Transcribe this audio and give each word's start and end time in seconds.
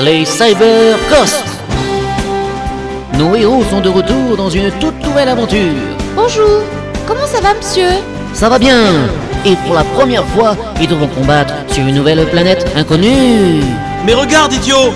Les 0.00 0.26
Cyber 0.26 0.98
Ghosts. 1.08 1.42
Nos 3.14 3.34
héros 3.34 3.64
sont 3.70 3.80
de 3.80 3.88
retour 3.88 4.36
dans 4.36 4.50
une 4.50 4.70
toute 4.72 5.02
nouvelle 5.02 5.30
aventure. 5.30 5.72
Bonjour, 6.14 6.60
comment 7.06 7.26
ça 7.26 7.40
va 7.40 7.54
monsieur? 7.54 7.88
Ça 8.34 8.50
va 8.50 8.58
bien. 8.58 8.82
Et 9.46 9.56
pour 9.64 9.74
la 9.74 9.84
première 9.84 10.26
fois, 10.26 10.58
ils 10.78 10.88
devront 10.88 11.08
combattre 11.08 11.54
sur 11.68 11.86
une 11.86 11.94
nouvelle 11.94 12.26
planète 12.26 12.70
inconnue. 12.76 13.62
Mais 14.04 14.12
regarde, 14.12 14.52
idiot. 14.52 14.92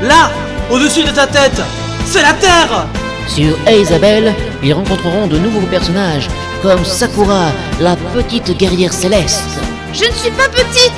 Là, 0.00 0.30
au-dessus 0.70 1.02
de 1.02 1.10
ta 1.10 1.26
tête, 1.26 1.60
c'est 2.06 2.22
la 2.22 2.34
Terre. 2.34 2.86
Sur 3.26 3.58
Isabelle, 3.68 4.32
ils 4.62 4.74
rencontreront 4.74 5.26
de 5.26 5.38
nouveaux 5.38 5.66
personnages, 5.66 6.28
comme 6.62 6.84
Sakura, 6.84 7.46
la 7.80 7.96
petite 8.14 8.56
guerrière 8.56 8.92
céleste, 8.92 9.58
Je 9.92 10.04
ne 10.04 10.12
suis 10.12 10.30
pas 10.30 10.48
petite, 10.48 10.92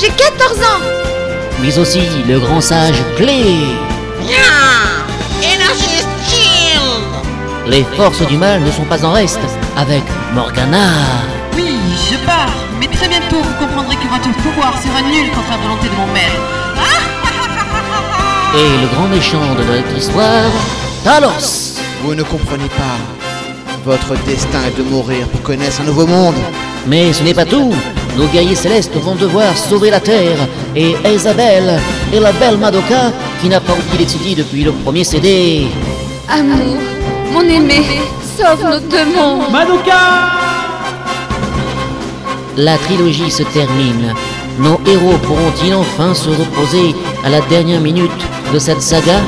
j'ai 0.00 0.08
14 0.08 0.58
ans 0.60 0.98
mais 1.60 1.78
aussi 1.78 2.00
le 2.26 2.38
grand 2.38 2.60
sage 2.60 3.02
Clé. 3.16 3.56
Les 7.66 7.84
forces 7.96 8.26
du 8.26 8.36
mal 8.36 8.62
ne 8.62 8.70
sont 8.70 8.84
pas 8.84 9.04
en 9.04 9.12
reste 9.12 9.40
avec 9.76 10.02
Morgana. 10.34 10.88
Oui, 11.54 11.76
je 12.10 12.16
pars, 12.24 12.48
mais 12.80 12.86
très 12.86 13.08
bientôt 13.08 13.36
vous 13.36 13.66
comprendrez 13.66 13.96
que 13.96 14.08
votre 14.08 14.32
pouvoir 14.38 14.72
sera 14.80 15.02
nul 15.02 15.30
contre 15.30 15.50
la 15.50 15.56
volonté 15.58 15.88
de 15.88 15.94
mon 15.94 16.06
maître. 16.12 16.40
Et 18.54 18.80
le 18.80 18.86
grand 18.94 19.08
méchant 19.08 19.54
de 19.54 19.64
notre 19.64 19.96
histoire, 19.96 20.50
Talos. 21.04 21.76
Vous 22.02 22.14
ne 22.14 22.22
comprenez 22.22 22.68
pas. 22.68 22.98
Votre 23.84 24.14
destin 24.24 24.60
est 24.66 24.78
de 24.78 24.84
mourir 24.84 25.26
pour 25.28 25.42
connaître 25.42 25.80
un 25.80 25.84
nouveau 25.84 26.06
monde. 26.06 26.36
Mais 26.86 27.12
ce 27.12 27.22
n'est 27.22 27.34
pas 27.34 27.44
tout. 27.44 27.74
Nos 28.18 28.26
guerriers 28.26 28.56
célestes 28.56 28.96
vont 28.96 29.14
devoir 29.14 29.56
sauver 29.56 29.90
la 29.90 30.00
Terre. 30.00 30.38
Et 30.74 30.96
Isabelle 31.06 31.78
et 32.12 32.18
la 32.18 32.32
belle 32.32 32.58
Madoka, 32.58 33.12
qui 33.40 33.48
n'a 33.48 33.60
pas 33.60 33.74
oublié 33.74 34.04
les 34.04 34.08
City 34.08 34.34
depuis 34.34 34.64
le 34.64 34.72
premier 34.72 35.04
CD. 35.04 35.68
Amour, 36.28 36.78
mon 37.32 37.42
aimé, 37.42 37.84
sauve 38.36 38.64
nos 38.64 38.80
deux 38.80 39.04
mondes 39.14 39.50
Madoka 39.52 39.92
La 42.56 42.76
trilogie 42.78 43.30
se 43.30 43.44
termine. 43.44 44.12
Nos 44.58 44.80
héros 44.84 45.16
pourront-ils 45.18 45.76
enfin 45.76 46.12
se 46.12 46.30
reposer 46.30 46.96
à 47.24 47.28
la 47.28 47.40
dernière 47.42 47.80
minute 47.80 48.10
de 48.52 48.58
cette 48.58 48.82
saga? 48.82 49.20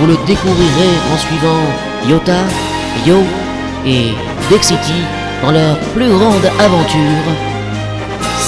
Vous 0.00 0.06
le 0.08 0.16
découvrirez 0.26 0.92
en 1.14 1.18
suivant 1.18 1.62
Yota, 2.08 2.40
Yo 3.06 3.18
et 3.86 4.08
Dexity 4.50 5.04
dans 5.42 5.52
leur 5.52 5.78
plus 5.94 6.08
grande 6.08 6.44
aventure. 6.58 7.59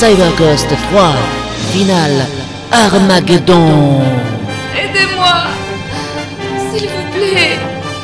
CyberCoast 0.03 0.67
3, 0.91 1.15
finale 1.71 2.27
Armageddon. 2.73 4.03
Aidez-moi 4.77 5.45
S'il 6.59 6.89
vous 6.89 7.07
plaît, 7.13 7.57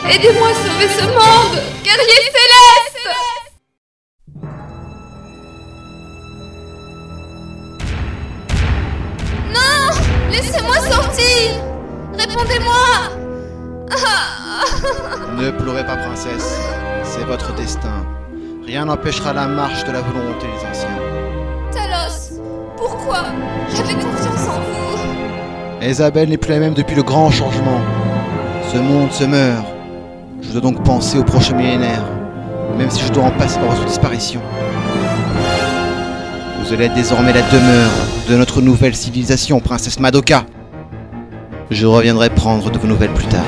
aidez-moi 0.09 0.47
à 0.47 0.55
sauver 0.55 0.89
ce 0.97 1.05
monde 1.07 1.61
Guerrier 1.83 2.21
céleste 2.37 3.09
Non 9.53 9.91
Laissez-moi 10.31 10.77
sortir 10.77 11.51
Répondez-moi 12.17 13.11
Ah 13.91 14.65
Ne 15.37 15.51
pleurez 15.51 15.85
pas, 15.85 15.97
princesse. 15.97 16.61
C'est 17.03 17.25
votre 17.25 17.53
destin. 17.57 18.07
Rien 18.65 18.85
n'empêchera 18.85 19.33
la 19.33 19.49
marche 19.49 19.83
de 19.83 19.91
la 19.91 20.03
volonté 20.03 20.47
des 20.47 20.65
anciens. 20.65 20.98
Pourquoi 23.09 23.28
J'avais 23.75 23.95
confiance 23.95 24.48
en 24.48 24.61
vous 24.61 25.87
Isabelle 25.87 26.28
n'est 26.28 26.37
plus 26.37 26.51
la 26.51 26.59
même 26.59 26.75
depuis 26.75 26.95
le 26.95 27.03
grand 27.03 27.31
changement. 27.31 27.81
Ce 28.70 28.77
monde 28.77 29.11
se 29.12 29.25
meurt. 29.25 29.65
Je 30.43 30.53
dois 30.53 30.60
donc 30.60 30.84
penser 30.84 31.19
au 31.19 31.25
prochain 31.25 31.56
millénaire, 31.56 32.05
même 32.77 32.91
si 32.91 33.03
je 33.06 33.10
dois 33.10 33.25
en 33.25 33.31
passer 33.31 33.59
par 33.60 33.71
votre 33.71 33.87
disparition. 33.87 34.41
Vous 36.60 36.72
allez 36.75 36.84
être 36.84 36.94
désormais 36.94 37.33
la 37.33 37.41
demeure 37.43 37.91
de 38.28 38.37
notre 38.37 38.60
nouvelle 38.60 38.94
civilisation, 38.94 39.59
princesse 39.60 39.99
Madoka. 39.99 40.44
Je 41.71 41.87
reviendrai 41.87 42.28
prendre 42.28 42.71
de 42.71 42.78
vos 42.78 42.87
nouvelles 42.87 43.15
plus 43.15 43.27
tard. 43.27 43.44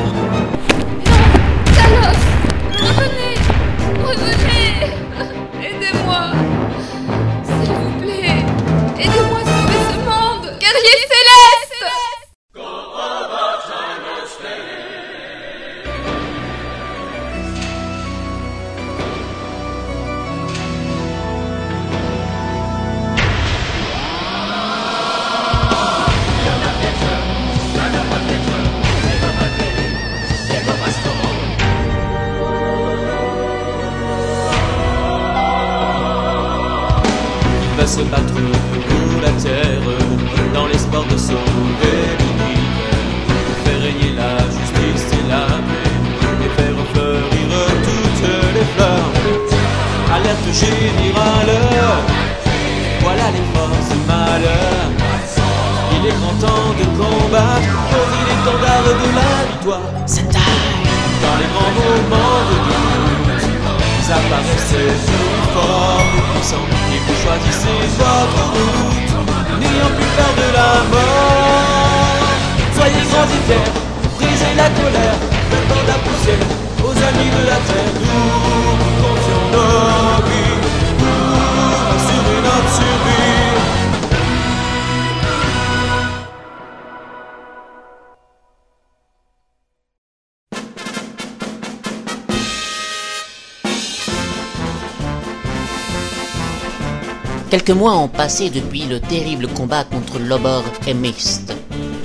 Quelques 97.62 97.78
mois 97.78 97.98
ont 97.98 98.08
passé 98.08 98.48
depuis 98.48 98.84
le 98.84 99.00
terrible 99.00 99.46
combat 99.46 99.84
contre 99.84 100.18
Lobor 100.18 100.64
et 100.86 100.94
Mist. 100.94 101.54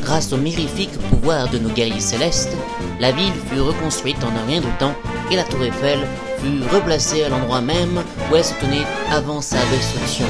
Grâce 0.02 0.34
au 0.34 0.38
mirifique 0.38 0.92
pouvoir 1.10 1.48
de 1.48 1.58
nos 1.58 1.70
guerriers 1.70 2.02
célestes, 2.02 2.52
la 3.00 3.14
ville 3.14 3.32
fut 3.50 3.62
reconstruite 3.62 4.22
en 4.26 4.36
un 4.38 4.46
rien 4.48 4.60
de 4.60 4.80
temps 4.80 4.94
et 5.32 5.38
la 5.38 5.44
tour 5.44 5.64
Eiffel 5.64 6.00
fut 6.40 6.76
replacée 6.76 7.24
à 7.24 7.30
l'endroit 7.30 7.62
même 7.62 8.04
où 8.30 8.36
elle 8.36 8.44
se 8.44 8.54
tenait 8.56 8.86
avant 9.10 9.40
sa 9.40 9.56
destruction. 9.72 10.26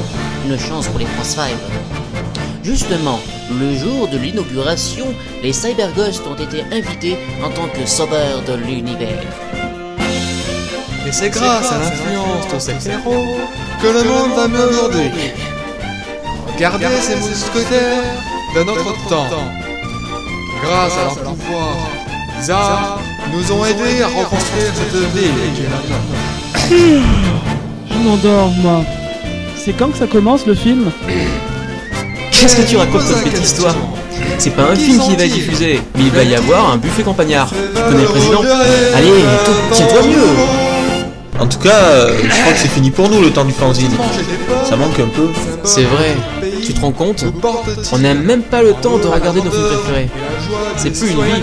Une 0.46 0.56
chance 0.60 0.86
pour 0.86 1.00
les 1.00 1.06
France 1.06 1.30
5. 1.30 1.50
Justement, 2.62 3.18
le 3.50 3.76
jour 3.76 4.06
de 4.06 4.18
l'inauguration, 4.18 5.06
les 5.42 5.52
Cyberghosts 5.52 6.24
ont 6.28 6.36
été 6.36 6.62
invités 6.70 7.16
en 7.44 7.50
tant 7.50 7.66
que 7.66 7.84
sauveurs 7.84 8.42
de 8.42 8.54
l'univers. 8.54 9.24
Et 11.04 11.10
c'est 11.10 11.30
grâce 11.30 11.72
à 11.72 11.78
l'influence 11.78 12.54
de 12.54 12.58
ces 12.60 12.90
héros 12.90 13.26
que 13.86 13.92
le 13.92 14.04
monde 14.04 14.30
va 14.34 14.48
mieux 14.48 14.68
aujourd'hui. 14.68 15.10
Regardez 16.54 16.86
ces 17.00 17.16
mousquetaires 17.16 18.02
de 18.54 18.62
notre 18.64 19.08
temps. 19.08 19.28
Grâce 20.62 20.92
à 20.94 21.04
leur 21.04 21.34
pouvoir, 21.34 21.76
les 22.40 22.50
arts 22.50 23.00
nous 23.32 23.52
ont 23.52 23.64
aidés 23.64 24.02
à 24.02 24.06
reconstruire 24.08 24.72
cette 24.74 24.94
ville. 25.14 25.30
Je 27.90 27.98
m'endors, 27.98 28.50
moi. 28.62 28.82
C'est 29.56 29.72
quand 29.72 29.88
que 29.88 29.98
ça 29.98 30.06
commence 30.06 30.46
le 30.46 30.54
film 30.54 30.90
Qu'est-ce 32.30 32.56
que 32.56 32.68
tu 32.68 32.76
racontes 32.76 33.02
comme 33.02 33.22
petite 33.22 33.44
histoire 33.44 33.74
C'est 34.38 34.50
pas 34.50 34.70
un 34.70 34.76
film 34.76 35.00
qui 35.00 35.16
va 35.16 35.24
être 35.24 35.32
diffusé, 35.32 35.80
mais 35.96 36.04
il 36.04 36.10
va 36.10 36.22
y 36.24 36.34
avoir 36.34 36.72
un 36.72 36.76
buffet 36.76 37.02
campagnard. 37.02 37.50
Tu 37.50 37.82
connais 37.82 38.02
le 38.02 38.08
président 38.08 38.40
Allez, 38.94 39.22
toi, 39.44 39.54
tiens-toi 39.72 40.02
mieux 40.02 40.65
En 41.38 41.46
tout 41.46 41.58
cas, 41.58 41.74
euh, 41.74 42.18
je 42.22 42.40
crois 42.40 42.52
que 42.52 42.58
c'est 42.58 42.68
fini 42.68 42.90
pour 42.90 43.08
nous 43.08 43.20
le 43.20 43.30
temps 43.30 43.44
du 43.44 43.52
fanzine. 43.52 43.90
Ça 44.64 44.76
manque 44.76 44.98
un 44.98 45.08
peu. 45.08 45.28
C'est 45.64 45.84
vrai. 45.84 46.16
Tu 46.64 46.72
te 46.72 46.80
rends 46.80 46.92
compte 46.92 47.24
On 47.92 47.98
n'a 47.98 48.14
même 48.14 48.42
pas 48.42 48.62
le 48.62 48.72
temps 48.72 48.98
de 48.98 49.06
regarder 49.06 49.42
nos 49.42 49.50
films 49.50 49.68
préférés. 49.68 50.08
C'est 50.76 50.90
plus 50.90 51.10
une 51.10 51.22
vie. 51.22 51.42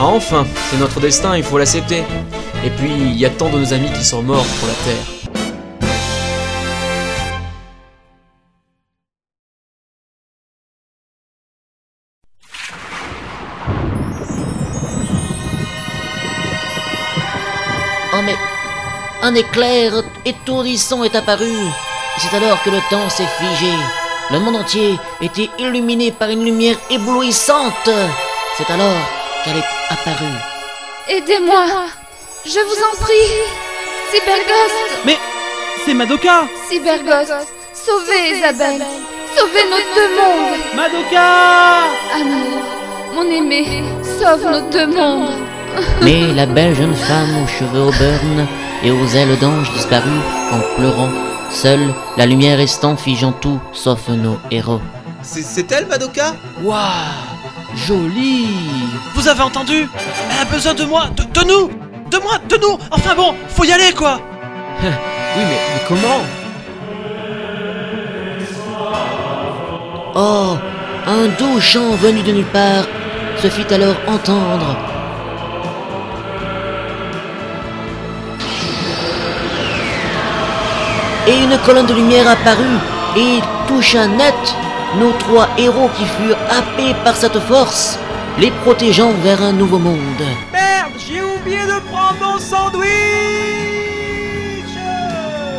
Ah, 0.00 0.06
enfin, 0.06 0.46
c'est 0.70 0.78
notre 0.78 1.00
destin, 1.00 1.36
il 1.36 1.42
faut 1.42 1.58
l'accepter. 1.58 2.02
Et 2.64 2.70
puis, 2.70 2.90
il 2.92 3.16
y 3.16 3.26
a 3.26 3.30
tant 3.30 3.50
de 3.50 3.58
nos 3.58 3.72
amis 3.72 3.90
qui 3.96 4.04
sont 4.04 4.22
morts 4.22 4.46
pour 4.60 4.68
la 4.68 4.74
Terre. 4.84 5.21
Un 19.32 19.34
éclair 19.34 19.92
étourdissant 20.26 21.04
est 21.04 21.16
apparu. 21.16 21.52
C'est 22.18 22.36
alors 22.36 22.62
que 22.62 22.68
le 22.68 22.80
temps 22.90 23.08
s'est 23.08 23.32
figé. 23.38 23.72
Le 24.30 24.38
monde 24.38 24.56
entier 24.56 24.98
était 25.22 25.48
illuminé 25.58 26.12
par 26.12 26.28
une 26.28 26.44
lumière 26.44 26.76
éblouissante. 26.90 27.88
C'est 28.58 28.70
alors 28.70 29.02
qu'elle 29.42 29.56
est 29.56 29.72
apparue. 29.88 30.38
Aidez-moi. 31.08 31.64
Je 32.44 32.60
vous 32.60 32.80
en 32.88 33.02
prie. 33.02 33.32
Cyberghost. 34.10 35.06
Mais 35.06 35.18
c'est 35.86 35.94
Madoka. 35.94 36.44
Cyberghost. 36.68 37.32
Sauvez 37.72 38.36
Isabelle. 38.36 38.84
Sauvez 39.34 39.64
nos 39.70 39.94
deux 39.94 40.10
mondes. 40.14 40.60
Madoka. 40.74 41.84
Amour, 42.14 42.62
mon 43.14 43.30
aimé, 43.30 43.82
sauve 44.18 44.44
nos 44.44 44.70
deux 44.70 44.88
mondes 44.88 45.61
Mais 46.02 46.32
la 46.34 46.46
belle 46.46 46.74
jeune 46.74 46.94
femme 46.94 47.42
aux 47.42 47.46
cheveux 47.46 47.82
au 47.82 47.90
burn 47.92 48.46
et 48.84 48.90
aux 48.90 49.06
ailes 49.14 49.38
d'ange 49.38 49.70
disparut 49.72 50.20
en 50.52 50.60
pleurant. 50.76 51.08
Seule 51.50 51.92
la 52.16 52.26
lumière 52.26 52.58
restant 52.58 52.96
figeant 52.96 53.32
tout 53.32 53.60
sauf 53.72 54.08
nos 54.08 54.38
héros. 54.50 54.80
C'est- 55.22 55.42
C'est 55.42 55.70
elle, 55.72 55.86
Madoka? 55.86 56.34
Waouh 56.62 56.80
Joli 57.86 58.46
Vous 59.14 59.28
avez 59.28 59.42
entendu? 59.42 59.88
Elle 60.30 60.42
a 60.46 60.50
besoin 60.50 60.74
de 60.74 60.84
moi, 60.84 61.04
de, 61.16 61.22
de 61.22 61.46
nous 61.46 61.70
De 62.10 62.18
moi, 62.18 62.38
de 62.48 62.56
nous 62.60 62.78
Enfin 62.90 63.14
bon, 63.14 63.34
faut 63.48 63.64
y 63.64 63.72
aller 63.72 63.92
quoi 63.96 64.20
Oui, 64.82 64.88
mais, 65.36 65.44
mais 65.44 65.82
comment? 65.88 66.20
Oh, 70.14 70.56
un 71.06 71.26
doux 71.38 71.60
chant 71.60 71.90
venu 71.92 72.22
de 72.22 72.32
nulle 72.32 72.44
part 72.46 72.84
se 73.40 73.48
fit 73.48 73.72
alors 73.72 73.96
entendre. 74.06 74.76
Et 81.26 81.44
une 81.44 81.56
colonne 81.64 81.86
de 81.86 81.94
lumière 81.94 82.28
apparut 82.28 82.78
et 83.16 83.40
toucha 83.68 84.06
net 84.08 84.34
nos 84.98 85.12
trois 85.12 85.48
héros 85.56 85.88
qui 85.96 86.04
furent 86.04 86.36
happés 86.50 86.94
par 87.04 87.16
cette 87.16 87.38
force, 87.38 87.98
les 88.38 88.50
protégeant 88.50 89.12
vers 89.22 89.40
un 89.42 89.52
nouveau 89.52 89.78
monde. 89.78 90.24
Merde, 90.52 90.92
j'ai 90.98 91.22
oublié 91.22 91.58
de 91.58 91.80
prendre 91.90 92.18
mon 92.20 92.38
sandwich 92.38 92.88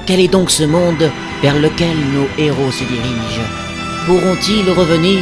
Quel 0.05 0.19
est 0.19 0.27
donc 0.27 0.51
ce 0.51 0.63
monde 0.63 1.09
vers 1.41 1.55
lequel 1.55 1.95
nos 2.13 2.27
héros 2.37 2.71
se 2.71 2.83
dirigent? 2.83 3.47
Pourront-ils 4.05 4.69
revenir? 4.69 5.21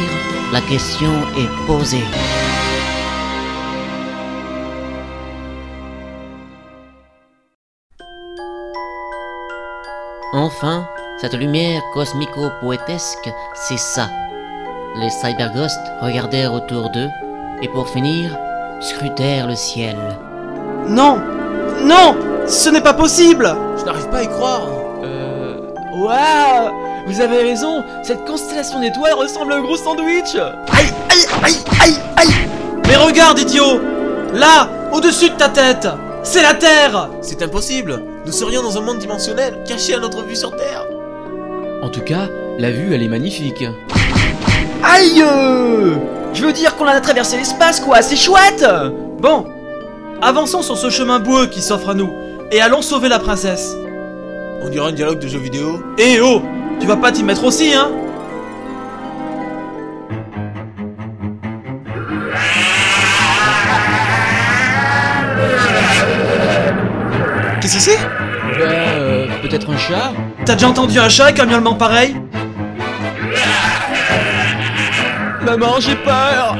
La 0.52 0.60
question 0.60 1.12
est 1.38 1.66
posée. 1.66 2.04
Enfin, 10.34 10.88
cette 11.20 11.34
lumière 11.34 11.82
cosmico-poétesque 11.92 13.30
cessa. 13.54 14.08
Les 14.96 15.10
cyberghosts 15.10 15.92
regardèrent 16.00 16.54
autour 16.54 16.88
d'eux 16.88 17.10
et 17.60 17.68
pour 17.68 17.86
finir, 17.90 18.38
scrutèrent 18.80 19.46
le 19.46 19.54
ciel. 19.54 19.96
Non 20.88 21.20
Non 21.82 22.16
Ce 22.46 22.70
n'est 22.70 22.80
pas 22.80 22.94
possible 22.94 23.54
Je 23.78 23.84
n'arrive 23.84 24.08
pas 24.08 24.18
à 24.18 24.22
y 24.22 24.28
croire. 24.28 24.62
Euh. 25.04 25.58
Waouh 25.96 26.72
Vous 27.06 27.20
avez 27.20 27.42
raison, 27.42 27.84
cette 28.02 28.24
constellation 28.24 28.80
d'étoiles 28.80 29.12
ressemble 29.12 29.52
à 29.52 29.56
un 29.56 29.62
gros 29.62 29.76
sandwich 29.76 30.34
Aïe, 30.34 30.92
aïe, 31.10 31.26
aïe, 31.42 31.56
aïe, 31.78 31.94
aïe 32.16 32.48
Mais 32.88 32.96
regarde, 32.96 33.38
idiot 33.38 33.82
Là, 34.32 34.66
au-dessus 34.92 35.28
de 35.28 35.34
ta 35.36 35.50
tête 35.50 35.88
C'est 36.22 36.42
la 36.42 36.54
Terre 36.54 37.10
C'est 37.20 37.42
impossible 37.42 38.02
Nous 38.24 38.32
serions 38.32 38.62
dans 38.62 38.78
un 38.78 38.82
monde 38.82 38.98
dimensionnel, 38.98 39.58
caché 39.66 39.94
à 39.94 39.98
notre 39.98 40.22
vue 40.22 40.36
sur 40.36 40.54
Terre 40.54 40.86
En 41.82 41.88
tout 41.88 42.02
cas, 42.02 42.28
la 42.56 42.70
vue, 42.70 42.94
elle 42.94 43.02
est 43.02 43.08
magnifique. 43.08 43.64
Aïe 44.84 45.22
euh 45.22 45.96
Je 46.32 46.44
veux 46.44 46.52
dire 46.52 46.76
qu'on 46.76 46.86
a 46.86 47.00
traversé 47.00 47.36
l'espace, 47.36 47.80
quoi, 47.80 48.00
c'est 48.00 48.14
chouette 48.14 48.64
Bon, 49.18 49.46
avançons 50.20 50.62
sur 50.62 50.78
ce 50.78 50.88
chemin 50.88 51.18
boueux 51.18 51.46
qui 51.46 51.60
s'offre 51.60 51.88
à 51.88 51.94
nous, 51.94 52.10
et 52.52 52.60
allons 52.60 52.80
sauver 52.80 53.08
la 53.08 53.18
princesse. 53.18 53.74
On 54.62 54.68
dirait 54.68 54.90
un 54.90 54.92
dialogue 54.92 55.18
de 55.18 55.26
jeu 55.26 55.40
vidéo. 55.40 55.80
Eh 55.98 56.20
oh 56.20 56.42
Tu 56.78 56.86
vas 56.86 56.96
pas 56.96 57.10
t'y 57.10 57.24
mettre 57.24 57.42
aussi, 57.42 57.74
hein 57.74 57.90
Qu'est-ce 67.60 67.76
que 67.76 67.82
c'est? 67.82 68.11
Peut-être 69.52 69.70
un 69.70 69.76
chat. 69.76 70.12
T'as 70.46 70.54
déjà 70.54 70.68
entendu 70.68 70.98
un 70.98 71.10
chat 71.10 71.24
avec 71.24 71.38
un 71.38 71.44
miaulement 71.44 71.74
pareil? 71.74 72.16
Maman, 75.44 75.78
j'ai 75.78 75.94
peur. 75.94 76.56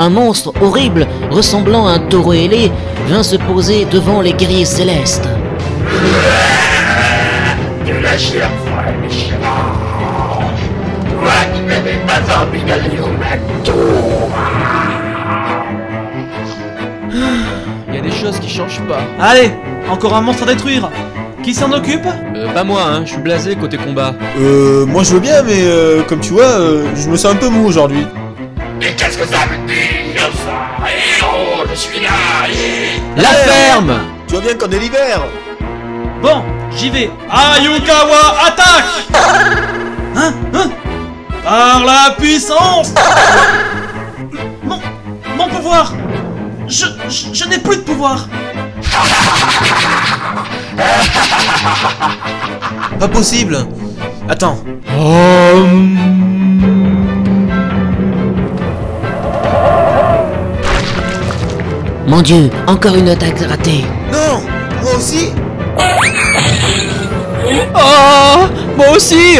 Un 0.00 0.08
monstre 0.08 0.52
horrible, 0.62 1.06
ressemblant 1.30 1.86
à 1.86 1.92
un 1.92 1.98
taureau 1.98 2.32
ailé, 2.32 2.72
vint 3.06 3.22
se 3.22 3.36
poser 3.36 3.84
devant 3.84 4.22
les 4.22 4.32
guerriers 4.32 4.64
célestes. 4.64 5.28
Qui 18.46 18.54
changent 18.54 18.82
pas. 18.88 19.00
Allez, 19.20 19.50
encore 19.90 20.14
un 20.14 20.20
monstre 20.20 20.44
à 20.44 20.46
détruire 20.46 20.88
Qui 21.42 21.52
s'en 21.52 21.72
occupe 21.72 22.06
Euh, 22.34 22.52
pas 22.52 22.64
moi, 22.64 22.82
hein, 22.82 23.02
je 23.04 23.12
suis 23.12 23.20
blasé 23.20 23.56
côté 23.56 23.76
combat. 23.76 24.14
Euh, 24.38 24.86
moi 24.86 25.02
je 25.02 25.14
veux 25.14 25.20
bien, 25.20 25.42
mais 25.42 25.62
euh, 25.64 26.02
comme 26.02 26.20
tu 26.20 26.32
vois, 26.32 26.44
euh, 26.44 26.86
je 26.94 27.08
me 27.08 27.16
sens 27.16 27.32
un 27.32 27.36
peu 27.36 27.48
mou 27.48 27.66
aujourd'hui. 27.66 28.06
La 33.16 33.28
ferme 33.28 33.94
Tu 34.26 34.34
vois 34.34 34.42
bien 34.42 34.54
qu'on 34.54 34.70
est 34.70 34.78
l'hiver 34.78 35.20
Bon, 36.22 36.42
j'y 36.76 36.90
vais. 36.90 37.10
Ayukawa, 37.30 38.36
attaque 38.46 38.84
Hein 40.16 40.32
Hein 40.54 40.70
Par 41.44 41.84
la 41.84 42.14
puissance 42.18 42.94
Mon, 44.64 44.80
mon 45.36 45.48
pouvoir 45.48 45.92
Je, 46.68 46.86
je, 47.08 47.26
je 47.32 47.48
n'ai 47.48 47.58
plus 47.58 47.76
de 47.76 47.82
pouvoir. 47.82 48.28
Pas 52.98 53.08
possible. 53.08 53.58
Attends, 54.28 54.58
Mon 62.06 62.22
Dieu, 62.22 62.50
encore 62.66 62.94
une 62.94 63.08
attaque 63.08 63.40
ratée. 63.40 63.84
non 64.12 64.40
Moi 64.82 64.94
aussi. 64.96 65.30
Oh 67.74 68.46
Moi 68.76 68.86
aussi. 68.94 69.38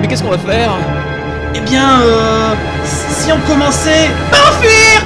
Mais 0.00 0.06
qu'est-ce 0.08 0.22
qu'on 0.22 0.30
va 0.30 0.38
faire? 0.38 0.70
Eh 1.60 1.68
bien, 1.68 2.00
euh... 2.00 2.54
Si 2.84 3.30
on 3.32 3.40
commençait... 3.40 4.08
à 4.32 4.48
Enfuir 4.48 5.04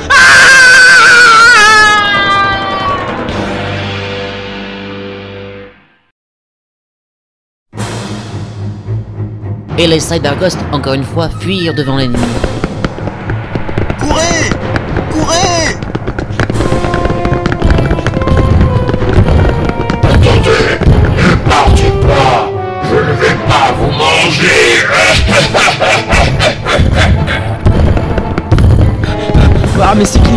Et 9.77 9.89
les 9.89 9.99
cyberghosts, 9.99 10.59
encore 10.73 10.95
une 10.95 11.03
fois, 11.03 11.29
fuirent 11.29 11.75
devant 11.75 11.97
l'ennemi. 11.97 12.19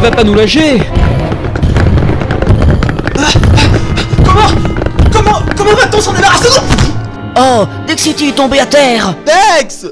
Va 0.09 0.15
pas 0.15 0.23
nous 0.23 0.35
lâcher. 0.35 0.81
Comment? 4.23 4.47
Comment? 5.11 5.39
Comment 5.55 5.75
va-t-on 5.75 6.01
s'en 6.01 6.13
débarrasser 6.13 6.59
Oh, 7.37 7.65
Dexity 7.87 8.29
est 8.29 8.35
tombé 8.35 8.59
à 8.59 8.65
terre. 8.65 9.13
Dex! 9.25 9.85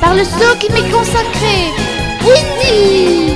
Par 0.00 0.14
le 0.14 0.24
sceau 0.24 0.56
qui 0.58 0.72
m'est 0.72 0.90
consacré. 0.90 1.70
Windy 2.22 3.34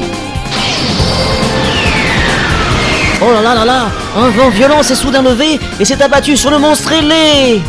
Oh 3.22 3.32
là 3.32 3.40
là 3.40 3.54
là 3.54 3.64
là 3.64 3.86
Un 4.18 4.28
vent 4.28 4.50
violent 4.50 4.82
s'est 4.82 4.94
soudain 4.94 5.22
levé 5.22 5.58
et 5.80 5.84
s'est 5.84 6.02
abattu 6.02 6.36
sur 6.36 6.50
le 6.50 6.58
monstre 6.58 6.92
ailé 6.92 7.62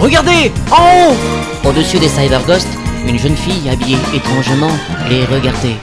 Regardez 0.00 0.50
En 0.72 1.10
haut 1.12 1.68
Au-dessus 1.68 1.98
des 1.98 2.08
Cyberghosts, 2.08 2.66
une 3.06 3.18
jeune 3.18 3.36
fille 3.36 3.68
habillée 3.68 3.98
étrangement 4.14 4.70
les 5.10 5.26
regardait. 5.26 5.76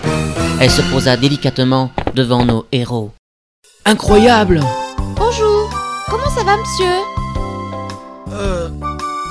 Elle 0.60 0.72
se 0.72 0.82
posa 0.92 1.16
délicatement 1.16 1.92
devant 2.16 2.44
nos 2.44 2.66
héros. 2.72 3.12
Incroyable 3.86 4.60
Bonjour 5.16 5.70
Comment 6.10 6.30
ça 6.36 6.44
va, 6.44 6.58
monsieur? 6.58 6.96
Euh... 8.34 8.70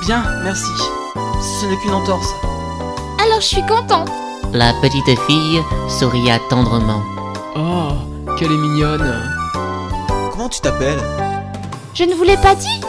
Bien, 0.05 0.23
merci. 0.43 0.71
Ce 1.41 1.65
n'est 1.65 1.77
qu'une 1.77 1.93
entorse. 1.93 2.33
Alors 3.21 3.41
je 3.41 3.47
suis 3.47 3.65
contente 3.65 4.09
La 4.53 4.71
petite 4.81 5.19
fille 5.27 5.61
souria 5.89 6.39
tendrement. 6.49 7.01
Oh, 7.57 8.35
qu'elle 8.37 8.53
est 8.53 8.57
mignonne 8.57 9.21
Comment 10.31 10.47
tu 10.47 10.61
t'appelles? 10.61 11.01
Je 11.93 12.05
ne 12.05 12.13
vous 12.13 12.23
l'ai 12.23 12.37
pas 12.37 12.55
dit 12.55 12.79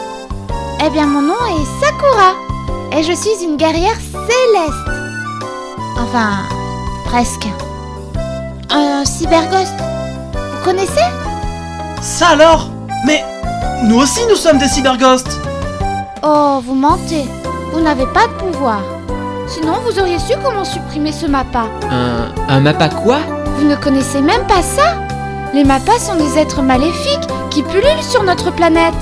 Eh 0.85 0.89
bien, 0.89 1.05
mon 1.05 1.21
nom 1.21 1.33
est 1.33 1.85
Sakura 1.85 2.33
et 2.97 3.03
je 3.03 3.11
suis 3.13 3.43
une 3.43 3.57
guerrière 3.57 3.95
céleste. 4.11 4.89
Enfin, 5.97 6.43
presque. 7.05 7.47
Un 8.69 9.03
cyberghost. 9.05 9.73
Vous 10.33 10.63
connaissez? 10.63 11.07
Ça 12.01 12.29
alors? 12.29 12.67
Mais... 13.05 13.23
Nous 13.83 13.97
aussi 13.97 14.19
nous 14.29 14.35
sommes 14.35 14.57
des 14.57 14.67
cyberghosts 14.67 15.39
Oh, 16.23 16.59
vous 16.65 16.75
mentez. 16.75 17.25
Vous 17.73 17.79
n'avez 17.81 18.05
pas 18.07 18.27
de 18.27 18.33
pouvoir. 18.51 18.81
Sinon, 19.47 19.75
vous 19.85 19.97
auriez 19.99 20.19
su 20.19 20.33
comment 20.43 20.65
supprimer 20.65 21.11
ce 21.11 21.25
mappa. 21.27 21.63
Un, 21.89 22.27
un 22.49 22.59
mappa 22.59 22.89
quoi? 22.89 23.19
Vous 23.57 23.65
ne 23.65 23.75
connaissez 23.75 24.21
même 24.21 24.45
pas 24.47 24.61
ça 24.61 24.95
Les 25.53 25.63
mappas 25.63 25.97
sont 25.99 26.15
des 26.15 26.37
êtres 26.37 26.61
maléfiques 26.61 27.27
qui 27.49 27.63
pullulent 27.63 28.03
sur 28.03 28.23
notre 28.23 28.51
planète. 28.51 28.93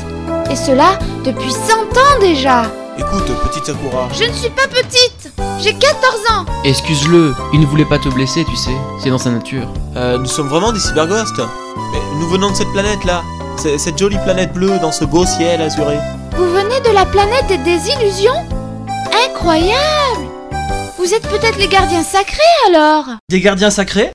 Et 0.50 0.56
cela 0.56 0.98
depuis 1.24 1.52
100 1.52 1.58
ans 1.74 2.20
déjà. 2.20 2.64
Écoute, 2.98 3.26
petite 3.48 3.66
Sakura. 3.66 4.08
Je 4.14 4.24
ne 4.24 4.34
suis 4.34 4.50
pas 4.50 4.68
petite 4.68 5.32
J'ai 5.60 5.74
14 5.74 6.16
ans 6.32 6.46
Excuse-le, 6.64 7.36
il 7.54 7.60
ne 7.60 7.66
voulait 7.66 7.86
pas 7.86 8.00
te 8.00 8.10
blesser, 8.10 8.44
tu 8.46 8.56
sais, 8.56 8.72
c'est 9.04 9.10
dans 9.10 9.18
sa 9.20 9.30
nature. 9.30 9.68
Euh, 9.96 10.18
nous 10.18 10.26
sommes 10.26 10.48
vraiment 10.48 10.72
des 10.72 10.80
cyberghosts. 10.80 11.40
Mais 11.92 12.00
nous 12.20 12.28
venons 12.30 12.50
de 12.52 12.56
cette 12.56 12.72
planète-là. 12.72 13.24
C'est- 13.58 13.78
Cette 13.78 13.98
jolie 13.98 14.18
planète 14.24 14.54
bleue 14.54 14.80
dans 14.80 14.92
ce 14.92 15.06
beau 15.06 15.26
ciel 15.26 15.62
azuré. 15.62 15.98
Vous 16.38 16.50
venez 16.52 16.80
de 16.82 16.90
la 16.94 17.06
planète 17.06 17.48
des 17.48 17.58
désillusions 17.60 18.46
Incroyable 19.28 20.28
Vous 20.98 21.14
êtes 21.14 21.28
peut-être 21.28 21.58
les 21.58 21.68
gardiens 21.68 22.04
sacrés 22.04 22.38
alors? 22.68 23.06
Des 23.30 23.40
gardiens 23.42 23.70
sacrés? 23.72 24.12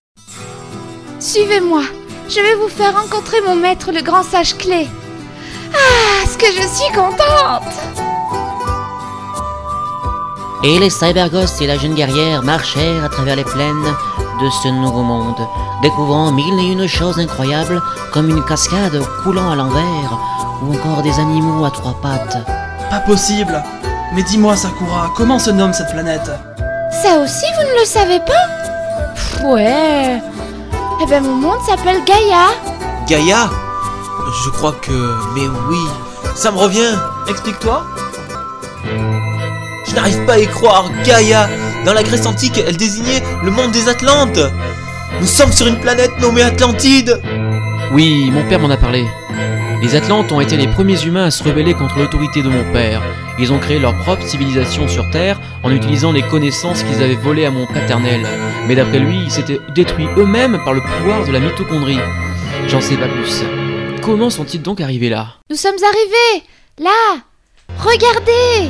Suivez-moi, 1.21 1.83
je 2.29 2.41
vais 2.41 2.55
vous 2.57 2.69
faire 2.69 3.01
rencontrer 3.01 3.41
mon 3.47 3.55
maître 3.57 3.93
le 3.93 4.03
grand 4.03 4.23
sage 4.25 4.57
clé. 4.57 4.89
Ah, 5.75 6.27
ce 6.31 6.37
que 6.39 6.47
je 6.47 6.67
suis 6.67 6.93
contente 6.93 7.73
Et 10.65 10.79
les 10.79 10.91
Cyberghosts 10.91 11.61
et 11.61 11.67
la 11.67 11.77
jeune 11.79 11.95
guerrière 11.95 12.43
marchèrent 12.43 13.05
à 13.05 13.09
travers 13.09 13.37
les 13.37 13.45
plaines 13.45 13.95
de 14.41 14.51
ce 14.63 14.69
nouveau 14.69 15.03
monde, 15.03 15.47
découvrant 15.83 16.33
mille 16.33 16.59
et 16.59 16.73
une 16.73 16.87
choses 16.89 17.19
incroyables 17.19 17.81
comme 18.13 18.29
une 18.29 18.45
cascade 18.45 19.01
coulant 19.23 19.51
à 19.51 19.57
l'envers 19.57 20.19
ou 20.63 20.75
encore 20.75 21.03
des 21.03 21.19
animaux 21.19 21.65
à 21.65 21.71
trois 21.71 21.95
pattes. 22.03 22.39
Pas 22.91 23.01
possible 23.01 23.63
Mais 24.15 24.23
dis-moi 24.23 24.57
Sakura, 24.57 25.11
comment 25.17 25.39
se 25.39 25.51
nomme 25.51 25.73
cette 25.73 25.91
planète? 25.91 26.31
Ça 27.03 27.19
aussi, 27.19 27.47
vous 27.57 27.67
ne 27.75 27.81
le 27.81 27.87
savez 27.87 28.21
pas? 28.21 29.13
Pff, 29.15 29.43
Ouais. 29.45 30.21
Eh 31.03 31.07
ben, 31.07 31.23
mon 31.23 31.35
monde 31.35 31.61
s'appelle 31.67 32.05
Gaïa. 32.05 32.51
Gaïa? 33.09 33.51
Je 34.33 34.49
crois 34.51 34.73
que... 34.73 34.93
Mais 35.35 35.47
oui, 35.69 35.79
ça 36.35 36.51
me 36.51 36.57
revient. 36.57 36.99
Explique-toi 37.29 37.87
Je 39.89 39.95
n'arrive 39.95 40.25
pas 40.25 40.35
à 40.35 40.39
y 40.39 40.47
croire. 40.47 40.91
Gaïa 41.05 41.49
Dans 41.85 41.93
la 41.93 42.03
Grèce 42.03 42.25
antique, 42.27 42.63
elle 42.67 42.77
désignait 42.77 43.23
le 43.45 43.51
monde 43.51 43.73
des 43.73 43.89
Atlantes. 43.89 44.41
Nous 45.21 45.27
sommes 45.27 45.53
sur 45.53 45.67
une 45.67 45.79
planète 45.79 46.19
nommée 46.21 46.43
Atlantide. 46.43 47.21
Oui, 47.93 48.31
mon 48.33 48.49
père 48.49 48.59
m'en 48.59 48.71
a 48.71 48.77
parlé. 48.79 49.07
Les 49.83 49.95
Atlantes 49.97 50.33
ont 50.33 50.41
été 50.41 50.57
les 50.57 50.69
premiers 50.69 51.05
humains 51.05 51.25
à 51.25 51.31
se 51.31 51.45
rebeller 51.45 51.75
contre 51.75 51.99
l'autorité 51.99 52.43
de 52.43 52.49
mon 52.49 52.65
père. 52.73 53.03
Ils 53.39 53.53
ont 53.53 53.59
créé 53.59 53.79
leur 53.79 53.95
propre 53.99 54.23
civilisation 54.23 54.89
sur 54.89 55.11
Terre 55.11 55.41
en 55.63 55.71
utilisant 55.71 56.13
les 56.13 56.23
connaissances 56.23 56.85
qu'ils 56.85 57.03
avaient 57.03 57.17
volées 57.17 57.45
à 57.45 57.51
mon 57.51 57.67
paternel. 57.67 58.27
Mais 58.67 58.77
d'après 58.77 58.99
lui, 58.99 59.19
ils 59.25 59.31
s'étaient 59.31 59.61
détruits 59.75 60.09
eux-mêmes 60.17 60.59
par 60.65 60.73
le 60.73 60.81
pouvoir 60.81 61.27
de 61.27 61.33
la 61.33 61.41
mitochondrie. 61.41 62.01
J'en 62.69 62.81
sais 62.81 62.97
pas 62.97 63.09
plus. 63.09 63.43
Comment 64.03 64.31
sont-ils 64.31 64.61
donc 64.61 64.81
arrivés 64.81 65.11
là 65.11 65.29
Nous 65.49 65.57
sommes 65.57 65.77
arrivés 65.81 66.45
Là 66.81 67.21
Regardez 67.79 68.69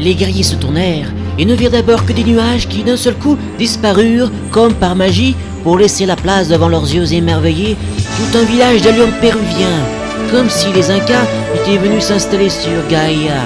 Les 0.00 0.16
guerriers 0.16 0.42
se 0.42 0.56
tournèrent 0.56 1.12
et 1.38 1.44
ne 1.44 1.54
virent 1.54 1.70
d'abord 1.70 2.04
que 2.04 2.12
des 2.12 2.24
nuages 2.24 2.66
qui 2.66 2.82
d'un 2.82 2.96
seul 2.96 3.14
coup 3.14 3.38
disparurent 3.58 4.32
comme 4.50 4.74
par 4.74 4.96
magie 4.96 5.36
pour 5.62 5.78
laisser 5.78 6.04
la 6.04 6.16
place 6.16 6.48
devant 6.48 6.68
leurs 6.68 6.92
yeux 6.92 7.12
émerveillés 7.12 7.76
tout 8.16 8.38
un 8.38 8.42
village 8.42 8.82
d'allium 8.82 9.12
péruvien, 9.20 9.70
comme 10.32 10.50
si 10.50 10.72
les 10.72 10.90
Incas 10.90 11.26
étaient 11.54 11.78
venus 11.78 12.02
s'installer 12.02 12.50
sur 12.50 12.86
Gaïa. 12.90 13.40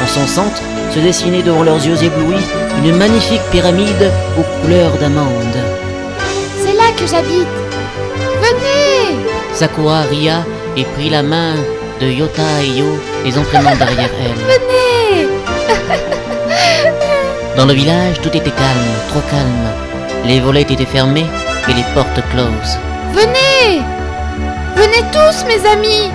En 0.00 0.06
son 0.06 0.26
centre 0.28 0.62
se 0.94 1.00
dessinait 1.00 1.42
devant 1.42 1.64
leurs 1.64 1.84
yeux 1.84 2.00
éblouis 2.00 2.44
une 2.84 2.96
magnifique 2.96 3.42
pyramide 3.50 4.12
aux 4.38 4.62
couleurs 4.62 4.96
d'amande. 4.98 5.58
C'est 6.62 6.74
là 6.74 6.92
que 6.96 7.06
j'habite 7.06 7.65
Venez 8.46 9.18
Sakura 9.54 10.02
ria 10.02 10.44
et 10.76 10.84
prit 10.84 11.10
la 11.10 11.22
main 11.22 11.54
de 12.00 12.06
Yota 12.06 12.62
et 12.62 12.78
Yo, 12.78 12.86
les 13.24 13.36
entraînant 13.38 13.74
derrière 13.74 14.10
elle. 14.20 14.40
Venez 14.52 15.28
Dans 17.56 17.66
le 17.66 17.72
village, 17.72 18.20
tout 18.22 18.28
était 18.28 18.50
calme, 18.50 18.92
trop 19.08 19.22
calme. 19.30 19.68
Les 20.26 20.40
volets 20.40 20.62
étaient 20.62 20.84
fermés 20.84 21.26
et 21.68 21.72
les 21.72 21.84
portes 21.94 22.22
closes. 22.30 22.78
Venez 23.12 23.82
Venez 24.76 25.02
tous, 25.10 25.44
mes 25.48 25.66
amis 25.68 26.10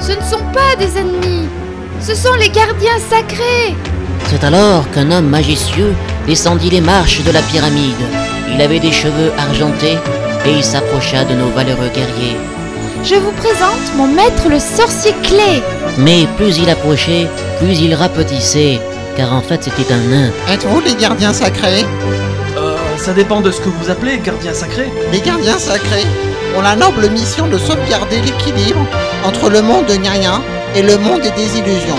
Ce 0.00 0.12
ne 0.12 0.22
sont 0.22 0.44
pas 0.52 0.74
des 0.78 0.98
ennemis 0.98 1.46
Ce 2.00 2.14
sont 2.14 2.34
les 2.34 2.48
gardiens 2.48 2.98
sacrés 3.10 3.74
C'est 4.28 4.42
alors 4.42 4.90
qu'un 4.90 5.10
homme 5.12 5.28
magicieux 5.28 5.94
descendit 6.26 6.70
les 6.70 6.80
marches 6.80 7.22
de 7.22 7.30
la 7.30 7.42
pyramide. 7.42 8.06
Il 8.52 8.62
avait 8.62 8.80
des 8.80 8.92
cheveux 8.92 9.30
argentés 9.38 9.98
et 10.46 10.52
il 10.52 10.64
s'approcha 10.64 11.24
de 11.24 11.34
nos 11.34 11.48
valeureux 11.48 11.88
guerriers. 11.94 12.36
Je 13.04 13.14
vous 13.14 13.32
présente 13.32 13.94
mon 13.96 14.06
maître 14.06 14.48
le 14.48 14.58
sorcier 14.58 15.14
clé 15.22 15.62
Mais 15.96 16.26
plus 16.36 16.58
il 16.58 16.68
approchait, 16.68 17.28
plus 17.58 17.78
il 17.80 17.94
rapetissait, 17.94 18.80
car 19.16 19.32
en 19.32 19.40
fait 19.40 19.62
c'était 19.64 19.92
un 19.92 19.98
nain. 19.98 20.30
Êtes-vous 20.50 20.80
les 20.80 20.94
gardiens 20.94 21.32
sacrés? 21.32 21.84
Euh, 22.56 22.76
ça 22.96 23.12
dépend 23.12 23.40
de 23.40 23.50
ce 23.50 23.60
que 23.60 23.68
vous 23.68 23.90
appelez 23.90 24.18
gardien 24.18 24.52
sacré. 24.52 24.88
Les 25.12 25.20
gardiens 25.20 25.58
sacrés 25.58 26.06
ont 26.56 26.60
la 26.60 26.76
noble 26.76 27.08
mission 27.10 27.46
de 27.46 27.58
sauvegarder 27.58 28.20
l'équilibre 28.20 28.84
entre 29.24 29.48
le 29.48 29.62
monde 29.62 29.86
de 29.86 29.94
Nyrien 29.94 30.42
et 30.74 30.82
le 30.82 30.98
monde 30.98 31.20
des 31.20 31.30
désillusions. 31.30 31.98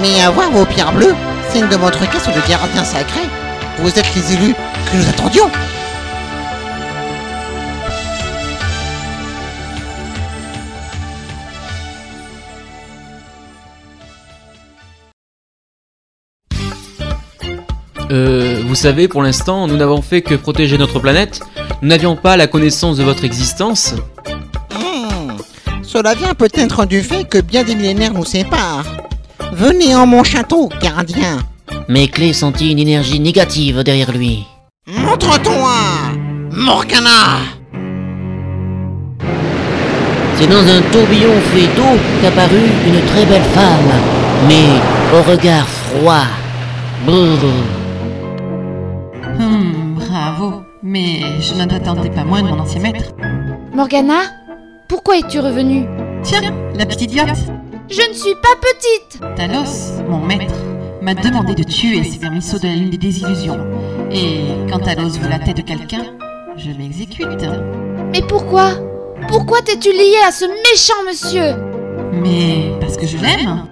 Mais 0.00 0.22
avoir 0.22 0.50
vos 0.50 0.64
pierres 0.64 0.92
bleues, 0.92 1.14
signe 1.52 1.68
de 1.68 1.76
votre 1.76 2.08
caste 2.10 2.28
de 2.28 2.48
gardiens 2.48 2.84
sacrés, 2.84 3.28
vous 3.78 3.90
êtes 3.90 4.14
les 4.14 4.34
élus 4.34 4.54
que 4.54 4.96
nous 4.96 5.08
attendions. 5.08 5.50
Euh, 18.12 18.60
vous 18.66 18.74
savez, 18.74 19.08
pour 19.08 19.22
l'instant, 19.22 19.66
nous 19.66 19.76
n'avons 19.76 20.02
fait 20.02 20.20
que 20.20 20.34
protéger 20.34 20.76
notre 20.76 20.98
planète. 20.98 21.40
Nous 21.80 21.88
n'avions 21.88 22.14
pas 22.14 22.36
la 22.36 22.46
connaissance 22.46 22.98
de 22.98 23.02
votre 23.04 23.24
existence. 23.24 23.94
Hmm, 24.74 25.32
Cela 25.82 26.14
vient 26.14 26.34
peut-être 26.34 26.84
du 26.84 27.02
fait 27.02 27.24
que 27.26 27.38
bien 27.38 27.64
des 27.64 27.74
millénaires 27.74 28.12
nous 28.12 28.26
séparent. 28.26 28.84
Venez 29.52 29.94
en 29.94 30.06
mon 30.06 30.24
château, 30.24 30.68
gardien. 30.82 31.38
Mais 31.88 32.08
Clé 32.08 32.34
sentit 32.34 32.70
une 32.70 32.78
énergie 32.78 33.18
négative 33.18 33.82
derrière 33.82 34.12
lui. 34.12 34.44
Montre-toi 34.86 35.72
Morgana 36.50 37.38
C'est 40.36 40.48
dans 40.48 40.66
un 40.66 40.82
tourbillon 40.92 41.32
fait 41.54 41.68
d'eau 41.76 41.98
qu'apparut 42.20 42.70
une 42.86 43.00
très 43.06 43.24
belle 43.24 43.48
femme, 43.54 43.90
mais 44.48 44.66
au 45.16 45.22
regard 45.30 45.66
froid. 45.66 46.26
Brrr. 47.06 47.81
Hum, 49.38 49.94
bravo. 49.96 50.62
Mais 50.82 51.20
je 51.40 51.54
n'en 51.54 51.68
attendais 51.68 52.10
pas 52.10 52.24
moins 52.24 52.42
de 52.42 52.48
mon 52.48 52.58
ancien 52.58 52.80
maître. 52.80 53.12
Morgana 53.74 54.20
Pourquoi 54.88 55.18
es-tu 55.18 55.38
revenue? 55.40 55.86
Tiens, 56.22 56.52
la 56.74 56.86
petite 56.86 57.02
idiote. 57.12 57.28
Je 57.88 58.08
ne 58.08 58.14
suis 58.14 58.34
pas 58.42 58.56
petite 58.60 59.20
Talos, 59.36 60.02
mon 60.08 60.18
maître, 60.18 60.54
m'a 61.02 61.14
demandé 61.14 61.54
de 61.54 61.62
tuer 61.62 62.02
ces 62.04 62.18
vermisseaux 62.18 62.58
de 62.58 62.66
la 62.66 62.74
lune 62.74 62.90
des 62.90 62.98
désillusions. 62.98 63.58
Et 64.10 64.40
quand 64.70 64.78
Talos 64.80 65.18
veut 65.20 65.28
la 65.28 65.38
tête 65.38 65.56
de 65.58 65.62
quelqu'un, 65.62 66.04
je 66.56 66.70
m'exécute. 66.70 67.44
Mais 68.12 68.22
pourquoi? 68.28 68.70
Pourquoi 69.28 69.60
t'es-tu 69.62 69.92
liée 69.92 70.20
à 70.26 70.32
ce 70.32 70.44
méchant 70.44 71.02
monsieur? 71.06 71.56
Mais 72.12 72.72
parce 72.80 72.96
que 72.96 73.06
je 73.06 73.16
l'aime. 73.18 73.66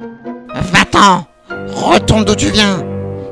Va-t'en 0.54 1.26
Retourne 1.72 2.24
d'où 2.24 2.34
tu 2.34 2.50
viens 2.50 2.82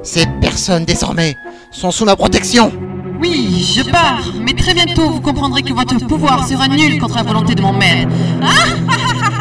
Ces 0.02 0.26
personnes, 0.40 0.85
désormais, 0.85 1.35
sont 1.70 1.90
sous 1.90 2.04
ma 2.04 2.16
protection 2.16 2.72
Oui, 3.20 3.72
je 3.76 3.82
pars, 3.82 4.32
mais 4.40 4.54
très 4.54 4.75
bientôt 4.75 5.10
vous 5.10 5.20
comprendrez 5.20 5.62
que 5.62 5.72
votre 5.72 5.98
pouvoir 6.06 6.46
sera 6.46 6.68
nul 6.68 6.98
contre 6.98 7.16
la 7.16 7.22
volonté 7.22 7.54
de 7.54 7.62
mon 7.62 7.72
maître. 7.72 8.10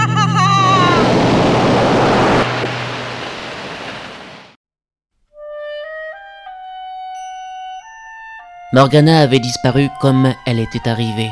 Morgana 8.73 9.21
avait 9.21 9.39
disparu 9.39 9.89
comme 10.01 10.33
elle 10.45 10.59
était 10.59 10.89
arrivée. 10.89 11.31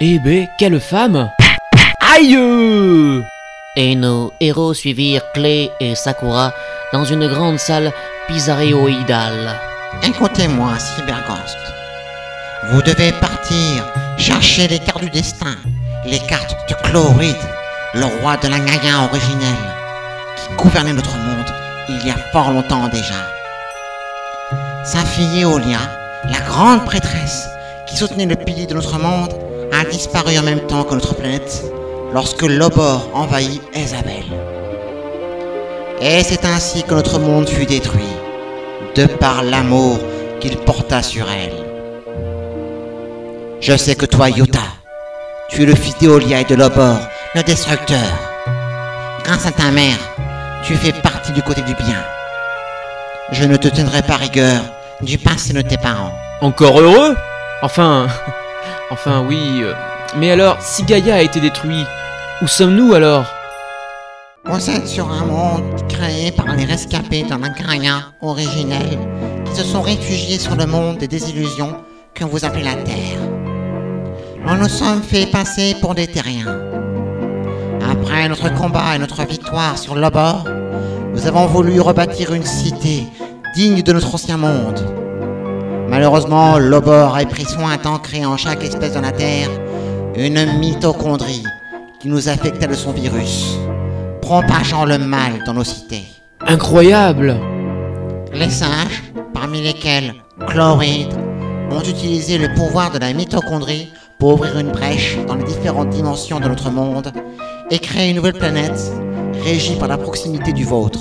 Eh 0.00 0.18
ben, 0.18 0.46
quelle 0.58 0.80
femme 0.80 1.30
Aïe 2.14 2.36
Et 3.74 3.94
nos 3.94 4.32
héros 4.38 4.74
suivirent 4.74 5.22
Clé 5.32 5.70
et 5.80 5.94
Sakura 5.94 6.52
dans 6.92 7.04
une 7.04 7.26
grande 7.26 7.58
salle 7.58 7.90
pizzaréoïdale. 8.28 9.71
Écoutez-moi, 10.00 10.78
Cyberghost. 10.78 11.58
Vous 12.70 12.82
devez 12.82 13.12
partir 13.12 13.84
chercher 14.18 14.66
les 14.68 14.78
cartes 14.78 15.02
du 15.02 15.10
destin, 15.10 15.54
les 16.06 16.18
cartes 16.18 16.56
de 16.68 16.74
Chloride, 16.74 17.36
le 17.94 18.06
roi 18.20 18.36
de 18.38 18.48
la 18.48 18.58
Gaïa 18.58 19.04
originelle, 19.04 19.70
qui 20.36 20.54
gouvernait 20.56 20.92
notre 20.92 21.16
monde 21.16 21.46
il 21.88 22.06
y 22.06 22.10
a 22.10 22.16
fort 22.32 22.50
longtemps 22.50 22.88
déjà. 22.88 23.28
Sa 24.84 25.04
fille 25.04 25.42
Eolia, 25.42 25.78
la 26.30 26.40
grande 26.40 26.84
prêtresse 26.84 27.46
qui 27.86 27.96
soutenait 27.96 28.26
le 28.26 28.36
pilier 28.36 28.66
de 28.66 28.74
notre 28.74 28.98
monde, 28.98 29.32
a 29.72 29.84
disparu 29.84 30.38
en 30.38 30.42
même 30.42 30.66
temps 30.66 30.84
que 30.84 30.94
notre 30.94 31.14
planète 31.14 31.62
lorsque 32.12 32.42
Lobor 32.42 33.08
envahit 33.14 33.62
Isabelle. 33.74 34.24
Et 36.00 36.22
c'est 36.22 36.44
ainsi 36.44 36.82
que 36.82 36.94
notre 36.94 37.18
monde 37.18 37.48
fut 37.48 37.66
détruit, 37.66 38.02
de 38.94 39.06
par 39.06 39.42
l'amour 39.42 39.98
qu'il 40.40 40.56
porta 40.58 41.02
sur 41.02 41.26
elle. 41.30 41.54
Je 43.60 43.76
sais 43.76 43.94
que 43.94 44.06
toi, 44.06 44.28
Yuta, 44.28 44.60
tu 45.48 45.62
es 45.62 45.66
le 45.66 45.74
fils 45.74 45.96
d'Eolia 45.98 46.40
et 46.40 46.44
de 46.44 46.54
Lobor, 46.54 46.98
le 47.34 47.42
destructeur. 47.42 47.98
Grâce 49.24 49.46
à 49.46 49.52
ta 49.52 49.70
mère, 49.70 49.96
tu 50.64 50.74
fais 50.74 50.92
partie 50.92 51.32
du 51.32 51.42
côté 51.42 51.62
du 51.62 51.74
bien. 51.74 52.02
Je 53.30 53.44
ne 53.44 53.56
te 53.56 53.68
tiendrai 53.68 54.02
pas 54.02 54.16
rigueur 54.16 54.60
du 55.00 55.16
passé 55.16 55.52
de 55.52 55.62
tes 55.62 55.78
parents. 55.78 56.12
Encore 56.40 56.80
heureux? 56.80 57.16
Enfin... 57.62 58.06
Enfin 58.90 59.24
oui... 59.26 59.62
euh, 59.62 59.72
Mais 60.16 60.30
alors, 60.30 60.58
si 60.60 60.82
Gaïa 60.82 61.14
a 61.14 61.22
été 61.22 61.40
détruit, 61.40 61.86
où 62.42 62.46
sommes-nous 62.46 62.92
alors? 62.92 63.24
Vous 64.44 64.70
êtes 64.70 64.88
sur 64.88 65.08
un 65.08 65.24
monde 65.24 65.88
créé 65.88 66.32
par 66.32 66.56
les 66.56 66.64
rescapés 66.64 67.22
d'un 67.22 67.38
Gaïa 67.38 68.12
originel 68.20 68.98
qui 69.44 69.54
se 69.54 69.62
sont 69.62 69.82
réfugiés 69.82 70.38
sur 70.38 70.56
le 70.56 70.66
monde 70.66 70.98
des 70.98 71.06
désillusions 71.06 71.76
que 72.12 72.24
vous 72.24 72.44
appelez 72.44 72.64
la 72.64 72.74
Terre. 72.74 73.20
Nous 74.44 74.56
nous 74.56 74.68
sommes 74.68 75.00
fait 75.00 75.26
passer 75.26 75.76
pour 75.80 75.94
des 75.94 76.08
terriens. 76.08 76.58
Après 77.88 78.28
notre 78.28 78.52
combat 78.54 78.96
et 78.96 78.98
notre 78.98 79.24
victoire 79.24 79.78
sur 79.78 79.94
Lobor, 79.94 80.44
nous 81.14 81.26
avons 81.28 81.46
voulu 81.46 81.80
rebâtir 81.80 82.34
une 82.34 82.44
cité 82.44 83.06
digne 83.54 83.82
de 83.82 83.92
notre 83.92 84.12
ancien 84.12 84.38
monde. 84.38 84.84
Malheureusement, 85.88 86.58
Lobor 86.58 87.16
a 87.16 87.24
pris 87.26 87.44
soin 87.44 87.76
d'ancrer 87.76 88.26
en 88.26 88.36
chaque 88.36 88.64
espèce 88.64 88.94
de 88.94 89.00
la 89.00 89.12
Terre 89.12 89.50
une 90.16 90.58
mitochondrie 90.58 91.44
qui 92.00 92.08
nous 92.08 92.28
affecta 92.28 92.66
de 92.66 92.74
son 92.74 92.90
virus, 92.90 93.56
propageant 94.22 94.86
le 94.86 94.98
mal 94.98 95.42
dans 95.44 95.52
nos 95.52 95.64
cités. 95.64 96.06
Incroyable 96.46 97.36
Les 98.32 98.48
sages, 98.48 99.02
parmi 99.34 99.60
lesquels 99.60 100.14
Chloride, 100.46 101.12
ont 101.70 101.82
utilisé 101.82 102.38
le 102.38 102.54
pouvoir 102.54 102.90
de 102.92 102.98
la 102.98 103.12
mitochondrie 103.12 103.90
pour 104.18 104.34
ouvrir 104.34 104.58
une 104.58 104.70
brèche 104.70 105.18
dans 105.26 105.34
les 105.34 105.44
différentes 105.44 105.90
dimensions 105.90 106.40
de 106.40 106.48
notre 106.48 106.70
monde 106.70 107.12
et 107.70 107.78
créer 107.78 108.10
une 108.10 108.16
nouvelle 108.16 108.38
planète 108.38 108.92
régie 109.44 109.74
par 109.74 109.88
la 109.88 109.98
proximité 109.98 110.52
du 110.52 110.64
vôtre. 110.64 111.00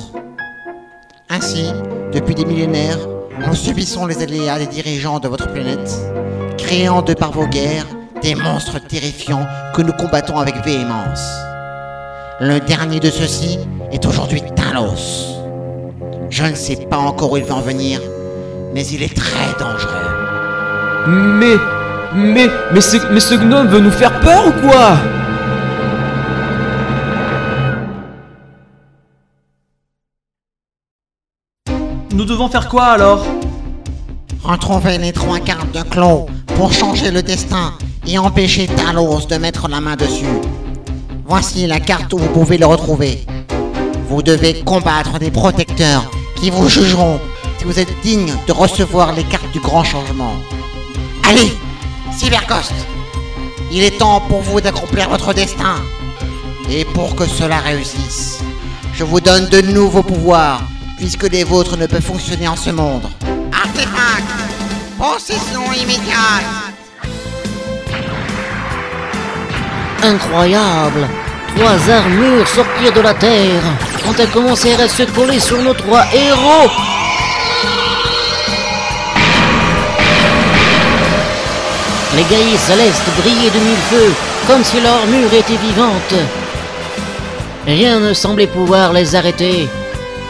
Ainsi, 1.29 1.71
depuis 2.11 2.35
des 2.35 2.45
millénaires, 2.45 2.99
nous 3.47 3.55
subissons 3.55 4.07
les 4.07 4.21
aléas 4.21 4.59
des 4.59 4.67
dirigeants 4.67 5.19
de 5.19 5.27
votre 5.27 5.51
planète, 5.51 5.91
créant 6.57 7.01
de 7.01 7.13
par 7.13 7.31
vos 7.31 7.47
guerres 7.47 7.87
des 8.21 8.35
monstres 8.35 8.79
terrifiants 8.79 9.45
que 9.75 9.81
nous 9.81 9.93
combattons 9.93 10.37
avec 10.37 10.55
véhémence. 10.65 11.50
Le 12.43 12.59
dernier 12.59 12.99
de 12.99 13.11
ceux-ci 13.11 13.59
est 13.91 14.03
aujourd'hui 14.03 14.41
Talos. 14.55 15.37
Je 16.31 16.43
ne 16.43 16.55
sais 16.55 16.75
pas 16.75 16.97
encore 16.97 17.33
où 17.33 17.37
il 17.37 17.43
va 17.43 17.53
en 17.53 17.61
venir, 17.61 18.01
mais 18.73 18.83
il 18.87 19.03
est 19.03 19.15
très 19.15 19.53
dangereux. 19.59 21.05
Mais... 21.07 21.55
Mais... 22.15 22.49
Mais 22.73 22.81
ce, 22.81 22.97
mais 23.13 23.19
ce 23.19 23.35
gnome 23.35 23.67
veut 23.67 23.79
nous 23.79 23.91
faire 23.91 24.19
peur 24.21 24.47
ou 24.47 24.51
quoi? 24.67 24.97
Nous 32.11 32.25
devons 32.25 32.47
faire 32.47 32.67
quoi 32.69 32.85
alors? 32.85 33.23
Retrouvez 34.43 34.97
les 34.97 35.11
trois 35.11 35.39
cartes 35.39 35.71
de 35.73 35.83
Clos 35.83 36.25
pour 36.55 36.73
changer 36.73 37.11
le 37.11 37.21
destin 37.21 37.73
et 38.07 38.17
empêcher 38.17 38.65
Talos 38.65 39.27
de 39.27 39.35
mettre 39.35 39.67
la 39.67 39.79
main 39.79 39.95
dessus. 39.95 40.25
Voici 41.33 41.65
la 41.65 41.79
carte 41.79 42.11
où 42.11 42.17
vous 42.17 42.27
pouvez 42.27 42.57
le 42.57 42.65
retrouver. 42.65 43.25
Vous 44.09 44.21
devez 44.21 44.63
combattre 44.65 45.17
des 45.17 45.31
protecteurs 45.31 46.11
qui 46.35 46.49
vous 46.49 46.67
jugeront 46.67 47.21
si 47.57 47.63
vous 47.63 47.79
êtes 47.79 48.01
digne 48.01 48.33
de 48.47 48.51
recevoir 48.51 49.13
les 49.13 49.23
cartes 49.23 49.49
du 49.53 49.61
grand 49.61 49.85
changement. 49.85 50.33
Allez, 51.23 51.53
Cybercost, 52.11 52.73
il 53.71 53.81
est 53.81 53.97
temps 53.97 54.19
pour 54.27 54.41
vous 54.41 54.59
d'accomplir 54.59 55.07
votre 55.07 55.33
destin. 55.33 55.75
Et 56.69 56.83
pour 56.83 57.15
que 57.15 57.25
cela 57.25 57.59
réussisse, 57.59 58.39
je 58.93 59.05
vous 59.05 59.21
donne 59.21 59.47
de 59.47 59.61
nouveaux 59.61 60.03
pouvoirs, 60.03 60.61
puisque 60.97 61.31
les 61.31 61.45
vôtres 61.45 61.77
ne 61.77 61.85
peuvent 61.85 62.01
fonctionner 62.01 62.49
en 62.49 62.57
ce 62.57 62.71
monde. 62.71 63.07
Artefact 63.53 64.27
Possession 64.99 65.63
immédiate 65.81 66.70
Incroyable 70.03 71.07
Trois 71.55 71.93
armures 71.93 72.47
sortirent 72.47 72.93
de 72.93 73.01
la 73.01 73.13
terre 73.13 73.61
quand 74.03 74.19
elles 74.19 74.29
commencèrent 74.29 74.79
à 74.79 74.87
se 74.87 75.03
coller 75.03 75.39
sur 75.39 75.61
nos 75.61 75.73
trois 75.73 76.05
héros. 76.13 76.69
Les 82.15 82.23
guerriers 82.23 82.57
célestes 82.57 83.09
brillaient 83.21 83.51
de 83.51 83.59
mille 83.59 83.77
feux, 83.89 84.13
comme 84.47 84.63
si 84.63 84.81
leur 84.81 84.95
armure 84.95 85.33
était 85.33 85.55
vivante. 85.55 86.15
Rien 87.65 87.99
ne 87.99 88.13
semblait 88.13 88.47
pouvoir 88.47 88.91
les 88.91 89.15
arrêter. 89.15 89.69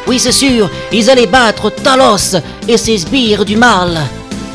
Oui, 0.06 0.20
c'est 0.20 0.32
sûr, 0.32 0.70
ils 0.92 1.10
allaient 1.10 1.28
battre 1.28 1.70
Talos 1.70 2.36
et 2.68 2.78
ses 2.78 2.98
sbires 2.98 3.46
du 3.46 3.56
mal. 3.56 4.00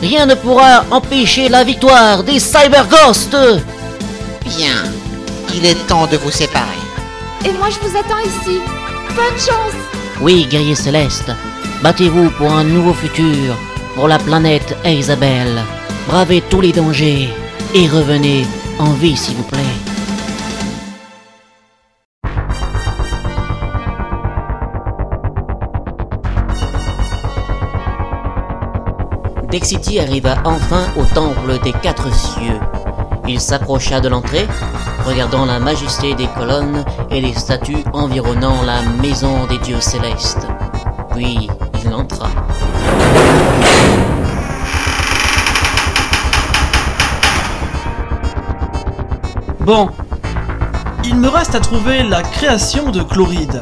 Rien 0.03 0.27
ne 0.27 0.35
pourra 0.35 0.85
empêcher 0.91 1.49
la 1.49 1.65
victoire 1.65 2.23
des 2.23 2.39
Cyber 2.39 2.87
Ghosts. 2.89 3.37
Bien, 4.45 4.85
il 5.57 5.65
est 5.65 5.87
temps 5.87 6.07
de 6.07 6.17
vous 6.19 6.31
séparer. 6.31 6.83
Et 7.45 7.53
moi 7.53 7.69
je 7.71 7.79
vous 7.81 7.97
attends 7.97 8.19
ici. 8.19 8.61
Bonne 9.15 9.39
chance 9.39 9.75
Oui, 10.21 10.47
guerriers 10.51 10.75
célestes, 10.75 11.31
battez-vous 11.83 12.31
pour 12.33 12.53
un 12.53 12.65
nouveau 12.65 12.93
futur, 12.93 13.57
pour 13.95 14.09
la 14.09 14.19
planète 14.19 14.77
Isabelle. 14.85 15.63
Bravez 16.09 16.43
tous 16.51 16.61
les 16.61 16.73
dangers 16.73 17.29
et 17.75 17.89
revenez 17.89 18.47
en 18.79 18.91
vie, 18.93 19.17
s'il 19.17 19.37
vous 19.37 19.43
plaît. 19.45 19.63
Dexity 29.51 30.01
arriva 30.01 30.37
enfin 30.45 30.85
au 30.97 31.05
temple 31.15 31.59
des 31.65 31.73
quatre 31.73 32.13
cieux. 32.15 32.61
Il 33.27 33.41
s'approcha 33.41 34.01
de 34.01 34.09
l'entrée, 34.09 34.47
regardant 35.07 35.45
la 35.45 35.61
majesté 35.61 36.15
des 36.15 36.27
colonnes 36.27 36.85
et 37.11 37.21
les 37.21 37.33
statues 37.33 37.85
environnant 37.93 38.63
la 38.63 38.83
maison 38.83 39.47
des 39.47 39.59
dieux 39.59 39.81
célestes. 39.81 40.47
Puis 41.15 41.49
il 41.85 41.95
entra. 41.95 42.29
Bon, 49.61 49.89
il 51.05 51.17
me 51.17 51.29
reste 51.29 51.55
à 51.55 51.61
trouver 51.61 52.03
la 52.03 52.23
création 52.23 52.91
de 52.91 53.03
Chloride. 53.03 53.61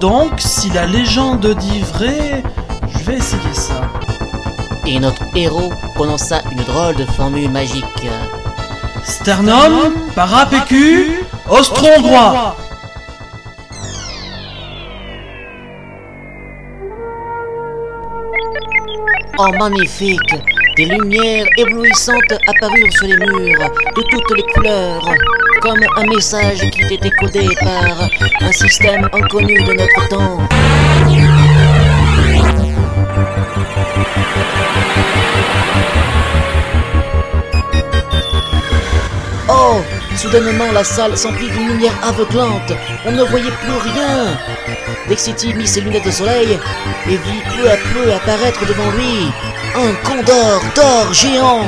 Donc, 0.00 0.32
si 0.38 0.70
la 0.70 0.86
légende 0.86 1.46
dit 1.46 1.80
vrai, 1.80 2.42
je 2.88 2.98
vais 3.04 3.14
essayer 3.18 3.54
ça. 3.54 3.82
Et 4.84 4.98
notre 4.98 5.22
héros 5.36 5.72
prononça 5.94 6.40
une 6.50 6.62
drôle 6.64 6.96
de 6.96 7.04
formule 7.04 7.50
magique. 7.50 7.84
Sternum, 9.04 9.92
parapécu, 10.14 11.22
ostron 11.48 12.00
droit. 12.00 12.56
Oh 19.38 19.50
magnifique 19.58 20.18
Des 20.76 20.86
lumières 20.86 21.46
éblouissantes 21.58 22.32
apparurent 22.48 22.92
sur 22.92 23.06
les 23.08 23.16
murs, 23.16 23.70
de 23.96 24.02
toutes 24.10 24.36
les 24.36 24.42
couleurs, 24.54 25.14
comme 25.60 25.80
un 25.96 26.06
message 26.06 26.60
qui 26.70 26.94
était 26.94 27.10
codé 27.10 27.48
par 27.60 28.08
un 28.40 28.52
système 28.52 29.08
inconnu 29.12 29.54
de 29.62 29.72
notre 29.72 30.08
temps. 30.08 30.51
Soudainement, 40.22 40.70
la 40.72 40.84
salle 40.84 41.16
s'emplit 41.16 41.50
d'une 41.50 41.66
lumière 41.66 41.98
aveuglante. 42.00 42.72
On 43.04 43.10
ne 43.10 43.24
voyait 43.24 43.50
plus 43.50 43.90
rien. 43.90 44.38
Dexity 45.08 45.52
mit 45.52 45.66
ses 45.66 45.80
lunettes 45.80 46.04
de 46.04 46.12
soleil 46.12 46.60
et 47.08 47.16
vit 47.16 47.42
peu 47.56 47.68
à 47.68 47.76
peu 47.92 48.12
apparaître 48.12 48.64
devant 48.64 48.88
lui 48.92 49.32
un 49.74 49.92
condor 50.08 50.62
d'or 50.76 51.12
géant. 51.12 51.66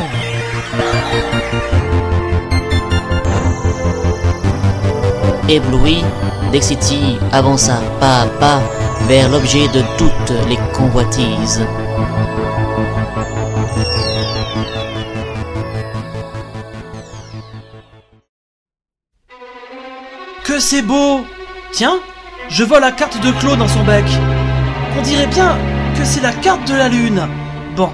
Ébloui, 5.49 6.05
Dexity 6.53 7.19
avança 7.33 7.83
pas 7.99 8.21
à 8.21 8.27
pas 8.38 8.62
vers 9.09 9.31
l'objet 9.31 9.67
de 9.67 9.83
toutes 9.99 10.49
les 10.49 10.59
convoitises. 10.73 11.67
Que 20.55 20.61
c'est 20.61 20.83
beau 20.83 21.27
Tiens, 21.73 21.99
je 22.49 22.62
vois 22.62 22.79
la 22.79 22.93
carte 22.93 23.21
de 23.21 23.33
Claude 23.40 23.59
dans 23.59 23.67
son 23.67 23.83
bec. 23.83 24.05
On 24.97 25.03
dirait 25.03 25.27
bien 25.27 25.59
que 25.99 26.05
c'est 26.05 26.21
la 26.21 26.31
carte 26.31 26.69
de 26.69 26.75
la 26.75 26.88
lune. 26.88 27.27
Bon, 27.75 27.90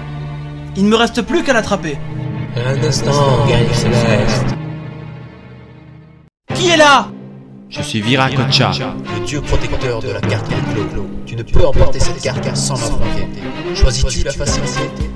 il 0.75 0.85
ne 0.85 0.89
me 0.89 0.95
reste 0.95 1.23
plus 1.23 1.41
qu'à 1.41 1.53
l'attraper. 1.53 1.97
Un 2.55 2.83
instant, 2.83 3.47
guerrier 3.47 3.73
céleste. 3.73 4.45
Qui 6.53 6.69
est 6.69 6.77
là? 6.77 7.07
Je 7.67 7.81
suis 7.81 7.99
Viracocha. 7.99 8.69
Le 9.15 9.25
dieu 9.25 9.41
protecteur 9.41 9.99
de 9.99 10.11
la 10.11 10.21
carte 10.21 10.47
de 10.47 10.83
Clo. 10.93 11.09
Tu 11.25 11.35
ne 11.35 11.41
peux 11.41 11.65
emporter 11.65 11.99
cette 11.99 12.21
carte 12.21 12.55
sans 12.55 12.75
m'affronter. 12.75 13.27
Choisis-tu 13.73 14.23
la 14.23 14.33
facilité? 14.33 15.09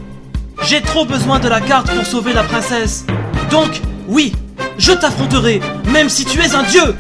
J'ai 0.64 0.82
trop 0.82 1.06
besoin 1.06 1.38
de 1.38 1.48
la 1.48 1.62
carte 1.62 1.94
pour 1.94 2.08
sauver 2.08 2.34
la 2.34 2.42
princesse. 2.42 3.06
Donc, 3.52 3.82
oui, 4.08 4.34
je 4.80 4.94
t'affronterai, 4.94 5.62
même 5.92 6.10
si 6.10 6.26
tu 6.26 6.40
es 6.40 6.56
un 6.56 6.64
dieu. 6.64 6.96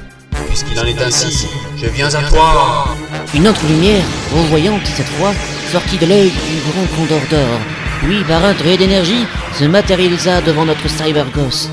Puisqu'il 0.55 0.79
en 0.79 0.85
est 0.85 1.01
ainsi, 1.01 1.49
je 1.75 1.85
viens 1.87 2.07
à 2.15 2.23
toi. 2.29 2.85
Une 3.33 3.45
autre 3.45 3.59
lumière, 3.67 4.05
revoyante 4.33 4.85
cette 4.85 5.05
fois, 5.05 5.33
sortit 5.69 5.97
de 5.97 6.05
l'œil 6.05 6.29
du 6.29 6.71
grand 6.71 6.85
condor 6.95 7.19
d'or. 7.29 7.59
Puis, 8.01 8.23
par 8.23 8.45
un 8.45 8.53
trait 8.53 8.77
d'énergie, 8.77 9.25
se 9.59 9.65
matérialisa 9.65 10.39
devant 10.39 10.63
notre 10.63 10.87
Cyber 10.87 11.25
Ghost. 11.31 11.71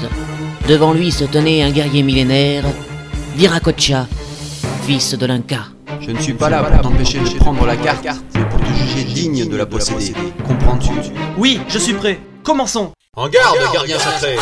Devant 0.66 0.94
lui 0.94 1.12
se 1.12 1.22
tenait 1.22 1.62
un 1.62 1.70
guerrier 1.70 2.02
millénaire, 2.02 2.64
Viracocha, 3.36 4.08
fils 4.84 5.14
de 5.14 5.26
l'Inca. 5.26 5.66
Je 6.00 6.10
ne 6.10 6.18
suis 6.18 6.34
pas 6.34 6.50
là 6.50 6.64
pour 6.64 6.80
t'empêcher 6.80 7.20
de 7.20 7.38
prendre 7.38 7.64
la 7.64 7.76
carte, 7.76 8.04
mais 8.34 8.44
pour 8.46 8.58
te 8.58 8.66
juger 8.66 9.04
digne 9.04 9.48
de 9.48 9.56
la 9.56 9.66
posséder. 9.66 10.12
Comprends-tu 10.44 10.90
Oui, 11.38 11.60
je 11.68 11.78
suis 11.78 11.94
prêt. 11.94 12.18
Commençons. 12.42 12.90
En 13.14 13.28
garde, 13.28 13.58
gardien 13.72 14.00
sacré. 14.00 14.36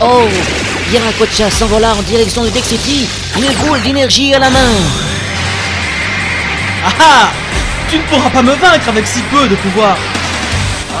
Oh 0.00 0.63
Viracocha 0.90 1.50
s'envola 1.50 1.94
en 1.94 2.02
direction 2.02 2.44
de 2.44 2.50
Dexity, 2.50 3.08
une 3.36 3.52
boule 3.54 3.80
d'énergie 3.82 4.34
à 4.34 4.38
la 4.38 4.50
main. 4.50 4.72
Ah 6.86 6.92
ah 7.00 7.30
Tu 7.90 7.96
ne 7.98 8.02
pourras 8.02 8.30
pas 8.30 8.42
me 8.42 8.52
vaincre 8.52 8.88
avec 8.88 9.06
si 9.06 9.20
peu 9.22 9.48
de 9.48 9.54
pouvoir. 9.56 9.96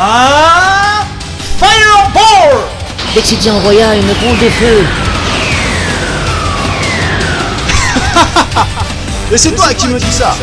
Ah 0.00 1.04
Fireball 1.58 2.64
Dexity 3.14 3.50
envoya 3.50 3.94
une 3.94 4.06
boule 4.06 4.38
de 4.38 4.48
feu. 4.50 4.84
Et 9.32 9.38
c'est 9.38 9.52
toi 9.52 9.72
qui 9.74 9.88
me 9.88 9.98
dis 9.98 10.12
ça 10.12 10.34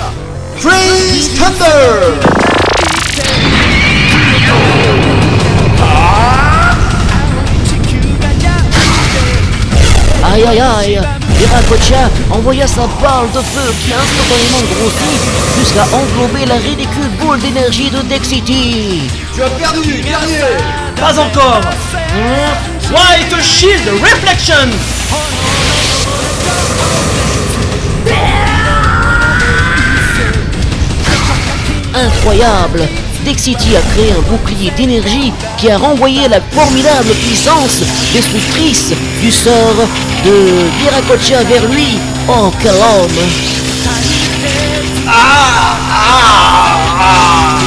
Freeze 0.59 1.31
Thunder 1.37 2.40
Aïe 10.31 10.45
aïe 10.45 10.61
aïe. 10.61 11.01
Viracocha 11.37 12.09
envoya 12.29 12.65
sa 12.65 12.87
balle 13.01 13.29
de 13.33 13.39
feu 13.39 13.73
qui 13.83 13.91
instantanément 13.91 14.63
grossit 14.71 15.21
jusqu'à 15.59 15.83
englober 15.93 16.45
la 16.45 16.55
ridicule 16.55 17.09
boule 17.19 17.39
d'énergie 17.39 17.89
de 17.89 18.01
Dexity. 18.03 19.09
Tu 19.35 19.43
as 19.43 19.49
perdu, 19.49 20.01
guerrier 20.01 20.39
Pas 20.95 21.19
encore. 21.19 21.59
White 22.91 23.43
Shield 23.43 23.89
Reflection. 24.01 24.69
Incroyable 31.93 32.87
Dexity 33.25 33.75
a 33.75 33.81
créé 33.93 34.11
un 34.11 34.21
bouclier 34.31 34.71
d'énergie 34.71 35.31
qui 35.57 35.69
a 35.69 35.77
renvoyé 35.77 36.27
la 36.27 36.41
formidable 36.41 37.11
puissance 37.25 37.81
destructrice 38.13 38.93
du 39.21 39.31
sort 39.31 39.85
de 40.25 40.31
Viracocha 40.79 41.43
vers 41.43 41.65
lui. 41.69 41.99
Oh, 42.27 42.51
quel 42.61 42.71
homme 42.71 43.27
Ah 45.07 45.75
Ah 45.91 46.77
Ah 46.99 47.57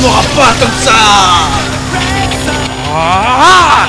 Tu 0.00 0.36
pas 0.36 0.54
comme 0.58 0.78
ça 0.82 0.92
Ah 2.94 3.86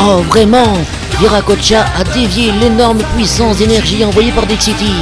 Oh, 0.00 0.22
vraiment 0.28 0.76
Viracocha 1.18 1.86
a 1.98 2.04
dévié 2.04 2.52
l'énorme 2.60 3.02
puissance 3.16 3.56
d'énergie 3.56 4.04
envoyée 4.04 4.32
par 4.32 4.46
Dexity. 4.46 4.92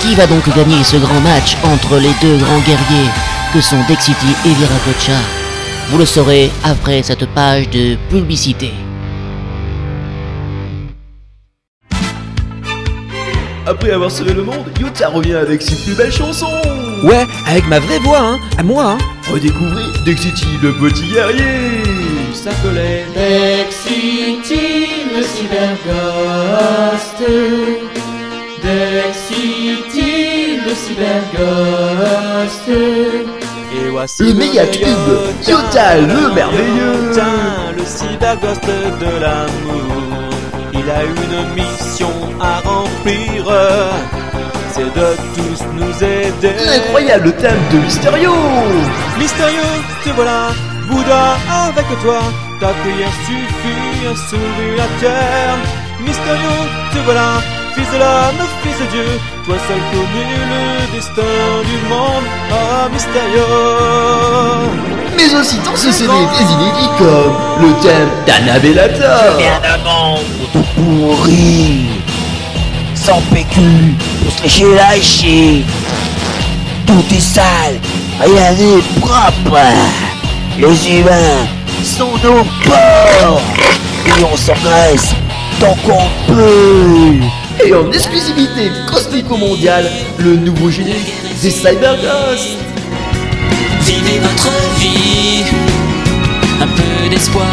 Qui 0.00 0.14
va 0.14 0.26
donc 0.26 0.48
gagner 0.54 0.82
ce 0.82 0.96
grand 0.96 1.20
match 1.20 1.56
entre 1.64 1.96
les 1.98 2.12
deux 2.22 2.38
grands 2.38 2.60
guerriers? 2.60 3.10
Que 3.56 3.62
sont 3.62 3.80
Dexity 3.88 4.26
et 4.44 4.52
Viracocha 4.52 5.18
Vous 5.88 5.96
le 5.96 6.04
saurez 6.04 6.50
après 6.62 7.02
cette 7.02 7.24
page 7.30 7.70
de 7.70 7.96
publicité. 8.10 8.70
Après 13.66 13.92
avoir 13.92 14.10
sauvé 14.10 14.34
le 14.34 14.42
monde, 14.42 14.66
Yuta 14.78 15.08
revient 15.08 15.36
avec 15.36 15.62
ses 15.62 15.74
plus 15.84 15.94
belles 15.94 16.12
chansons 16.12 16.60
Ouais, 17.02 17.26
avec 17.46 17.66
ma 17.66 17.78
vraie 17.78 17.98
voix, 17.98 18.20
hein, 18.20 18.38
à 18.58 18.62
moi, 18.62 18.90
hein. 18.90 18.98
Redécouvrez 19.32 19.84
Dexity, 20.04 20.58
le 20.62 20.74
petit 20.74 21.06
guerrier 21.10 21.82
s'appelait 22.34 23.06
Dexity, 23.14 24.86
le 25.16 25.22
cyberghost. 25.22 27.22
Dexity, 28.62 30.58
le 30.66 30.74
cyberghost. 30.74 32.66
Et 33.76 33.90
voici 33.90 34.22
le 34.24 34.34
méga 34.34 34.66
tube 34.66 34.86
Yuta, 35.46 35.96
le 35.96 36.32
merveilleux 36.34 36.96
le 37.76 37.84
cyberghost 37.84 38.64
de 38.64 39.20
l'amour. 39.20 40.30
Il 40.72 40.90
a 40.90 41.02
une 41.04 41.54
mission 41.54 42.10
à 42.40 42.60
remplir. 42.60 43.44
C'est 44.72 44.84
de 44.84 45.16
tous 45.34 45.64
nous 45.74 46.04
aider. 46.04 46.54
L'incroyable 46.66 47.32
thème 47.36 47.58
de 47.72 47.78
Mysterio 47.78 48.32
Mysterio, 49.18 49.62
te 50.04 50.10
voilà, 50.10 50.48
Bouddha 50.88 51.36
avec 51.66 51.86
toi. 52.02 52.20
Ta 52.60 52.68
prière 52.68 53.12
suffit 53.26 54.06
à 54.06 54.14
sauver 54.30 54.76
la 54.76 54.86
terre. 55.00 55.56
Mysterio, 56.00 56.54
te 56.92 56.98
voilà, 57.04 57.40
fils 57.74 57.90
de 57.90 57.98
l'homme, 57.98 58.45
fils 58.66 58.86
de 58.86 58.90
Dieu, 58.90 59.20
toi 59.44 59.56
seul 59.68 59.80
connais 59.90 60.34
le 60.52 60.96
destin 60.96 61.22
du 61.64 61.88
monde 61.88 62.24
ah, 62.52 62.88
mystérieux. 62.92 63.42
Mais 65.16 65.34
aussi 65.34 65.58
dans 65.64 65.76
ce 65.76 65.92
CD 65.92 66.08
des 66.08 66.52
inédits 66.52 66.90
comme 66.98 67.36
le 67.62 67.72
thème 67.82 68.08
d'Annabellata. 68.26 69.36
Viens 69.38 69.60
d'un 69.60 69.78
monde 69.84 70.24
tout 70.52 70.64
pourri, 70.74 71.86
sans 72.94 73.20
PQ, 73.32 73.60
pour 74.22 74.32
se 74.32 74.42
lécher 74.42 74.74
la 74.74 75.00
chier. 75.00 75.64
Tout 76.86 77.04
est 77.14 77.20
sale, 77.20 77.78
rien 78.20 78.52
n'est 78.52 78.82
propre. 79.00 79.58
Les 80.58 80.90
humains 80.90 81.46
sont 81.84 82.16
nos 82.22 82.44
porcs 82.64 83.42
et 84.06 84.24
on 84.32 84.36
s'engraisse 84.36 85.14
tant 85.60 85.76
qu'on 85.84 86.32
peut. 86.32 87.26
Et 87.64 87.74
en 87.74 87.90
exclusivité 87.90 88.70
cosmico-mondiale, 88.86 89.90
le 90.18 90.36
nouveau 90.36 90.70
générique 90.70 91.12
des 91.42 91.50
Cyberghosts. 91.50 92.58
Vivez 93.80 94.18
votre 94.18 94.50
vie, 94.78 95.44
un 96.60 96.66
peu 96.66 97.08
d'espoir, 97.08 97.46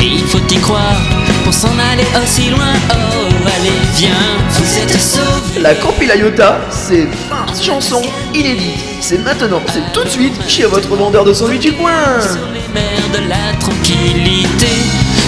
et 0.00 0.06
il 0.06 0.24
faut 0.26 0.38
y 0.38 0.58
croire 0.58 0.96
pour 1.44 1.54
s'en 1.54 1.68
aller 1.78 2.06
aussi 2.22 2.50
loin. 2.50 2.74
Oh, 2.90 3.28
allez, 3.46 3.72
viens, 3.96 4.10
vous 4.50 4.78
êtes 4.78 5.00
sauvés. 5.00 5.60
La 5.60 5.74
Campilayota, 5.74 6.60
c'est 6.70 7.06
20 7.30 7.62
chansons 7.62 8.02
inédites. 8.34 8.84
C'est 9.00 9.18
maintenant, 9.18 9.62
c'est 9.72 9.92
tout 9.92 10.04
de 10.04 10.08
suite 10.10 10.34
chez 10.48 10.64
votre 10.64 10.94
vendeur 10.94 11.24
de 11.24 11.32
sandwich 11.32 11.60
du 11.60 11.72
coin. 11.72 12.18
Les 12.52 12.74
mers 12.74 13.08
de 13.14 13.28
la 13.28 13.56
tranquillité, 13.58 14.66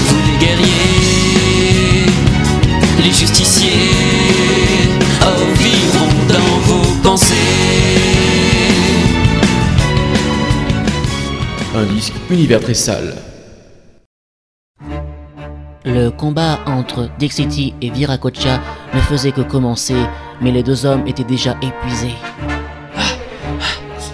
vous 0.07 0.17
les 0.27 0.47
guerriers, 0.47 2.07
les 3.03 3.13
justiciers, 3.13 3.91
vivront 5.63 6.27
dans 6.29 6.59
vos 6.67 7.03
pensées. 7.03 7.35
Un 11.75 11.85
disque 11.95 12.15
univers 12.31 12.61
très 12.61 12.75
sale. 12.75 13.15
Le 15.85 16.11
combat 16.11 16.61
entre 16.67 17.09
Dixity 17.19 17.75
et 17.81 17.91
Viracocha 17.91 18.61
ne 18.95 19.01
faisait 19.01 19.33
que 19.33 19.41
commencer, 19.41 19.97
mais 20.41 20.51
les 20.51 20.63
deux 20.63 20.85
hommes 20.85 21.07
étaient 21.07 21.25
déjà 21.25 21.57
épuisés. 21.63 22.15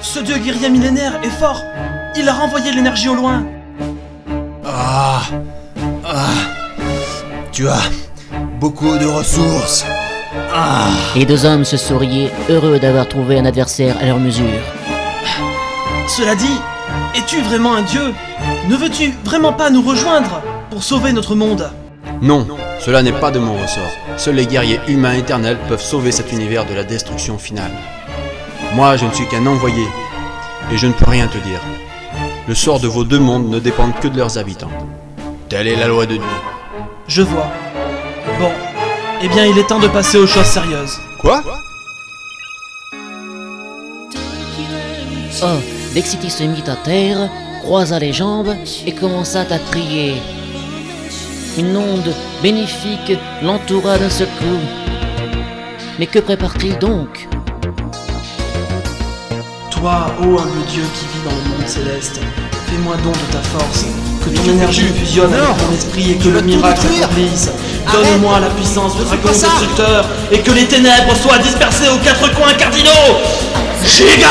Ce 0.01 0.21
dieu 0.21 0.39
guerrier 0.39 0.71
millénaire 0.71 1.21
est 1.23 1.31
fort 1.31 1.61
Il 2.17 2.29
a 2.29 2.33
renvoyé 2.33 2.73
l'énergie 2.73 3.09
au 3.09 3.15
loin 3.15 3.45
Ah 4.65 5.23
Ah 6.05 6.29
Tu 7.53 7.69
as 7.69 7.83
beaucoup 8.61 8.97
de 8.97 9.07
ressources. 9.07 9.85
Ah 10.53 10.89
Les 11.15 11.25
deux 11.25 11.45
hommes 11.45 11.65
se 11.65 11.77
souriaient, 11.77 12.31
heureux 12.49 12.79
d'avoir 12.79 13.09
trouvé 13.09 13.39
un 13.39 13.45
adversaire 13.45 13.97
à 14.01 14.07
leur 14.07 14.19
mesure. 14.19 14.61
Cela 16.09 16.35
dit, 16.35 16.61
es-tu 17.15 17.41
vraiment 17.43 17.75
un 17.75 17.83
dieu? 17.83 18.15
Ne 18.69 18.77
veux-tu 18.77 19.13
vraiment 19.25 19.53
pas 19.53 19.71
nous 19.71 19.83
rejoindre 19.83 20.43
pour 20.71 20.83
sauver 20.83 21.13
notre 21.13 21.35
monde? 21.35 21.71
Non, 22.23 22.47
cela 22.81 23.03
n'est 23.03 23.13
pas 23.13 23.31
de 23.31 23.39
mon 23.39 23.61
ressort. 23.61 23.93
Seuls 24.17 24.37
les 24.37 24.47
guerriers 24.47 24.81
humains 24.89 25.15
éternels 25.15 25.59
peuvent 25.69 25.83
sauver 25.83 26.13
cet 26.13 26.33
univers 26.33 26.65
de 26.65 26.75
la 26.75 26.85
destruction 26.85 27.39
finale. 27.39 27.73
Moi, 28.75 28.97
je 28.97 29.05
ne 29.05 29.13
suis 29.13 29.27
qu'un 29.29 29.47
envoyé, 29.47 29.85
et 30.73 30.79
je 30.79 30.87
ne 30.87 30.93
peux 30.93 31.11
rien 31.11 31.27
te 31.27 31.39
dire. 31.39 31.61
Le 32.49 32.55
sort 32.55 32.81
de 32.81 32.89
vos 32.89 33.05
deux 33.05 33.19
mondes 33.19 33.51
ne 33.51 33.59
dépend 33.59 33.91
que 33.91 34.09
de 34.09 34.17
leurs 34.17 34.39
habitants. 34.39 34.71
Telle 35.49 35.67
est 35.67 35.77
la 35.77 35.89
loi 35.89 36.07
de 36.07 36.15
Dieu. 36.15 36.23
Je 37.09 37.23
vois. 37.23 37.51
Bon, 38.39 38.51
eh 39.23 39.29
bien 39.29 39.47
il 39.47 39.59
est 39.59 39.67
temps 39.67 39.79
de 39.79 39.89
passer 39.89 40.19
aux 40.19 40.27
choses 40.27 40.47
sérieuses. 40.47 41.01
Quoi 41.19 41.43
Oh, 45.43 45.59
Dixity 45.93 46.31
se 46.31 46.45
mit 46.45 46.63
à 46.67 46.77
terre, 46.77 47.29
croisa 47.63 47.99
les 47.99 48.13
jambes 48.13 48.55
et 48.87 48.93
commença 48.93 49.43
à 49.43 49.59
crier. 49.71 50.15
Une 51.59 51.77
onde 51.77 52.13
bénéfique 52.43 53.13
l'entoura 53.43 53.99
d'un 53.99 54.09
seul 54.09 54.29
coup. 54.39 54.61
Mais 55.99 56.07
que 56.07 56.19
prépare-t-il 56.21 56.79
donc 56.79 57.29
Toi, 59.71 60.07
ô 60.21 60.39
humble 60.39 60.65
dieu 60.69 60.85
qui 60.95 61.07
vis 61.07 61.25
dans 61.25 61.37
le 61.37 61.57
monde 61.57 61.69
céleste, 61.69 62.21
fais-moi 62.69 62.97
don 63.03 63.13
de 63.13 63.33
ta 63.33 63.43
force, 63.43 63.87
que 64.25 64.31
ton 64.31 64.51
énergie 64.51 64.89
fusionne 64.99 65.33
avec 65.33 65.67
mon 65.67 65.77
esprit 65.77 66.13
et 66.13 66.17
que 66.17 66.29
le 66.29 66.41
miracle 66.43 66.81
s'accomplisse. 66.81 67.51
Donne-moi 67.93 68.41
la 68.41 68.51
puissance 68.51 68.97
de 68.97 69.05
dragon 69.05 69.29
destructeur 69.29 70.05
et 70.31 70.41
que 70.41 70.51
les 70.51 70.67
ténèbres 70.67 71.15
soient 71.21 71.39
dispersées 71.39 71.89
aux 71.89 71.99
quatre 71.99 72.33
coins 72.35 72.55
cardinaux. 72.55 73.21
Giga 73.85 74.29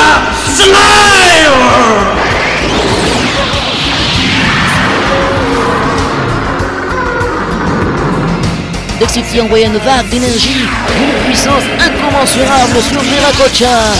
Slayer 0.53 1.51
Dixity 8.99 9.41
envoya 9.41 9.67
une 9.67 9.77
vague 9.77 10.09
d'énergie, 10.09 10.65
une 10.97 11.25
puissance 11.25 11.63
incommensurable 11.79 12.81
sur 12.81 13.01
Viracocha. 13.01 13.93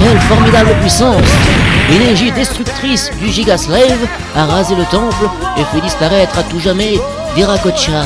Quelle 0.00 0.20
formidable 0.20 0.74
puissance 0.80 1.22
L'énergie 1.90 2.32
destructrice 2.32 3.10
du 3.20 3.30
Giga 3.30 3.58
Slave 3.58 4.08
a 4.34 4.46
rasé 4.46 4.74
le 4.74 4.84
temple 4.84 5.28
et 5.58 5.64
fait 5.64 5.80
disparaître 5.82 6.38
à 6.38 6.42
tout 6.42 6.58
jamais 6.58 6.98
Viracocha. 7.36 8.04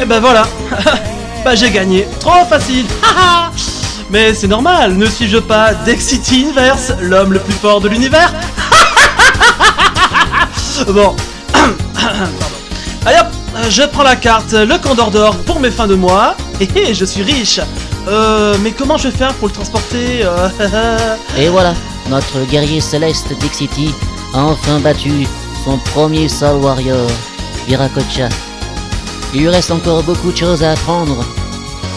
Et 0.00 0.04
ben 0.04 0.20
voilà. 0.20 0.46
Bah 1.44 1.54
j'ai 1.54 1.70
gagné. 1.70 2.06
Trop 2.18 2.44
facile. 2.44 2.84
Mais 4.10 4.34
c'est 4.34 4.48
normal, 4.48 4.94
ne 4.96 5.06
suis-je 5.06 5.38
pas 5.38 5.72
Dexity 5.72 6.48
Inverse, 6.50 6.92
l'homme 7.00 7.32
le 7.32 7.38
plus 7.38 7.54
fort 7.54 7.80
de 7.80 7.88
l'univers? 7.88 8.32
Bon. 10.88 11.14
Allez 13.06 13.18
hop 13.18 13.26
Je 13.68 13.82
prends 13.82 14.02
la 14.02 14.16
carte, 14.16 14.52
le 14.52 14.78
Condor 14.78 15.10
d'or 15.10 15.36
pour 15.46 15.60
mes 15.60 15.70
fins 15.70 15.86
de 15.86 15.94
mois. 15.94 16.36
Et 16.60 16.94
je 16.94 17.04
suis 17.04 17.22
riche 17.22 17.60
Euh, 18.08 18.56
mais 18.62 18.72
comment 18.72 18.96
je 18.96 19.08
vais 19.08 19.16
faire 19.16 19.34
pour 19.34 19.48
le 19.48 19.54
transporter 19.54 20.22
euh, 20.24 20.48
Et 21.38 21.48
voilà, 21.48 21.74
notre 22.08 22.44
guerrier 22.50 22.80
céleste 22.80 23.32
Dixity 23.38 23.94
a 24.34 24.44
enfin 24.44 24.80
battu 24.80 25.26
son 25.64 25.76
premier 25.78 26.28
Soul 26.28 26.62
Warrior, 26.62 27.08
Viracocha. 27.66 28.28
Il 29.34 29.42
lui 29.42 29.48
reste 29.48 29.70
encore 29.70 30.02
beaucoup 30.02 30.32
de 30.32 30.36
choses 30.36 30.62
à 30.62 30.72
apprendre. 30.72 31.24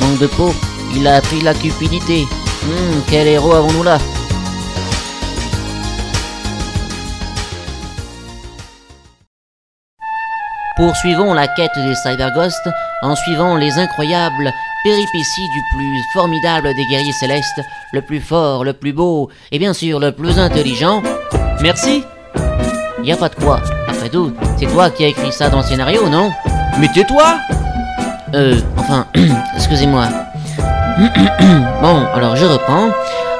Manque 0.01 0.19
de 0.19 0.27
peau, 0.27 0.53
il 0.95 1.07
a 1.07 1.15
appris 1.15 1.41
la 1.41 1.53
cupidité. 1.53 2.27
Hmm, 2.63 2.99
quel 3.09 3.27
héros 3.27 3.53
avons-nous 3.53 3.83
là? 3.83 3.97
Poursuivons 10.75 11.33
la 11.33 11.47
quête 11.47 11.71
des 11.75 11.95
Cyberghosts 11.95 12.69
en 13.03 13.15
suivant 13.15 13.55
les 13.55 13.77
incroyables 13.77 14.51
péripéties 14.83 15.49
du 15.53 15.61
plus 15.75 16.03
formidable 16.13 16.73
des 16.75 16.85
guerriers 16.85 17.13
célestes, 17.13 17.61
le 17.93 18.01
plus 18.01 18.19
fort, 18.19 18.63
le 18.63 18.73
plus 18.73 18.93
beau 18.93 19.29
et 19.51 19.59
bien 19.59 19.73
sûr 19.73 19.99
le 19.99 20.11
plus 20.11 20.39
intelligent. 20.39 21.01
Merci 21.61 22.03
Y 23.03 23.11
a 23.11 23.17
pas 23.17 23.29
de 23.29 23.35
quoi. 23.35 23.59
Après 23.87 24.09
tout, 24.09 24.31
c'est 24.57 24.65
toi 24.67 24.89
qui 24.89 25.03
as 25.03 25.07
écrit 25.07 25.31
ça 25.31 25.49
dans 25.49 25.57
le 25.57 25.63
scénario, 25.63 26.07
non? 26.09 26.31
Mais 26.79 26.87
tais-toi 26.93 27.37
Euh, 28.33 28.59
enfin, 28.77 29.05
excusez-moi. 29.55 30.07
bon, 31.81 32.05
alors 32.13 32.35
je 32.35 32.45
reprends. 32.45 32.89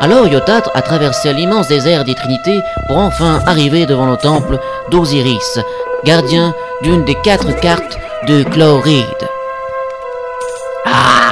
Alors 0.02 0.28
Yotat 0.28 0.64
a 0.74 0.82
traversé 0.82 1.32
l'immense 1.34 1.70
désert 1.70 2.04
des 2.04 2.14
Trinités 2.14 2.60
pour 2.88 2.98
enfin 2.98 3.40
arriver 3.46 3.86
devant 3.86 4.10
le 4.10 4.18
temple 4.18 4.60
d'Osiris, 4.92 5.60
gardien 6.04 6.54
d'une 6.82 7.06
des 7.06 7.16
quatre 7.16 7.58
cartes 7.62 7.98
de 8.28 8.44
Chloride. 8.44 9.30
Ah 10.86 11.23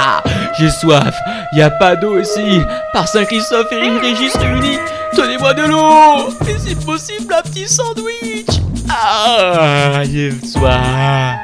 J'ai 0.58 0.70
soif. 0.70 1.14
Y 1.52 1.62
a 1.62 1.70
pas 1.70 1.96
d'eau 1.96 2.18
ici. 2.18 2.60
Par 2.92 3.08
Saint-Christophe 3.08 3.72
et 3.72 3.98
Régis 3.98 4.34
réunis 4.36 4.78
Donnez-moi 5.16 5.54
de 5.54 5.62
l'eau. 5.62 6.30
Et 6.48 6.58
si 6.58 6.74
possible, 6.74 7.34
un 7.34 7.42
petit 7.42 7.68
sandwich. 7.68 8.60
Ah 8.90 10.02
J'ai 10.04 10.32
soif. 10.46 11.36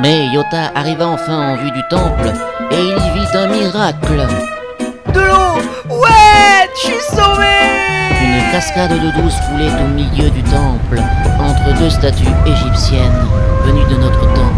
Mais 0.00 0.26
Yota 0.28 0.72
arriva 0.74 1.06
enfin 1.06 1.52
en 1.52 1.56
vue 1.56 1.70
du 1.70 1.82
temple 1.88 2.32
et 2.70 2.80
il 2.80 2.96
y 2.96 3.18
vit 3.18 3.36
un 3.36 3.46
miracle. 3.46 4.26
De 5.12 5.20
l'eau. 5.20 5.60
Ouais 5.90 6.68
Je 6.74 6.80
suis 6.80 7.00
sauvé. 7.10 7.46
Une 8.22 8.52
cascade 8.52 8.90
d'eau 8.90 9.22
douce 9.22 9.36
coulait 9.48 9.70
au 9.80 9.88
milieu 9.88 10.30
du 10.30 10.42
temple, 10.44 11.00
entre 11.38 11.78
deux 11.78 11.90
statues 11.90 12.24
égyptiennes 12.46 13.26
venues 13.64 13.84
de 13.90 13.96
notre 13.96 14.20
temps. 14.34 14.51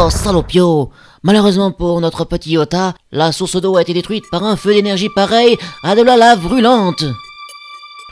Oh, 0.00 0.10
salopio 0.10 0.90
Malheureusement 1.24 1.72
pour 1.72 2.00
notre 2.00 2.24
petit 2.24 2.52
Yota, 2.52 2.94
la 3.10 3.32
source 3.32 3.60
d'eau 3.60 3.76
a 3.76 3.82
été 3.82 3.92
détruite 3.92 4.30
par 4.30 4.44
un 4.44 4.54
feu 4.56 4.72
d'énergie 4.72 5.08
pareil 5.08 5.58
à 5.82 5.96
de 5.96 6.02
la 6.02 6.16
lave 6.16 6.40
brûlante. 6.40 7.04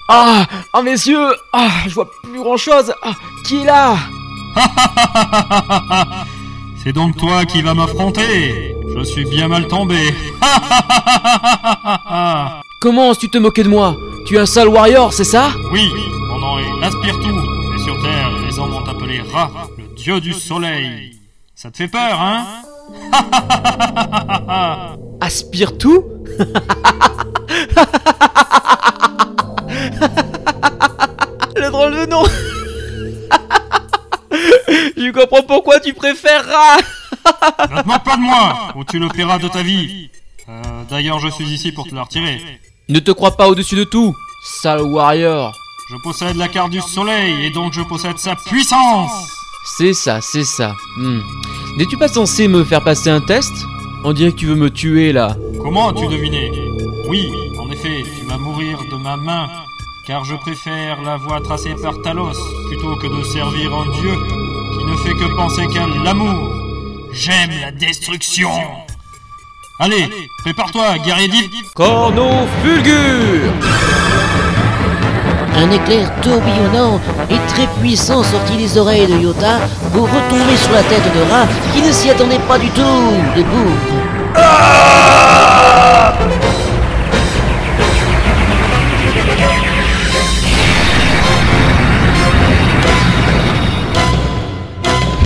Ah 0.09 0.45
Ah 0.73 0.83
mes 0.83 0.91
yeux 0.91 1.29
Ah 1.53 1.69
Je 1.87 1.95
vois 1.95 2.11
plus 2.25 2.41
grand 2.41 2.57
chose 2.57 2.93
Ah 3.03 3.13
Qui 3.47 3.59
est 3.59 3.65
là? 3.65 3.97
C'est 6.83 6.93
donc 6.93 7.17
toi 7.17 7.45
qui 7.45 7.63
vas 7.63 7.75
m'affronter 7.75 8.75
Je 8.97 9.05
suis 9.05 9.25
bien 9.25 9.47
mal 9.47 9.69
tombé. 9.69 10.13
Comment 12.81 13.15
tu 13.15 13.31
te 13.31 13.39
moquais 13.39 13.63
de 13.63 13.69
moi? 13.69 13.95
Tu 14.27 14.37
es 14.37 14.41
un 14.41 14.47
sale 14.47 14.69
warrior, 14.69 15.13
c'est 15.13 15.25
ça? 15.25 15.51
Oui, 15.73 15.89
mon 16.31 16.39
nom 16.39 16.59
est 16.59 16.85
Aspirtou, 16.85 17.29
et 17.75 17.79
sur 17.79 18.01
Terre, 18.03 18.31
les 18.45 18.59
hommes 18.59 18.71
m'ont 18.71 18.85
appelé 18.85 19.21
Ra, 19.33 19.51
le 19.79 19.85
dieu 19.95 20.21
du 20.21 20.33
soleil. 20.33 21.16
Ça 21.59 21.71
te 21.71 21.79
fait 21.79 21.89
peur, 21.89 22.21
hein 22.21 22.45
Aspire 25.23 25.79
tout 25.79 26.05
Le 31.57 31.71
drôle 31.71 31.95
de 31.95 32.05
nom 32.05 32.25
Je 34.69 35.11
comprends 35.13 35.43
pourquoi 35.45 35.81
tu 35.81 35.95
préféreras 35.95 36.77
Ne 37.71 37.81
te 37.83 37.89
moque 37.89 38.05
pas 38.05 38.17
de 38.17 38.21
moi, 38.21 38.69
ou 38.77 38.85
tu 38.85 38.99
le 38.99 39.09
paieras 39.09 39.39
de 39.39 39.49
ta 39.49 39.63
vie. 39.63 40.11
Euh, 40.51 40.83
D'ailleurs, 40.91 41.21
je 41.21 41.29
suis 41.29 41.47
ici 41.47 41.73
pour 41.73 41.89
te 41.89 41.95
la 41.95 42.03
retirer. 42.03 42.39
Ne 42.91 42.99
te 42.99 43.13
crois 43.13 43.35
pas 43.35 43.49
au-dessus 43.49 43.77
de 43.77 43.85
tout, 43.85 44.15
sale 44.61 44.83
warrior 44.83 45.55
Je 45.91 45.97
possède 46.03 46.37
la 46.37 46.49
carte 46.49 46.71
du 46.71 46.83
soleil, 46.83 47.47
et 47.47 47.51
donc 47.51 47.73
je 47.73 47.81
possède 47.81 48.19
sa 48.19 48.37
puissance 48.37 49.11
C'est 49.79 49.95
ça, 49.95 50.21
c'est 50.21 50.45
ça. 50.45 50.75
Hmm. 50.99 51.23
N'es-tu 51.77 51.99
pas 51.99 52.09
censé 52.09 52.49
me 52.49 52.65
faire 52.65 52.83
passer 52.83 53.11
un 53.11 53.21
test? 53.21 53.53
On 54.03 54.15
dirait 54.15 54.33
que 54.33 54.37
tu 54.37 54.47
veux 54.47 54.55
me 54.55 54.71
tuer 54.71 55.13
là. 55.13 55.37
Comment 55.63 55.91
as-tu 55.91 56.07
deviné? 56.07 56.51
Oui, 57.07 57.31
en 57.61 57.71
effet, 57.71 58.03
tu 58.19 58.25
vas 58.25 58.39
mourir 58.39 58.79
de 58.91 58.97
ma 58.97 59.19
main, 59.19 59.47
car 60.07 60.25
je 60.25 60.35
préfère 60.37 61.03
la 61.03 61.19
voie 61.19 61.43
tracée 61.43 61.75
par 61.83 62.01
Talos 62.01 62.33
plutôt 62.69 62.97
que 62.97 63.19
de 63.19 63.23
servir 63.25 63.75
un 63.75 63.91
dieu 64.01 64.15
qui 64.73 64.85
ne 64.87 64.97
fait 64.97 65.23
que 65.23 65.37
penser 65.37 65.67
qu'à 65.67 65.87
l'amour. 66.03 66.51
J'aime 67.13 67.51
la 67.61 67.73
destruction. 67.73 68.49
Allez, 69.79 70.09
prépare-toi, 70.45 70.97
guerrier 71.05 71.29
div 71.29 71.45
Corno 71.75 72.47
fulgure 72.63 73.53
Un 75.59 75.71
éclair 75.71 76.11
tourbillonnant 76.21 77.01
et 77.31 77.39
très 77.49 77.67
puissant 77.81 78.23
sortit 78.23 78.57
des 78.59 78.77
oreilles 78.77 79.07
de 79.07 79.17
Yota 79.17 79.59
pour 79.93 80.05
retomber 80.05 80.57
sur 80.57 80.73
la 80.73 80.83
tête 80.83 81.03
de 81.15 81.31
Ra 81.33 81.47
qui 81.75 81.81
ne 81.81 81.91
s'y 81.91 82.11
attendait 82.11 82.39
pas 82.47 82.59
du 82.59 82.69
tout. 82.69 82.83
De 83.35 83.43
bourre. 83.43 84.07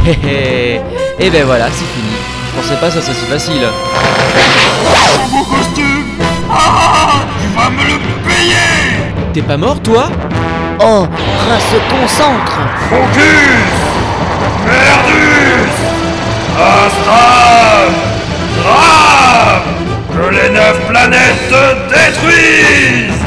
Hé 0.06 0.18
hé 0.24 0.80
Et 1.18 1.30
ben 1.30 1.44
voilà, 1.44 1.66
c'est 1.66 1.84
fini. 1.84 2.14
Je 2.46 2.60
pensais 2.60 2.80
pas 2.80 2.90
ça 2.90 3.02
soit 3.02 3.14
si 3.14 3.26
facile. 3.26 3.68
Mon 5.32 5.44
costume 5.44 6.04
Ah 6.50 7.24
Tu 7.40 7.48
vas 7.56 7.70
me 7.70 7.84
le 7.84 7.98
payer 8.26 8.99
T'es 9.32 9.42
pas 9.42 9.56
mort 9.56 9.80
toi 9.80 10.08
Oh, 10.80 11.06
se 11.70 11.76
concentre. 11.94 12.58
Focus. 12.88 13.70
Merdus. 14.66 15.70
Astral. 16.58 17.88
Grave 18.58 19.62
Que 20.10 20.34
les 20.34 20.50
neuf 20.52 20.80
planètes 20.88 21.48
te 21.48 21.64
détruisent. 21.94 23.22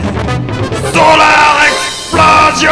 Solar 0.91 1.55
Explosion. 1.67 2.69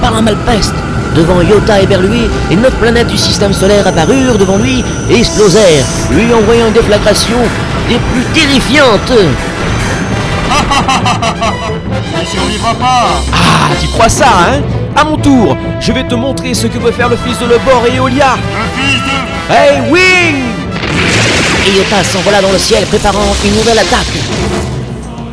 Par 0.00 0.12
la 0.12 0.20
malpeste, 0.20 0.74
devant 1.16 1.42
Yota 1.42 1.80
éberlué, 1.80 2.30
les 2.48 2.56
neuf 2.56 2.74
planètes 2.74 3.08
du 3.08 3.18
système 3.18 3.52
solaire 3.52 3.88
apparurent 3.88 4.38
devant 4.38 4.58
lui 4.58 4.84
et 5.10 5.18
explosèrent, 5.18 5.84
lui 6.12 6.32
envoyant 6.32 6.68
une 6.68 6.74
déflagration 6.74 7.38
des 7.88 7.98
plus 7.98 8.24
terrifiantes. 8.32 9.12
Il 12.20 12.26
survivra 12.28 12.74
pas 12.74 13.06
Ah, 13.32 13.74
tu 13.80 13.88
crois 13.88 14.08
ça, 14.08 14.26
hein? 14.26 14.60
À 14.96 15.04
mon 15.04 15.16
tour, 15.16 15.56
je 15.80 15.92
vais 15.92 16.04
te 16.04 16.14
montrer 16.14 16.54
ce 16.54 16.66
que 16.66 16.78
peut 16.78 16.92
faire 16.92 17.08
le 17.08 17.16
fils 17.16 17.38
de 17.38 17.46
Lebor 17.46 17.84
et 17.90 17.96
Eolia. 17.96 18.36
Le 18.36 18.82
fils 18.82 19.00
de... 19.00 19.54
Hey, 19.54 19.90
Wing 19.90 20.44
Et 21.66 21.76
Yota 21.76 22.04
s'envola 22.04 22.40
dans 22.42 22.52
le 22.52 22.58
ciel 22.58 22.84
préparant 22.86 23.34
une 23.44 23.54
nouvelle 23.56 23.78
attaque. 23.78 24.06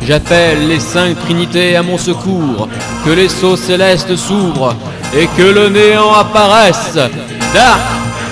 J'appelle 0.06 0.66
les 0.68 0.80
cinq 0.80 1.20
trinités 1.20 1.76
à 1.76 1.82
mon 1.82 1.98
secours, 1.98 2.68
que 3.04 3.10
les 3.10 3.28
sceaux 3.28 3.56
célestes 3.56 4.16
s'ouvrent 4.16 4.74
et 5.14 5.26
que 5.36 5.42
le 5.42 5.68
néant 5.68 6.12
apparaisse. 6.14 6.94
Dark 7.54 7.80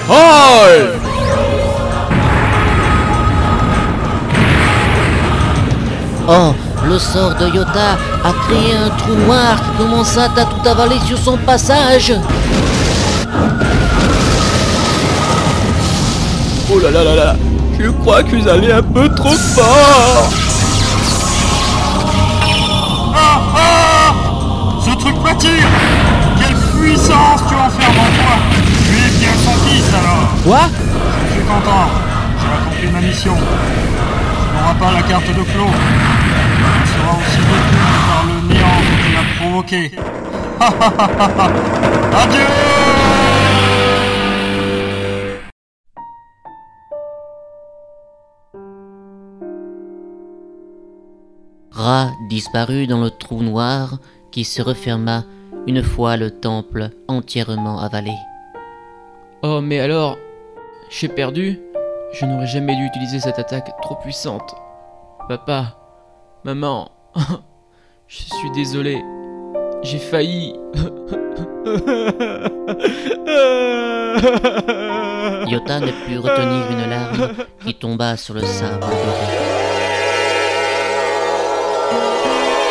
Hall 0.08 0.98
Oh, 6.30 6.54
le 6.86 6.98
sort 6.98 7.34
de 7.36 7.48
Yota 7.48 7.96
a 8.22 8.32
créé 8.46 8.76
un 8.76 8.90
trou 8.90 9.14
noir 9.14 9.56
qui 9.56 9.78
commença 9.78 10.24
à 10.24 10.44
tout 10.44 10.68
avaler 10.68 10.98
sur 11.06 11.16
son 11.16 11.38
passage. 11.38 12.12
Oh 16.70 16.78
là 16.80 16.90
là 16.90 17.02
là 17.02 17.14
là 17.14 17.36
Je 17.80 17.88
crois 17.88 18.22
que 18.22 18.36
vous 18.36 18.46
allez 18.46 18.70
un 18.70 18.82
peu 18.82 19.08
trop 19.14 19.32
fort 19.32 20.28
Ah 23.14 23.40
ah 23.56 24.14
Ce 24.84 24.90
truc 24.98 25.14
m'attire 25.24 25.66
Quelle 26.38 26.56
puissance 26.78 27.40
tu 27.48 27.54
enfermes 27.54 28.00
en 28.00 28.10
toi. 28.18 28.34
Tu 28.84 28.98
es 28.98 29.10
bien 29.18 29.32
son 29.46 29.56
fils 29.66 29.88
alors 29.94 30.28
Quoi? 30.44 30.60
Je 31.26 31.32
suis 31.32 31.42
content, 31.46 31.88
j'ai 32.38 32.52
accompli 32.52 32.92
ma 32.92 33.00
mission. 33.00 33.34
Tu 34.58 34.64
n'auras 34.64 34.74
pas 34.74 34.92
la 34.92 35.02
carte 35.02 35.28
de 35.28 35.42
Clos. 35.44 35.72
Tu 36.82 36.88
seras 36.88 37.14
aussi 37.16 37.38
détruit 37.38 38.00
par 38.08 38.22
le 38.26 38.34
néant 38.48 38.80
que 38.82 38.94
tu 39.04 39.08
l'as 39.14 39.28
provoqué. 39.38 39.82
Adieu 42.12 42.48
Ra 51.70 52.10
disparut 52.28 52.88
dans 52.88 53.00
le 53.00 53.10
trou 53.10 53.42
noir 53.42 53.98
qui 54.32 54.44
se 54.44 54.60
referma 54.60 55.22
une 55.68 55.84
fois 55.84 56.16
le 56.16 56.32
temple 56.32 56.90
entièrement 57.06 57.78
avalé. 57.78 58.14
Oh 59.42 59.60
mais 59.60 59.78
alors 59.78 60.18
J'ai 60.90 61.06
perdu 61.06 61.60
Je 62.12 62.24
n'aurais 62.24 62.46
jamais 62.46 62.74
dû 62.74 62.86
utiliser 62.86 63.20
cette 63.20 63.38
attaque 63.38 63.70
trop 63.82 63.96
puissante. 63.96 64.54
Papa 65.28 65.76
Maman 66.44 66.90
Je 68.08 68.16
suis 68.16 68.50
désolé. 68.54 69.02
J'ai 69.82 69.98
failli. 69.98 70.54
Yota 75.48 75.80
ne 75.80 75.90
put 76.06 76.18
retenir 76.18 76.70
une 76.70 76.88
larme 76.88 77.28
qui 77.64 77.74
tomba 77.74 78.16
sur 78.16 78.34
le 78.34 78.40
sabre 78.40 78.88
doré. 78.88 79.28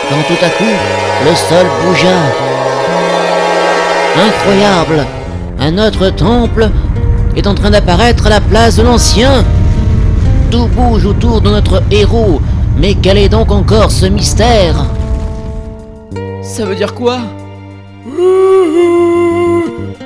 Quand 0.09 0.23
tout 0.27 0.43
à 0.43 0.49
coup, 0.49 0.63
le 1.25 1.35
sol 1.35 1.67
bougea. 1.83 2.17
Incroyable 4.17 5.05
Un 5.59 5.77
autre 5.77 6.09
temple 6.09 6.69
est 7.37 7.47
en 7.47 7.53
train 7.53 7.69
d'apparaître 7.69 8.27
à 8.27 8.29
la 8.29 8.41
place 8.41 8.77
de 8.77 8.83
l'ancien. 8.83 9.43
Tout 10.49 10.67
bouge 10.67 11.05
autour 11.05 11.41
de 11.41 11.49
notre 11.49 11.83
héros, 11.91 12.41
mais 12.77 12.95
quel 12.95 13.17
est 13.17 13.29
donc 13.29 13.51
encore 13.51 13.91
ce 13.91 14.05
mystère? 14.05 14.85
Ça 16.41 16.65
veut 16.65 16.75
dire 16.75 16.93
quoi? 16.93 17.19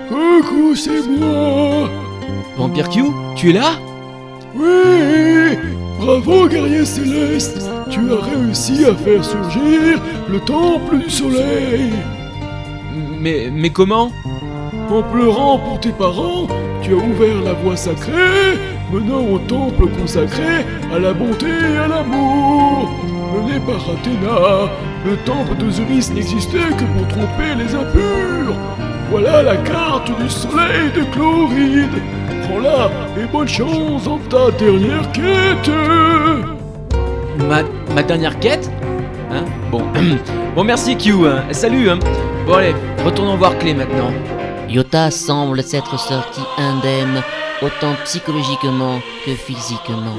Coucou, 0.10 0.76
c'est 0.76 1.08
moi 1.20 1.90
Vampire 2.58 2.90
Q 2.90 3.04
Tu 3.36 3.52
es 3.52 3.54
là? 3.54 3.74
Oui 4.56 5.58
Bravo, 6.00 6.48
guerrier 6.48 6.84
céleste. 6.84 7.62
Tu 7.92 8.00
as 8.12 8.26
réussi 8.26 8.86
à 8.86 8.96
faire 8.96 9.24
surgir 9.24 10.02
le 10.28 10.40
temple 10.40 10.98
du 10.98 11.10
soleil. 11.10 11.92
Mais, 13.20 13.50
mais 13.54 13.70
comment? 13.70 14.12
En 14.90 15.02
pleurant 15.04 15.58
pour 15.58 15.80
tes 15.80 15.92
parents, 15.92 16.48
tu 16.82 16.94
as 16.94 16.98
ouvert 16.98 17.42
la 17.46 17.54
voie 17.54 17.78
sacrée, 17.78 18.58
menant 18.92 19.24
au 19.24 19.38
temple 19.40 19.88
consacré 20.00 20.66
à 20.94 21.00
la 21.00 21.14
bonté 21.14 21.48
et 21.48 21.78
à 21.78 21.88
l'amour. 21.88 22.90
Mené 23.34 23.60
par 23.66 23.76
Athéna, 23.78 24.70
le 25.06 25.16
temple 25.26 25.56
d'Osiris 25.58 26.12
n'existait 26.14 26.58
que 26.78 26.84
pour 26.84 27.08
tromper 27.08 27.56
les 27.58 27.74
impurs. 27.74 28.56
Voilà 29.10 29.44
la 29.44 29.56
carte 29.58 30.12
du 30.22 30.30
soleil 30.30 30.92
de 30.96 31.04
Chloride. 31.14 32.02
Prends-la 32.44 32.90
et 33.22 33.26
bonne 33.32 33.48
chance 33.48 34.04
dans 34.04 34.18
ta 34.30 34.52
dernière 34.58 35.10
quête. 35.14 35.72
Ma, 37.48 37.62
ma 37.96 38.04
dernière 38.04 38.38
quête 38.40 38.70
Hein? 39.34 39.46
Bon. 39.72 39.84
bon, 40.56 40.64
merci 40.66 40.98
Q. 40.98 41.14
hein. 41.26 41.44
Salut. 41.52 41.90
Hein. 41.90 42.00
Bon, 42.46 42.56
allez, 42.56 42.76
retournons 43.06 43.38
voir 43.38 43.58
Clé 43.58 43.74
maintenant. 43.74 44.12
Yota 44.72 45.12
semble 45.12 45.64
s'être 45.64 46.00
sorti 46.00 46.40
indemne, 46.58 47.22
autant 47.62 47.94
psychologiquement 48.06 49.02
que 49.26 49.36
physiquement. 49.36 50.16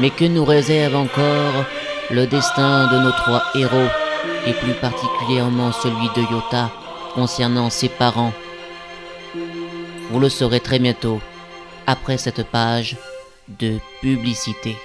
Mais 0.00 0.10
que 0.10 0.24
nous 0.24 0.44
réserve 0.44 0.96
encore 0.96 1.64
le 2.10 2.26
destin 2.26 2.88
de 2.88 2.98
nos 2.98 3.12
trois 3.12 3.44
héros, 3.54 3.88
et 4.44 4.54
plus 4.54 4.74
particulièrement 4.74 5.70
celui 5.70 6.08
de 6.16 6.32
Yota 6.32 6.72
concernant 7.14 7.70
ses 7.70 7.88
parents 7.88 8.32
Vous 10.10 10.18
le 10.18 10.28
saurez 10.28 10.58
très 10.58 10.80
bientôt, 10.80 11.20
après 11.86 12.18
cette 12.18 12.44
page 12.46 12.96
de 13.46 13.78
publicité. 14.00 14.76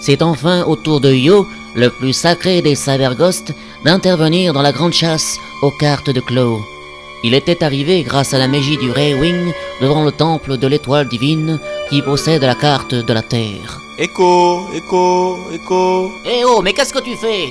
C'est 0.00 0.22
enfin 0.22 0.64
au 0.64 0.76
tour 0.76 1.00
de 1.00 1.12
Yo, 1.12 1.46
le 1.74 1.90
plus 1.90 2.14
sacré 2.14 2.62
des 2.62 2.74
Cyberghosts, 2.74 3.52
d'intervenir 3.84 4.52
dans 4.52 4.62
la 4.62 4.72
grande 4.72 4.94
chasse 4.94 5.36
aux 5.62 5.70
cartes 5.70 6.10
de 6.10 6.20
Claw. 6.20 6.58
Il 7.22 7.34
était 7.34 7.62
arrivé 7.62 8.02
grâce 8.02 8.32
à 8.32 8.38
la 8.38 8.48
magie 8.48 8.78
du 8.78 8.90
Ray 8.90 9.12
Wing 9.12 9.52
devant 9.82 10.02
le 10.02 10.10
temple 10.10 10.56
de 10.56 10.66
l'étoile 10.66 11.06
divine 11.06 11.60
qui 11.90 12.00
possède 12.00 12.42
la 12.42 12.54
carte 12.54 12.94
de 12.94 13.12
la 13.12 13.20
Terre. 13.20 13.78
Écho, 13.98 14.62
écho, 14.72 15.36
écho. 15.52 16.10
Eh 16.24 16.44
oh, 16.46 16.62
mais 16.62 16.72
qu'est-ce 16.72 16.94
que 16.94 17.00
tu 17.02 17.14
fais? 17.16 17.50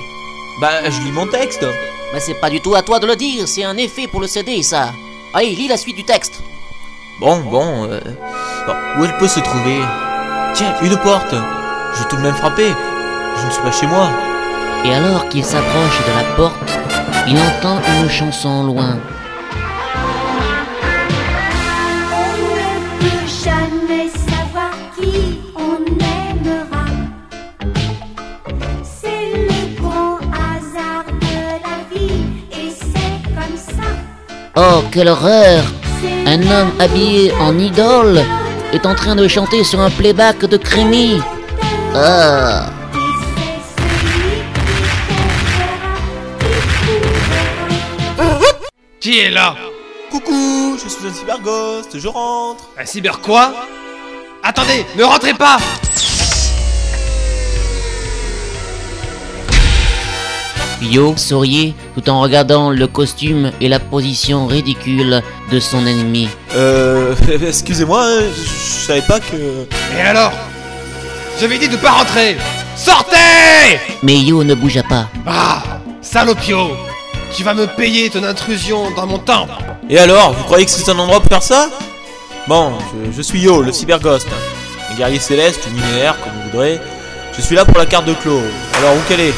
Bah, 0.60 0.90
je 0.90 1.00
lis 1.02 1.12
mon 1.12 1.28
texte. 1.28 1.64
Mais 2.12 2.18
c'est 2.18 2.40
pas 2.40 2.50
du 2.50 2.60
tout 2.60 2.74
à 2.74 2.82
toi 2.82 2.98
de 2.98 3.06
le 3.06 3.14
dire, 3.14 3.46
c'est 3.46 3.62
un 3.62 3.76
effet 3.76 4.08
pour 4.08 4.20
le 4.20 4.26
CD 4.26 4.60
ça. 4.64 4.92
Allez, 5.32 5.54
lis 5.54 5.68
la 5.68 5.76
suite 5.76 5.94
du 5.94 6.04
texte. 6.04 6.42
Bon, 7.20 7.38
bon, 7.42 7.84
euh, 7.84 8.00
bon, 8.66 8.74
où 8.98 9.04
elle 9.04 9.16
peut 9.18 9.28
se 9.28 9.38
trouver? 9.38 9.78
Tiens, 10.54 10.74
une 10.82 10.96
porte. 10.96 11.36
Je 11.92 12.02
vais 12.02 12.08
tout 12.08 12.16
de 12.16 12.22
même 12.22 12.34
frapper. 12.34 12.72
Je 13.36 13.46
ne 13.46 13.50
suis 13.50 13.62
pas 13.62 13.72
chez 13.72 13.86
moi. 13.86 14.08
Et 14.84 14.94
alors 14.94 15.28
qu'il 15.28 15.44
s'approche 15.44 15.98
de 16.06 16.12
la 16.16 16.36
porte, 16.36 16.78
il 17.28 17.36
entend 17.36 17.78
une 18.00 18.08
chanson 18.08 18.64
loin. 18.64 18.98
On 22.12 22.36
ne 22.36 23.00
peut 23.00 23.26
jamais 23.44 24.08
savoir 24.08 24.70
qui 24.98 25.38
on 25.54 25.76
aimera. 25.86 26.86
C'est 28.82 29.32
le 29.34 29.80
grand 29.80 30.18
hasard 30.32 31.04
de 31.06 31.38
la 31.66 31.76
vie 31.92 32.22
et 32.52 32.70
c'est 32.70 33.34
comme 33.34 33.56
ça. 33.56 33.88
Oh, 34.56 34.82
quelle 34.90 35.08
horreur 35.08 35.64
Un 36.26 36.40
homme 36.42 36.72
habillé 36.78 37.32
en 37.40 37.58
idole 37.58 38.22
est 38.72 38.86
en 38.86 38.94
train 38.94 39.16
de 39.16 39.28
chanter 39.28 39.62
sur 39.64 39.80
un 39.80 39.90
playback 39.90 40.46
de 40.46 40.56
Crémy. 40.56 41.20
Ah 41.94 42.70
Qui 49.00 49.18
est 49.18 49.30
là 49.30 49.56
Coucou, 50.10 50.76
je 50.82 50.88
suis 50.88 51.06
un 51.06 51.12
cyberghost, 51.12 51.98
je 51.98 52.06
rentre. 52.06 52.68
Un 52.78 52.84
cyber 52.84 53.20
quoi 53.20 53.52
Attendez, 54.42 54.84
ne 54.96 55.02
rentrez 55.04 55.34
pas 55.34 55.58
Yo 60.82 61.14
souriait 61.16 61.74
tout 61.94 62.08
en 62.08 62.20
regardant 62.20 62.70
le 62.70 62.86
costume 62.86 63.50
et 63.60 63.68
la 63.68 63.80
position 63.80 64.46
ridicule 64.46 65.22
de 65.50 65.60
son 65.60 65.86
ennemi. 65.86 66.28
Euh, 66.54 67.14
excusez-moi, 67.46 68.06
je, 68.34 68.42
je 68.42 68.86
savais 68.86 69.02
pas 69.02 69.20
que. 69.20 69.66
Et 69.96 70.00
alors 70.00 70.32
J'avais 71.40 71.56
dit 71.56 71.68
de 71.68 71.76
pas 71.76 71.92
rentrer 71.92 72.36
Sortez 72.76 73.16
Mais 74.02 74.18
Yo 74.18 74.44
ne 74.44 74.54
bougea 74.54 74.82
pas. 74.82 75.08
Ah 75.26 75.62
Salopio 76.02 76.76
Tu 77.34 77.42
vas 77.42 77.54
me 77.54 77.66
payer 77.66 78.10
ton 78.10 78.24
intrusion 78.24 78.90
dans 78.90 79.06
mon 79.06 79.18
temple 79.18 79.54
Et 79.88 79.98
alors, 79.98 80.34
vous 80.34 80.44
croyez 80.44 80.66
que 80.66 80.70
c'est 80.70 80.90
un 80.90 80.98
endroit 80.98 81.20
pour 81.20 81.30
faire 81.30 81.42
ça? 81.42 81.70
Bon, 82.46 82.74
je, 83.06 83.12
je 83.16 83.22
suis 83.22 83.40
Yo, 83.40 83.62
le 83.62 83.72
cyberghost. 83.72 84.28
Un 84.90 84.94
guerrier 84.96 85.18
céleste 85.18 85.66
ou 85.66 85.74
minéaire, 85.74 86.14
comme 86.22 86.32
vous 86.34 86.50
voudrez. 86.50 86.78
Je 87.34 87.40
suis 87.40 87.56
là 87.56 87.64
pour 87.64 87.78
la 87.78 87.86
carte 87.86 88.04
de 88.04 88.12
Claw. 88.12 88.42
Alors, 88.76 88.94
où 88.94 89.00
qu'elle 89.08 89.20
est? 89.20 89.34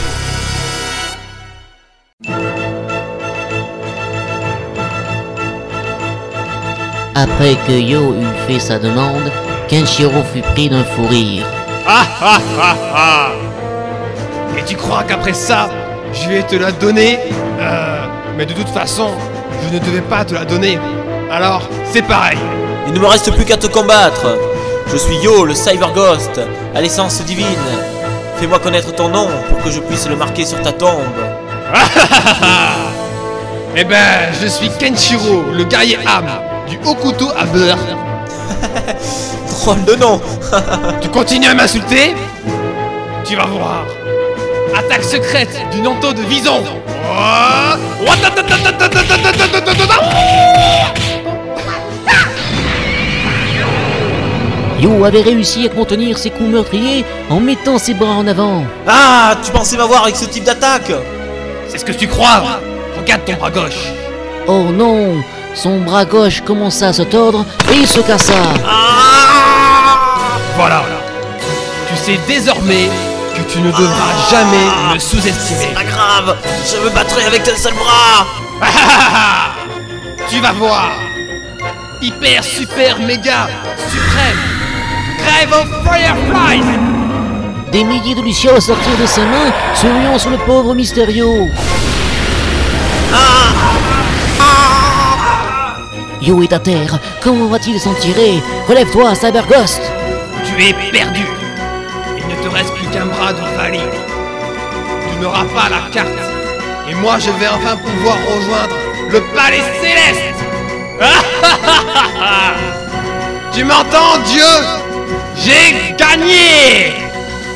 Après 7.15 7.57
que 7.67 7.73
Yo 7.73 8.15
eut 8.15 8.49
fait 8.49 8.59
sa 8.59 8.81
demande, 8.81 9.31
Kenshiro 9.69 10.25
fut 10.33 10.41
pris 10.41 10.69
d'un 10.69 10.83
fou 10.83 11.07
rire. 11.07 11.47
Ah 11.87 12.05
ah 12.23 12.39
ah 12.61 12.77
ah 12.95 13.29
Et 14.59 14.63
tu 14.65 14.77
crois 14.77 15.03
qu'après 15.05 15.33
ça, 15.33 15.69
je 16.13 16.29
vais 16.29 16.43
te 16.43 16.57
la 16.57 16.73
donner 16.73 17.19
Euh. 17.61 17.99
Mais 18.37 18.47
de 18.47 18.55
toute 18.55 18.69
façon, 18.69 19.11
je 19.63 19.75
ne 19.75 19.79
devais 19.79 20.01
pas 20.01 20.25
te 20.25 20.33
la 20.35 20.45
donner. 20.45 20.79
Alors, 21.31 21.69
c'est 21.93 22.03
pareil. 22.03 22.39
Il 22.87 22.95
ne 22.95 22.99
me 22.99 23.07
reste 23.07 23.31
plus 23.33 23.45
qu'à 23.45 23.57
te 23.59 23.67
combattre. 23.67 24.39
Je 24.91 24.97
suis 24.97 25.17
Yo, 25.17 25.45
le 25.45 25.55
cyberghost, 25.55 26.41
à 26.75 26.81
l'essence 26.81 27.23
divine. 27.25 27.47
Fais-moi 28.37 28.59
connaître 28.59 28.95
ton 28.95 29.09
nom 29.09 29.29
pour 29.51 29.63
que 29.63 29.71
je 29.71 29.81
puisse 29.81 30.09
le 30.09 30.17
marquer 30.17 30.45
sur 30.45 30.61
ta 30.63 30.73
tombe. 30.73 31.03
Eh 33.75 33.85
ben, 33.85 34.31
je 34.43 34.49
suis 34.49 34.69
Kenshiro, 34.79 35.45
le 35.51 35.65
guerrier 35.65 35.99
âme, 36.07 36.29
du 36.69 36.79
haut 36.85 36.95
couteau 36.95 37.31
à 37.35 37.47
beurre. 37.47 37.79
Drôle 39.63 39.85
de 39.85 39.95
nom 39.95 40.21
Tu 41.01 41.09
continues 41.09 41.47
à 41.47 41.55
m'insulter 41.55 42.17
Tu 43.25 43.37
vas 43.37 43.47
voir. 43.47 43.85
Attaque 44.77 45.05
secrète 45.05 45.57
du 45.71 45.81
Nanto 45.81 46.13
de 46.13 46.23
Vison. 46.23 46.65
Oh 47.09 48.11
Yo 54.81 55.05
avait 55.05 55.23
réussi 55.23 55.67
à 55.67 55.69
contenir 55.69 56.19
ses 56.19 56.31
coups 56.31 56.51
meurtriers 56.51 57.05
en 57.31 57.39
mettant 57.39 57.79
ses 57.79 57.95
bras 57.95 58.17
en 58.17 58.27
avant. 58.27 58.65
Ah, 58.89 59.37
tu 59.45 59.53
pensais 59.53 59.77
m'avoir 59.77 60.03
avec 60.03 60.17
ce 60.17 60.25
type 60.25 60.43
d'attaque 60.43 60.91
C'est 61.69 61.79
ce 61.79 61.85
que 61.85 61.93
tu 61.93 62.09
crois 62.09 62.43
Regarde 62.99 63.25
ton 63.25 63.35
bras 63.35 63.53
gauche. 63.53 63.93
Oh 64.49 64.65
non 64.73 65.23
Son 65.55 65.79
bras 65.83 66.05
gauche 66.05 66.41
commença 66.41 66.89
à 66.89 66.93
se 66.93 67.03
tordre 67.03 67.45
et 67.73 67.77
il 67.77 67.87
se 67.87 68.01
cassa. 68.01 68.35
Voilà. 70.57 70.85
Tu 71.89 71.97
sais 71.97 72.21
désormais 72.27 72.89
que 73.35 73.43
tu 73.51 73.61
ne 73.61 73.71
devras 73.71 74.31
jamais 74.31 74.95
me 74.95 74.99
sous-estimer. 74.99 75.75
Pas 75.75 75.85
grave, 75.85 76.37
je 76.71 76.77
me 76.79 76.91
battrai 76.91 77.25
avec 77.25 77.49
un 77.49 77.57
seul 77.57 77.75
bras. 77.75 78.27
Tu 80.29 80.41
vas 80.41 80.53
voir. 80.53 80.93
Hyper, 82.01 82.43
super, 82.43 82.99
méga, 83.01 83.49
suprême. 83.91 84.39
Grève 85.19 85.53
of 85.53 85.69
Fireflies. 85.85 86.79
Des 87.71 87.85
milliers 87.85 88.15
de 88.15 88.23
lucioles 88.23 88.63
sortirent 88.63 88.99
de 88.99 89.07
ses 89.07 89.21
mains, 89.21 89.53
se 89.75 89.87
ruant 89.87 90.19
sur 90.19 90.31
le 90.31 90.39
pauvre 90.39 90.75
Mysterio. 90.75 91.49
Yo 96.23 96.41
est 96.43 96.53
à 96.53 96.61
terre, 96.61 96.99
comment 97.21 97.47
va-t-il 97.47 97.81
s'en 97.81 97.95
tirer? 97.95 98.41
Relève-toi, 98.69 99.15
Cyberghost 99.15 99.83
Es 100.65 100.75
perdu. 100.93 101.27
Il 102.17 102.25
ne 102.29 102.37
te 102.41 102.47
reste 102.55 102.73
plus 102.75 102.87
qu'un 102.87 103.07
bras 103.07 103.33
de 103.33 103.41
Vali. 103.57 103.81
Tu 105.11 105.17
n'auras 105.21 105.45
pas 105.47 105.69
la 105.69 105.91
carte. 105.91 106.09
Et 106.89 106.95
moi, 106.95 107.19
je 107.19 107.33
vais 107.33 107.49
enfin 107.49 107.77
pouvoir 107.77 108.17
rejoindre 108.33 108.77
le 109.11 109.21
palais 109.35 109.65
céleste. 109.83 110.23
Tu 113.53 113.65
m'entends, 113.65 114.19
Dieu? 114.25 114.53
J'ai 115.37 115.97
gagné. 115.97 116.95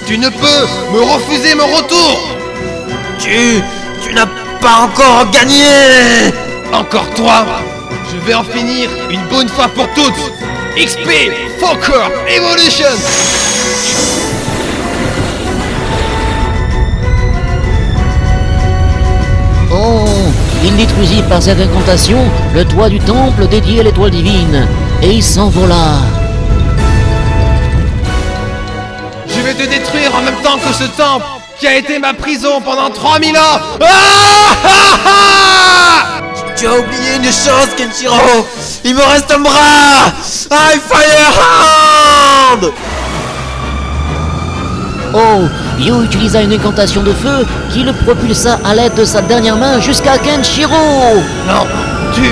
Tu 0.09 0.19
ne 0.19 0.29
peux 0.29 0.67
me 0.93 1.01
refuser 1.01 1.55
mon 1.55 1.69
retour. 1.69 2.37
Tu... 3.21 3.63
tu 4.03 4.13
n'as 4.15 4.27
pas 4.61 4.81
encore 4.83 5.31
gagné. 5.31 6.33
Encore 6.73 7.09
toi 7.15 7.47
Je 8.13 8.19
vais 8.19 8.35
en 8.35 8.45
finir 8.45 8.89
une 9.11 9.27
bonne 9.27 9.49
fois 9.49 9.69
pour 9.69 9.89
toutes. 9.95 10.33
XP 10.77 11.09
Fokker 11.59 12.09
Evolution. 12.29 12.87
Oh 19.73 20.05
Il 20.63 20.77
détruisit 20.77 21.23
par 21.23 21.43
cette 21.43 21.61
incantation 21.61 22.19
le 22.55 22.65
toit 22.65 22.89
du 22.89 23.01
temple 23.01 23.49
dédié 23.49 23.81
à 23.81 23.83
l'étoile 23.83 24.11
divine, 24.11 24.69
et 25.03 25.11
il 25.11 25.23
s'envola. 25.23 25.99
Je 29.27 29.41
vais 29.41 29.55
te 29.55 29.69
détruire 29.69 30.15
en 30.15 30.23
même 30.23 30.41
temps 30.43 30.59
que 30.59 30.73
ce 30.73 30.85
temple 30.85 31.25
qui 31.59 31.67
a 31.67 31.77
été 31.77 31.99
ma 31.99 32.15
prison 32.15 32.61
pendant 32.61 32.91
3000 32.91 33.37
ans. 33.37 33.41
Ah, 33.81 33.87
ah, 34.65 34.99
ah 35.07 36.16
Tu 36.57 36.67
as 36.67 36.79
oublié 36.79 37.17
une 37.17 37.25
chose, 37.25 37.69
Kenshiro. 37.77 38.47
Il 38.83 38.95
me 38.95 39.03
reste 39.03 39.31
un 39.31 39.41
bras. 39.41 40.13
I 40.51 40.79
Fire 40.89 41.33
Hand 41.39 42.73
Oh 45.13 45.43
Yu 45.79 46.05
utilisa 46.05 46.41
une 46.41 46.55
incantation 46.55 47.03
de 47.03 47.13
feu 47.13 47.47
qui 47.71 47.83
le 47.83 47.93
propulsa 47.93 48.59
à 48.65 48.75
l'aide 48.75 48.95
de 48.95 49.05
sa 49.05 49.21
dernière 49.21 49.57
main 49.57 49.81
jusqu'à 49.81 50.17
Kenshiro. 50.17 50.73
Non, 51.47 51.67
tu... 52.15 52.23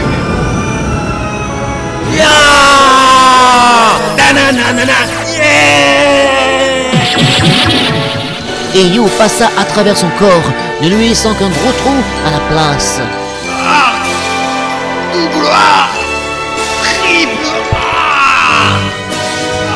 Ya! 2.17 2.25
Nananana 4.17 4.93
Et 8.75 8.87
Yu 8.87 9.03
passa 9.19 9.51
à 9.59 9.65
travers 9.65 9.97
son 9.97 10.09
corps, 10.19 10.53
ne 10.83 10.89
lui 10.89 11.09
laissant 11.09 11.35
qu'un 11.35 11.49
gros 11.49 11.73
trou 11.79 11.95
à 12.27 12.31
la 12.31 12.41
place. 12.51 13.01
Triple 15.15 15.47
Ah 15.47 15.91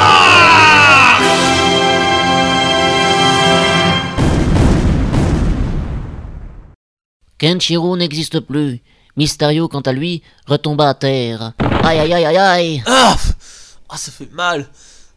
Ah. 0.00 1.18
Kenshiro 7.38 7.96
n'existe 7.96 8.40
plus. 8.40 8.80
Mysterio, 9.16 9.68
quant 9.68 9.80
à 9.80 9.92
lui, 9.92 10.22
retomba 10.46 10.88
à 10.88 10.94
terre. 10.94 11.52
Aïe 11.84 11.98
aïe 12.00 12.12
aïe 12.14 12.24
aïe 12.26 12.36
aïe. 12.36 12.82
Ah 12.86 13.16
Ah, 13.88 13.96
ça 13.96 14.10
fait 14.10 14.30
mal. 14.32 14.68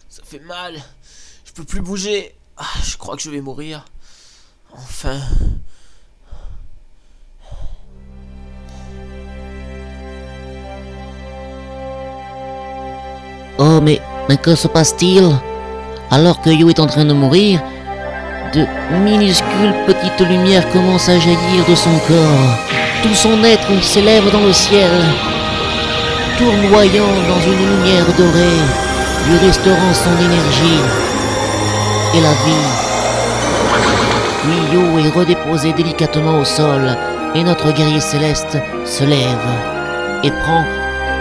Ça 0.09 0.21
fait 0.23 0.39
mal. 0.39 0.75
Je 1.45 1.51
peux 1.53 1.63
plus 1.63 1.81
bouger. 1.81 2.35
Ah, 2.57 2.65
je 2.83 2.95
crois 2.97 3.15
que 3.15 3.23
je 3.23 3.29
vais 3.31 3.41
mourir. 3.41 3.85
Enfin... 4.73 5.19
Oh 13.57 13.79
mais, 13.81 14.01
mais 14.29 14.37
que 14.37 14.55
se 14.55 14.67
passe-t-il 14.67 15.23
Alors 16.09 16.41
que 16.41 16.49
Yu 16.49 16.69
est 16.69 16.79
en 16.79 16.87
train 16.87 17.05
de 17.05 17.13
mourir, 17.13 17.59
de 18.53 18.65
minuscules 19.03 19.73
petites 19.85 20.27
lumières 20.27 20.69
commencent 20.71 21.09
à 21.09 21.19
jaillir 21.19 21.65
de 21.69 21.75
son 21.75 21.91
corps. 22.07 22.57
Tout 23.03 23.13
son 23.15 23.43
être 23.43 23.83
s'élève 23.83 24.31
dans 24.31 24.41
le 24.41 24.53
ciel, 24.53 24.91
tournoyant 26.37 27.13
dans 27.27 27.41
une 27.51 27.77
lumière 27.77 28.05
dorée, 28.17 28.61
lui 29.27 29.47
restaurant 29.47 29.93
son 29.93 30.25
énergie 30.25 30.81
et 32.15 32.21
la 32.21 32.33
vie. 32.45 32.69
Puis 34.43 34.77
Yu 34.77 35.05
est 35.05 35.09
redéposé 35.09 35.73
délicatement 35.73 36.39
au 36.39 36.45
sol, 36.45 36.95
et 37.35 37.43
notre 37.43 37.71
guerrier 37.71 37.99
céleste 37.99 38.57
se 38.85 39.03
lève 39.03 39.47
et 40.23 40.31
prend 40.31 40.63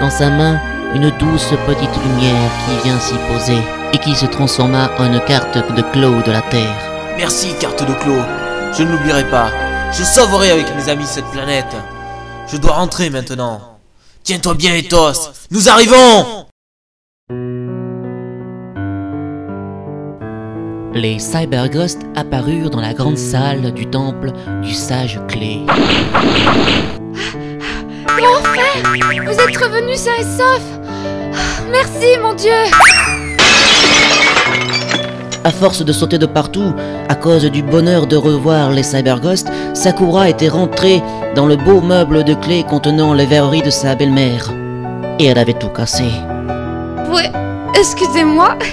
dans 0.01 0.11
sa 0.11 0.31
main 0.31 0.59
une 0.95 1.11
douce 1.19 1.53
petite 1.67 2.05
lumière 2.05 2.51
qui 2.67 2.89
vient 2.89 2.99
s'y 2.99 3.15
poser 3.33 3.63
et 3.93 3.99
qui 3.99 4.15
se 4.15 4.27
transforma 4.27 4.91
en 4.99 5.13
une 5.13 5.21
carte 5.21 5.57
de 5.57 5.83
Claude 5.83 6.25
de 6.25 6.33
la 6.33 6.43
Terre. 6.43 6.77
Merci, 7.17 7.55
carte 7.61 7.87
de 7.87 7.95
Clos. 7.95 8.25
Je 8.77 8.83
ne 8.83 8.93
l'oublierai 8.93 9.25
pas. 9.31 9.51
Je 9.93 10.03
sauverai 10.03 10.51
avec 10.51 10.67
mes 10.77 10.89
amis 10.89 11.07
cette 11.07 11.27
planète. 11.27 11.77
Je 12.51 12.57
dois 12.57 12.73
rentrer 12.73 13.11
maintenant. 13.11 13.79
Tiens-toi 14.25 14.55
bien, 14.55 14.75
Ethos. 14.75 15.31
Nous 15.51 15.69
arrivons 15.69 16.47
Les 20.93 21.21
Cyberghosts 21.21 22.03
apparurent 22.17 22.71
dans 22.71 22.81
la 22.81 22.95
grande 22.95 23.17
salle 23.17 23.73
du 23.73 23.87
temple 23.87 24.33
du 24.63 24.75
sage 24.75 25.21
clé. 25.29 25.61
Mon 28.19 28.43
frère 28.43 29.25
Vous 29.25 29.41
êtes 29.41 29.57
revenu 29.57 29.95
sain 29.95 30.11
et 30.19 30.25
sauf 30.25 30.80
Merci, 31.71 32.19
mon 32.23 32.35
Dieu 32.35 32.51
À 35.45 35.51
force 35.51 35.85
de 35.85 35.93
sauter 35.93 36.19
de 36.19 36.27
partout, 36.27 36.75
à 37.09 37.15
cause 37.15 37.45
du 37.45 37.63
bonheur 37.63 38.07
de 38.07 38.17
revoir 38.17 38.71
les 38.71 38.83
Cyberghosts, 38.83 39.49
Sakura 39.75 40.29
était 40.29 40.49
rentrée 40.49 41.03
dans 41.35 41.47
le 41.47 41.57
beau 41.57 41.81
meuble 41.81 42.25
de 42.25 42.35
clé 42.35 42.65
contenant 42.69 43.15
les 43.15 43.27
verreries 43.27 43.63
de 43.63 43.71
sa 43.71 43.95
belle-mère. 43.95 44.51
Et 45.19 45.27
elle 45.27 45.39
avait 45.39 45.53
tout 45.55 45.69
cassé. 45.69 46.05
Ouais, 47.13 47.31
excusez-moi. 47.79 48.57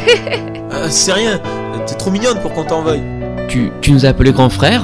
Euh, 0.74 0.88
C'est 0.89 1.14
rien. 1.14 1.39
T'es 1.88 1.95
trop 1.95 2.12
mignonne 2.12 2.39
pour 2.41 2.52
qu'on 2.52 2.66
t'en 2.66 2.82
veuille. 2.82 3.02
Tu, 3.48 3.72
tu 3.80 3.93
nous 3.93 4.06
as 4.06 4.10
appelé 4.10 4.34
grand 4.34 4.50
frère? 4.50 4.84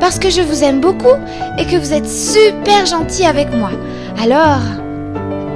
Parce 0.00 0.18
que 0.18 0.28
je 0.28 0.42
vous 0.42 0.62
aime 0.62 0.82
beaucoup 0.82 1.16
et 1.56 1.64
que 1.64 1.76
vous 1.76 1.94
êtes 1.94 2.06
super 2.06 2.84
gentil 2.84 3.24
avec 3.24 3.50
moi. 3.54 3.70
Alors, 4.22 4.60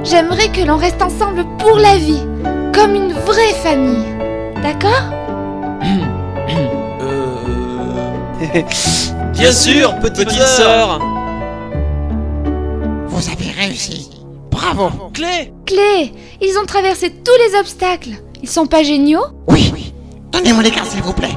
j'aimerais 0.03 0.49
que 0.49 0.61
l'on 0.61 0.77
reste 0.77 1.01
ensemble 1.01 1.45
pour 1.57 1.77
la 1.77 1.97
vie, 1.97 2.21
comme 2.73 2.95
une 2.95 3.13
vraie 3.13 3.53
famille. 3.63 4.05
D'accord 4.61 5.09
Bien 9.33 9.51
sûr, 9.51 9.95
petite, 9.99 10.31
sœur. 10.31 10.99
Vous 13.07 13.29
avez 13.29 13.51
réussi. 13.59 14.09
Bravo. 14.51 14.89
Clé 15.13 15.51
Clé, 15.65 16.13
ils 16.41 16.57
ont 16.61 16.65
traversé 16.65 17.09
tous 17.09 17.31
les 17.47 17.57
obstacles. 17.59 18.11
Ils 18.41 18.49
sont 18.49 18.65
pas 18.67 18.83
géniaux 18.83 19.23
Oui. 19.47 19.93
Donnez-moi 20.31 20.63
les 20.63 20.71
cartes, 20.71 20.91
s'il 20.91 21.01
vous 21.01 21.13
plaît. 21.13 21.35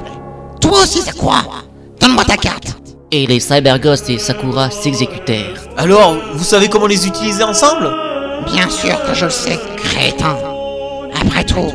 Toi 0.60 0.82
aussi, 0.82 1.00
Sakura. 1.00 1.44
Donne-moi 2.00 2.24
ta 2.24 2.36
carte. 2.36 2.76
Et 3.12 3.26
les 3.26 3.40
Cyberghosts 3.40 4.10
et 4.10 4.18
Sakura 4.18 4.70
s'exécutèrent. 4.70 5.60
Alors, 5.76 6.16
vous 6.34 6.44
savez 6.44 6.68
comment 6.68 6.86
les 6.86 7.06
utiliser 7.06 7.44
ensemble? 7.44 7.88
Bien 8.44 8.68
sûr 8.68 9.02
que 9.04 9.14
je 9.14 9.24
le 9.24 9.30
sais, 9.30 9.58
crétin. 9.76 10.36
Après 11.20 11.44
tout, 11.44 11.72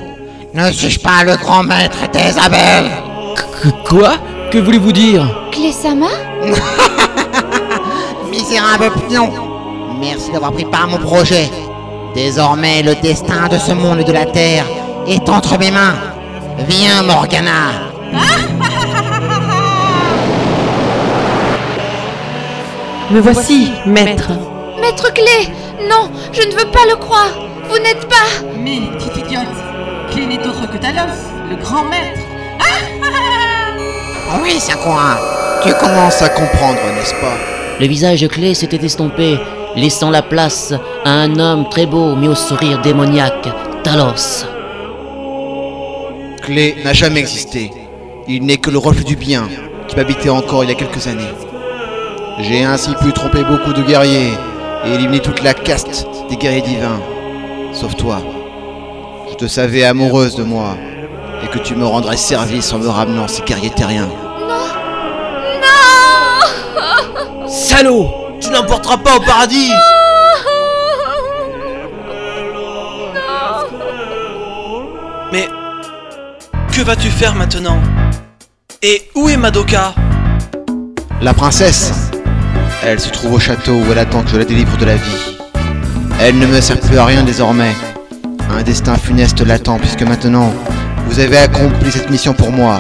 ne 0.54 0.72
suis-je 0.72 1.00
pas 1.00 1.24
le 1.26 1.36
grand 1.38 1.64
maître 1.64 1.98
d'Isabelle 2.12 2.92
Quoi? 3.86 4.14
Que 4.52 4.60
voulez-vous 4.60 4.92
dire? 4.92 5.26
Clé-sama 5.52 6.08
Misérable 8.30 8.92
pion 9.08 9.32
Merci 10.00 10.32
d'avoir 10.32 10.52
pris 10.52 10.66
part 10.66 10.84
à 10.84 10.88
mon 10.88 10.98
projet. 10.98 11.50
Désormais, 12.16 12.82
le 12.82 12.96
destin 12.96 13.48
de 13.50 13.58
ce 13.58 13.72
monde 13.72 14.00
et 14.00 14.04
de 14.04 14.12
la 14.12 14.26
Terre 14.26 14.66
est 15.08 15.30
entre 15.30 15.58
mes 15.60 15.72
mains. 15.72 15.96
Viens, 16.68 17.04
Morgana 17.04 17.72
Me 23.12 23.20
voici, 23.20 23.72
maître. 23.86 24.32
Maître 24.80 25.12
Clé 25.14 25.50
Non, 25.90 26.10
je 26.32 26.42
ne 26.42 26.52
veux 26.52 26.72
pas 26.72 26.86
le 26.90 26.96
croire. 26.96 27.32
Vous 27.70 27.80
n'êtes 27.80 28.08
pas... 28.08 28.46
Mais, 28.58 28.82
petite 28.98 29.18
idiote, 29.18 29.46
Clé 30.12 30.26
n'est 30.26 30.46
autre 30.48 30.70
que 30.70 30.78
Talos, 30.78 31.14
le 31.50 31.56
grand 31.56 31.84
maître. 31.84 32.20
Oui, 34.42 34.60
Sakura. 34.60 35.18
Tu 35.64 35.74
commences 35.74 36.22
à 36.22 36.30
comprendre, 36.30 36.80
n'est-ce 36.96 37.14
pas? 37.16 37.38
Le 37.80 37.88
visage 37.88 38.22
de 38.22 38.28
Clé 38.28 38.54
s'était 38.54 38.84
estompé, 38.86 39.40
laissant 39.76 40.10
la 40.10 40.22
place 40.22 40.74
à 41.06 41.10
un 41.10 41.40
homme 41.40 41.70
très 41.70 41.86
beau 41.86 42.16
mais 42.16 42.28
au 42.28 42.36
sourire 42.36 42.82
démoniaque, 42.82 43.50
Talos. 43.84 44.46
Clé 46.42 46.76
n'a 46.84 46.94
jamais 46.94 47.20
existé. 47.20 47.72
Il 48.28 48.46
n'est 48.46 48.58
que 48.58 48.70
le 48.70 48.78
reflet 48.78 49.04
du 49.04 49.16
bien 49.16 49.48
qui 49.88 49.96
m'habitait 49.96 50.30
encore 50.30 50.64
il 50.64 50.70
y 50.70 50.74
a 50.74 50.76
quelques 50.76 51.08
années. 51.08 51.34
J'ai 52.40 52.64
ainsi 52.64 52.92
pu 53.02 53.12
tromper 53.12 53.44
beaucoup 53.44 53.74
de 53.74 53.82
guerriers 53.82 54.34
et 54.86 54.94
éliminer 54.94 55.20
toute 55.20 55.42
la 55.44 55.54
caste 55.54 56.08
des 56.30 56.38
guerriers 56.38 56.62
divins. 56.62 57.00
Sauf 57.74 57.96
toi. 57.96 58.22
Je 59.30 59.36
te 59.36 59.48
savais 59.48 59.84
amoureuse 59.84 60.36
de 60.36 60.44
moi 60.44 60.76
et 61.44 61.48
que 61.48 61.60
tu 61.60 61.76
me 61.76 61.86
rendrais 61.86 62.18
service 62.18 62.72
en 62.74 62.80
me 62.80 62.88
ramenant 62.88 63.28
ces 63.28 63.42
guerriers 63.44 63.70
terriens. 63.72 64.10
Non 64.50 64.68
Salaud 67.48 68.08
Tu 68.40 68.50
n'emporteras 68.50 68.98
pas 68.98 69.16
au 69.18 69.20
paradis 69.22 69.72
Mais 75.32 75.48
que 76.74 76.82
vas-tu 76.82 77.10
faire 77.10 77.36
maintenant? 77.36 77.80
Et 78.82 79.10
où 79.16 79.30
est 79.30 79.38
Madoka? 79.38 79.94
La 81.22 81.34
princesse 81.34 82.12
Elle 82.84 83.00
se 83.00 83.10
trouve 83.10 83.34
au 83.34 83.40
château 83.40 83.74
où 83.74 83.92
elle 83.92 84.00
attend 84.00 84.24
que 84.24 84.30
je 84.30 84.38
la 84.38 84.46
délivre 84.46 84.76
de 84.78 84.86
la 84.86 84.96
vie. 84.96 85.38
Elle 86.20 86.40
ne 86.40 86.48
me 86.48 86.60
sert 86.60 86.80
plus 86.80 86.98
à 86.98 87.06
rien 87.06 87.24
désormais. 87.24 87.76
Un 88.50 88.64
destin 88.64 88.96
funeste 88.96 89.42
l'attend 89.42 89.78
puisque 89.78 90.02
maintenant, 90.02 90.52
Vous 91.08 91.20
avez 91.20 91.38
accompli 91.38 91.92
cette 91.92 92.10
mission 92.10 92.34
pour 92.34 92.52
moi. 92.52 92.80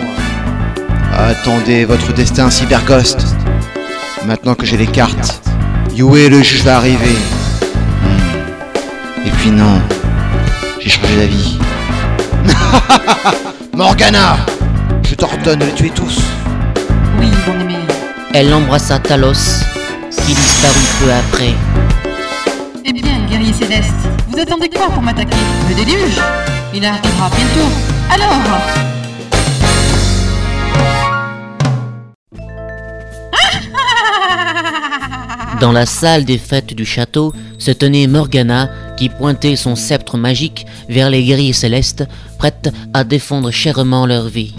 Attendez 1.15 1.85
votre 1.85 2.13
destin, 2.13 2.49
Cyberghost. 2.49 3.19
Maintenant 4.25 4.55
que 4.55 4.65
j'ai 4.65 4.77
les 4.77 4.87
cartes, 4.87 5.41
Yue 5.95 6.29
le 6.29 6.41
juge 6.41 6.63
va 6.63 6.77
arriver. 6.77 7.15
Hmm. 8.03 9.27
Et 9.27 9.31
puis 9.31 9.51
non, 9.51 9.81
j'ai 10.79 10.89
changé 10.89 11.15
d'avis. 11.17 11.59
Morgana 13.75 14.37
Je 15.03 15.15
t'ordonne 15.15 15.59
de 15.59 15.65
les 15.65 15.73
tuer 15.73 15.91
tous. 15.93 16.21
Oui, 17.19 17.27
mon 17.47 17.59
aimé. 17.61 17.77
Elle 18.33 18.53
embrassa 18.53 18.97
Talos, 18.99 19.63
qui 20.25 20.33
disparut 20.33 20.89
peu 20.99 21.11
après. 21.11 21.53
Eh 22.85 22.93
bien, 22.93 23.25
guerrier 23.29 23.53
céleste, 23.53 23.93
vous 24.27 24.39
attendez 24.39 24.69
quoi 24.69 24.89
pour 24.89 25.01
m'attaquer? 25.01 25.37
Le 25.69 25.75
déluge? 25.75 26.19
Il 26.73 26.85
arrivera 26.85 27.29
bientôt. 27.29 27.69
Alors? 28.09 28.61
Dans 35.59 35.71
la 35.71 35.85
salle 35.85 36.25
des 36.25 36.39
fêtes 36.39 36.73
du 36.73 36.85
château 36.85 37.33
se 37.59 37.69
tenait 37.69 38.07
Morgana 38.07 38.69
qui 38.97 39.09
pointait 39.09 39.55
son 39.55 39.75
sceptre 39.75 40.17
magique 40.17 40.65
vers 40.89 41.11
les 41.11 41.23
guerriers 41.23 41.53
célestes, 41.53 42.03
prêtes 42.39 42.69
à 42.95 43.03
défendre 43.03 43.51
chèrement 43.51 44.07
leur 44.07 44.27
vie. 44.27 44.55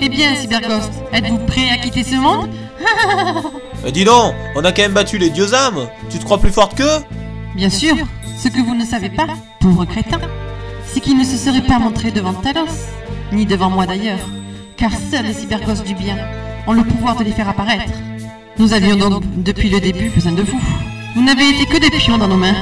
Eh 0.00 0.08
bien, 0.10 0.34
Cyberghost, 0.36 0.92
êtes-vous 1.14 1.38
prêt 1.46 1.70
à 1.70 1.78
quitter 1.78 2.04
ce 2.04 2.16
monde? 2.16 2.50
Mais 3.86 3.92
dis 3.92 4.04
donc, 4.04 4.34
on 4.56 4.64
a 4.64 4.72
quand 4.72 4.82
même 4.82 4.94
battu 4.94 5.16
les 5.16 5.30
dieux 5.30 5.54
âmes 5.54 5.86
Tu 6.10 6.18
te 6.18 6.24
crois 6.24 6.38
plus 6.38 6.50
forte 6.50 6.76
qu'eux? 6.76 7.04
Bien 7.54 7.70
sûr, 7.70 7.94
ce 8.36 8.48
que 8.48 8.60
vous 8.60 8.74
ne 8.74 8.84
savez 8.84 9.10
pas, 9.10 9.28
pauvre 9.60 9.84
crétin, 9.84 10.18
c'est 10.84 10.98
qu'il 10.98 11.16
ne 11.16 11.22
se 11.22 11.36
serait 11.36 11.60
pas 11.60 11.78
montré 11.78 12.10
devant 12.10 12.32
Talos, 12.32 12.66
ni 13.30 13.46
devant 13.46 13.70
moi 13.70 13.86
d'ailleurs, 13.86 14.18
car 14.76 14.90
seuls 14.90 15.26
les 15.26 15.32
cyberghosts 15.32 15.86
du 15.86 15.94
bien 15.94 16.16
ont 16.66 16.72
le 16.72 16.82
pouvoir 16.82 17.14
de 17.14 17.22
les 17.22 17.30
faire 17.30 17.48
apparaître. 17.48 17.92
Nous 18.58 18.72
avions 18.72 18.96
donc 18.96 19.22
depuis 19.44 19.70
le 19.70 19.78
début 19.78 20.08
besoin 20.08 20.32
de 20.32 20.42
vous. 20.42 20.60
Vous 21.14 21.22
n'avez 21.22 21.48
été 21.50 21.66
que 21.66 21.78
des 21.78 21.90
pions 21.90 22.18
dans 22.18 22.26
nos 22.26 22.38
mains. 22.38 22.56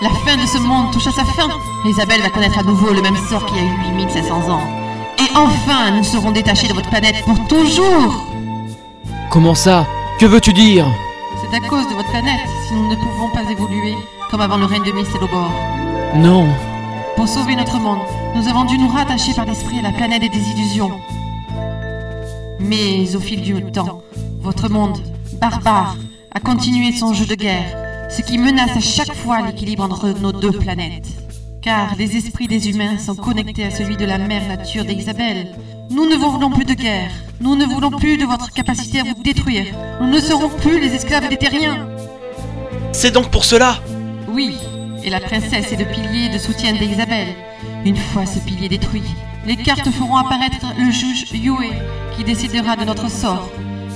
La 0.00 0.08
fin 0.24 0.42
de 0.42 0.46
ce 0.46 0.56
monde 0.56 0.92
touche 0.94 1.08
à 1.08 1.12
sa 1.12 1.26
fin. 1.26 1.50
Isabelle 1.84 2.22
va 2.22 2.30
connaître 2.30 2.58
à 2.58 2.62
nouveau 2.62 2.94
le 2.94 3.02
même 3.02 3.18
sort 3.28 3.44
qu'il 3.44 3.58
y 3.58 3.60
a 3.60 3.64
eu 3.64 3.98
8500 3.98 4.50
ans. 4.50 4.62
Et 5.18 5.36
enfin, 5.36 5.90
nous 5.94 6.04
serons 6.04 6.30
détachés 6.30 6.68
de 6.68 6.72
votre 6.72 6.88
planète 6.88 7.22
pour 7.26 7.46
toujours. 7.48 8.31
Comment 9.32 9.54
ça? 9.54 9.86
Que 10.20 10.26
veux-tu 10.26 10.52
dire? 10.52 10.86
C'est 11.40 11.56
à 11.56 11.66
cause 11.66 11.88
de 11.88 11.94
votre 11.94 12.10
planète 12.10 12.46
si 12.68 12.74
nous 12.74 12.90
ne 12.90 12.96
pouvons 12.96 13.30
pas 13.30 13.50
évoluer 13.50 13.94
comme 14.30 14.42
avant 14.42 14.58
le 14.58 14.66
règne 14.66 14.84
de 14.84 14.92
Mystélobor. 14.92 15.50
Non. 16.14 16.46
Pour 17.16 17.26
sauver 17.26 17.56
notre 17.56 17.78
monde, 17.78 18.00
nous 18.34 18.46
avons 18.46 18.64
dû 18.64 18.76
nous 18.76 18.88
rattacher 18.88 19.32
par 19.32 19.46
l'esprit 19.46 19.78
à 19.78 19.82
la 19.84 19.92
planète 19.92 20.20
des 20.20 20.50
illusions. 20.50 21.00
Mais 22.60 23.16
au 23.16 23.20
fil 23.20 23.40
du 23.40 23.72
temps, 23.72 24.02
votre 24.42 24.68
monde, 24.68 24.98
barbare, 25.40 25.96
a 26.34 26.38
continué 26.38 26.92
son 26.92 27.14
jeu 27.14 27.24
de 27.24 27.34
guerre, 27.34 28.10
ce 28.10 28.20
qui 28.20 28.36
menace 28.36 28.76
à 28.76 28.80
chaque 28.80 29.14
fois 29.14 29.40
l'équilibre 29.40 29.84
entre 29.84 30.10
nos 30.10 30.32
deux 30.32 30.52
planètes. 30.52 31.08
Car 31.62 31.94
les 31.96 32.18
esprits 32.18 32.48
des 32.48 32.68
humains 32.68 32.98
sont 32.98 33.14
connectés 33.14 33.64
à 33.64 33.70
celui 33.70 33.96
de 33.96 34.04
la 34.04 34.18
mère 34.18 34.46
nature 34.46 34.84
d'Isabelle. 34.84 35.46
Nous 35.92 36.06
ne 36.06 36.16
voulons 36.16 36.48
plus 36.48 36.64
de 36.64 36.72
guerre. 36.72 37.10
Nous 37.42 37.54
ne 37.54 37.66
voulons 37.66 37.90
plus 37.90 38.16
de 38.16 38.24
votre 38.24 38.50
capacité 38.50 39.00
à 39.00 39.02
vous 39.02 39.22
détruire. 39.22 39.66
Nous 40.00 40.08
ne 40.08 40.20
serons 40.20 40.48
plus 40.48 40.80
les 40.80 40.94
esclaves 40.94 41.28
des 41.28 41.36
terriens. 41.36 41.86
C'est 42.92 43.10
donc 43.10 43.30
pour 43.30 43.44
cela 43.44 43.78
Oui, 44.28 44.56
et 45.04 45.10
la 45.10 45.20
princesse 45.20 45.70
est 45.70 45.76
le 45.76 45.84
pilier 45.84 46.30
de 46.30 46.38
soutien 46.38 46.72
d'Isabelle. 46.72 47.34
Une 47.84 47.96
fois 47.96 48.24
ce 48.24 48.38
pilier 48.38 48.70
détruit, 48.70 49.02
les 49.46 49.56
cartes 49.56 49.90
feront 49.90 50.16
apparaître 50.16 50.64
le 50.78 50.90
juge 50.90 51.30
Yue 51.32 51.52
qui 52.16 52.24
décidera 52.24 52.74
de 52.74 52.84
notre 52.84 53.10
sort. 53.10 53.50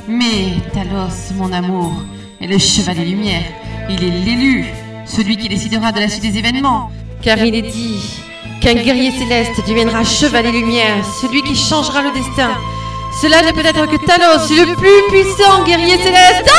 Mais 0.06 0.52
Talos, 0.74 1.32
mon 1.36 1.50
amour, 1.50 1.94
est 2.42 2.46
le 2.46 2.58
chevalier 2.58 3.06
lumière. 3.06 3.44
Il 3.88 4.04
est 4.04 4.24
l'élu, 4.24 4.66
celui 5.06 5.38
qui 5.38 5.48
décidera 5.48 5.92
de 5.92 6.00
la 6.00 6.08
suite 6.10 6.30
des 6.30 6.36
événements. 6.36 6.90
Car 7.22 7.38
il 7.38 7.54
est 7.54 7.62
dit 7.62 8.20
qu'un 8.66 8.82
guerrier 8.82 9.12
céleste 9.12 9.64
deviendra 9.68 10.02
chevalier 10.02 10.50
lumière, 10.50 11.04
celui 11.20 11.40
qui 11.42 11.54
changera 11.54 12.02
le 12.02 12.10
destin. 12.10 12.50
Cela 13.22 13.40
ne 13.42 13.52
peut 13.52 13.64
être 13.64 13.86
que 13.86 14.04
Talos, 14.04 14.48
le 14.50 14.74
plus 14.74 15.02
puissant 15.08 15.62
guerrier 15.62 15.96
céleste. 15.98 16.50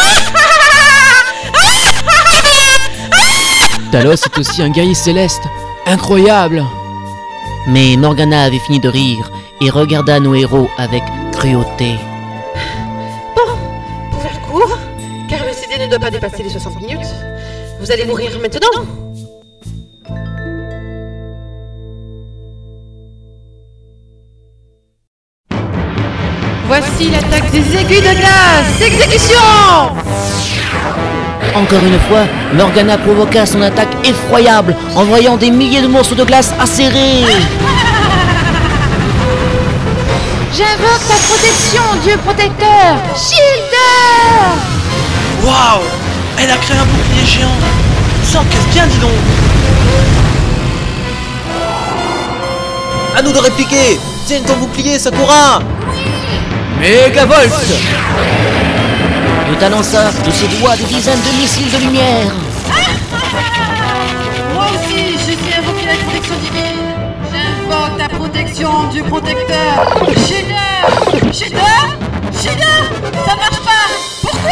Talos 3.92 4.14
est 4.14 4.38
aussi 4.38 4.62
un 4.62 4.70
guerrier 4.70 4.94
céleste. 4.94 5.44
Incroyable 5.86 6.64
Mais 7.68 7.98
Morgana 7.98 8.44
avait 8.44 8.60
fini 8.60 8.80
de 8.80 8.88
rire 8.88 9.30
et 9.60 9.70
regarda 9.70 10.22
nos 10.22 10.34
héros 10.34 10.70
avec 10.78 11.04
cruauté. 11.34 11.96
Bon, 13.36 13.52
pour 14.12 14.22
faire 14.22 14.42
court, 14.44 14.78
car 15.28 15.40
le 15.46 15.52
CD 15.52 15.84
ne 15.84 15.90
doit 15.90 16.00
pas 16.00 16.12
dépasser 16.12 16.42
les 16.42 16.50
60 16.50 16.80
minutes, 16.80 17.08
vous 17.82 17.92
allez 17.92 18.06
mourir 18.06 18.32
maintenant. 18.42 19.07
Voici 26.68 27.10
l'attaque 27.10 27.50
des 27.52 27.78
aiguilles 27.78 28.02
de 28.02 28.14
glace. 28.14 28.82
Exécution. 28.82 29.40
Encore 31.56 31.80
une 31.82 32.00
fois, 32.10 32.26
Morgana 32.54 32.98
provoqua 32.98 33.46
son 33.46 33.62
attaque 33.62 33.96
effroyable, 34.04 34.76
envoyant 34.94 35.38
des 35.38 35.50
milliers 35.50 35.82
de 35.82 35.88
morceaux 35.88 36.14
de 36.14 36.26
glace 36.26 36.54
acérés. 36.60 37.24
J'invoque 40.54 41.08
ta 41.08 41.16
protection, 41.30 41.82
Dieu 42.04 42.18
protecteur. 42.18 42.98
Shielder. 43.16 43.78
Waouh 45.46 45.84
Elle 46.38 46.52
a 46.52 46.58
créé 46.58 46.78
un 46.78 46.86
bouclier 46.86 47.26
géant. 47.26 47.48
Ça 48.24 48.40
encaisse 48.42 48.68
bien, 48.74 48.86
dis 48.88 48.98
donc. 48.98 49.12
À 53.16 53.22
nous 53.22 53.32
de 53.32 53.40
répliquer. 53.40 53.98
Tiens 54.26 54.42
ton 54.46 54.58
bouclier, 54.58 55.00
Sakura 55.00 55.62
Megavolt 56.80 57.52
Il 59.50 59.70
lança 59.70 60.12
de 60.26 60.32
ses 60.32 60.48
doigts 60.60 60.76
des 60.76 60.84
dizaines 60.84 61.20
de 61.20 61.42
missiles 61.42 61.72
de 61.72 61.78
lumière. 61.86 62.32
Moi 64.54 64.66
aussi, 64.66 65.14
je 65.14 65.18
suis 65.18 65.54
invoqué 65.58 65.86
la 65.88 65.96
protection 66.04 66.36
divine. 66.36 66.88
J'invoque 67.32 67.98
ta 67.98 68.10
protection, 68.10 68.70
Dieu 68.92 69.04
protecteur. 69.04 69.74
Shader 70.28 71.34
Shader 71.34 71.88
Shader 72.32 72.84
Ça 73.26 73.36
marche 73.36 73.62
pas 73.66 73.88
Pourquoi? 74.22 74.52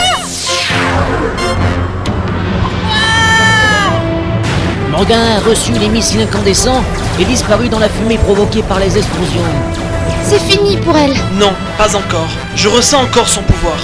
Morgana 4.90 5.40
reçut 5.48 5.74
les 5.74 5.90
missiles 5.90 6.22
incandescents 6.22 6.84
et 7.20 7.26
disparut 7.26 7.70
dans 7.70 7.80
la 7.80 7.90
fumée 7.90 8.18
provoquée 8.18 8.64
par 8.64 8.80
les 8.80 8.98
explosions. 8.98 9.85
C'est 10.24 10.40
fini 10.40 10.78
pour 10.78 10.96
elle. 10.98 11.14
Non, 11.34 11.54
pas 11.78 11.96
encore. 11.96 12.30
Je 12.56 12.68
ressens 12.68 13.04
encore 13.04 13.28
son 13.28 13.42
pouvoir. 13.44 13.78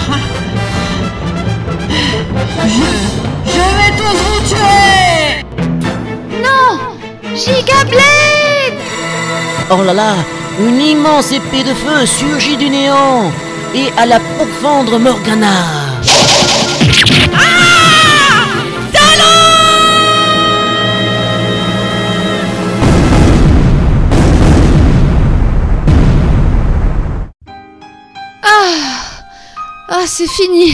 Je 3.46 3.64
vais 3.78 3.92
tous 3.98 4.18
vous 4.26 4.42
tuer 4.48 5.46
Non 6.42 6.80
Gigablade 7.36 8.02
Oh 9.70 9.84
là 9.84 9.94
là, 9.94 10.14
une 10.60 10.82
immense 10.82 11.32
épée 11.32 11.64
de 11.64 11.74
feu 11.74 12.06
surgit 12.06 12.58
du 12.58 12.70
néant 12.70 13.32
et 13.74 13.88
alla 13.98 14.20
pourfendre 14.38 15.00
Morgana. 15.00 15.48
Ah 17.34 17.62
Ah, 30.04 30.08
c'est 30.08 30.28
fini 30.28 30.74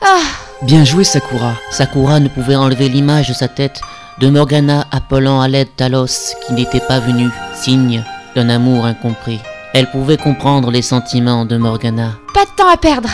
Ah 0.00 0.18
Bien 0.62 0.84
joué, 0.84 1.04
Sakura. 1.04 1.54
Sakura 1.70 2.18
ne 2.18 2.26
pouvait 2.26 2.56
enlever 2.56 2.88
l'image 2.88 3.28
de 3.28 3.32
sa 3.32 3.46
tête 3.46 3.80
de 4.18 4.28
Morgana 4.28 4.84
appelant 4.90 5.40
à 5.40 5.46
l'aide 5.46 5.68
Talos 5.76 6.34
qui 6.44 6.54
n'était 6.54 6.80
pas 6.80 6.98
venu, 6.98 7.28
signe 7.54 8.02
d'un 8.34 8.48
amour 8.48 8.84
incompris. 8.84 9.38
Elle 9.74 9.88
pouvait 9.92 10.16
comprendre 10.16 10.72
les 10.72 10.82
sentiments 10.82 11.44
de 11.44 11.56
Morgana. 11.56 12.14
Pas 12.34 12.46
de 12.46 12.50
temps 12.56 12.68
à 12.68 12.76
perdre 12.76 13.08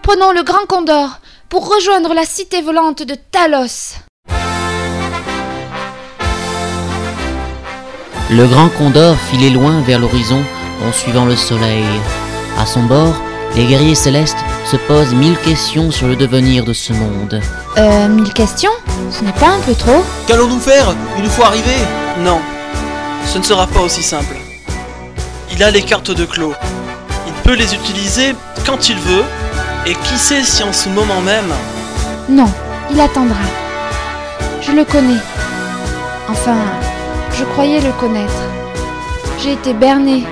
Prenons 0.00 0.32
le 0.32 0.42
Grand 0.42 0.64
Condor 0.66 1.20
pour 1.50 1.68
rejoindre 1.68 2.14
la 2.14 2.24
cité 2.24 2.62
volante 2.62 3.02
de 3.02 3.16
Talos. 3.30 3.96
Le 8.30 8.46
grand 8.46 8.70
condor 8.70 9.16
filait 9.30 9.50
loin 9.50 9.82
vers 9.82 9.98
l'horizon 9.98 10.42
en 10.88 10.90
suivant 10.92 11.26
le 11.26 11.36
soleil. 11.36 11.84
À 12.58 12.64
son 12.64 12.84
bord, 12.84 13.14
les 13.56 13.64
guerriers 13.64 13.94
célestes 13.94 14.36
se 14.70 14.76
posent 14.76 15.14
mille 15.14 15.36
questions 15.38 15.90
sur 15.90 16.06
le 16.06 16.14
devenir 16.14 16.64
de 16.64 16.74
ce 16.74 16.92
monde. 16.92 17.40
Euh, 17.78 18.08
mille 18.08 18.32
questions 18.32 18.70
Ce 19.10 19.24
n'est 19.24 19.32
pas 19.32 19.48
un 19.48 19.60
peu 19.60 19.74
trop 19.74 20.04
Qu'allons-nous 20.26 20.60
faire 20.60 20.94
une 21.18 21.28
fois 21.28 21.46
arrivés? 21.46 21.84
Non. 22.20 22.38
ce 23.26 23.38
ne 23.38 23.42
sera 23.42 23.66
pas 23.66 23.80
aussi 23.80 24.02
simple. 24.02 24.36
Il 25.52 25.62
a 25.62 25.70
les 25.70 25.82
cartes 25.82 26.10
de 26.10 26.26
Clos. 26.26 26.52
Il 27.26 27.32
peut 27.44 27.54
les 27.54 27.74
utiliser 27.74 28.34
quand 28.66 28.88
il 28.90 28.98
veut, 28.98 29.24
et 29.86 29.94
qui 29.94 30.18
sait 30.18 30.42
si 30.42 30.62
en 30.62 30.72
ce 30.72 30.88
moment 30.90 31.20
même... 31.22 31.52
Non, 32.28 32.50
il 32.90 33.00
attendra. 33.00 33.36
Je 34.60 34.72
le 34.72 34.84
connais. 34.84 35.20
Enfin, 36.28 36.56
je 37.38 37.44
croyais 37.44 37.80
le 37.80 37.92
connaître. 37.92 38.32
J'ai 39.42 39.52
été 39.52 39.72
bernée. 39.72 40.24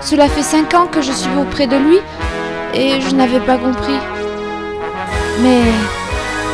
Cela 0.00 0.28
fait 0.28 0.42
cinq 0.42 0.74
ans 0.74 0.86
que 0.86 1.02
je 1.02 1.12
suis 1.12 1.34
auprès 1.38 1.66
de 1.66 1.76
lui 1.76 1.98
et 2.74 3.00
je 3.00 3.14
n'avais 3.14 3.40
pas 3.40 3.56
compris. 3.56 3.98
Mais 5.42 5.62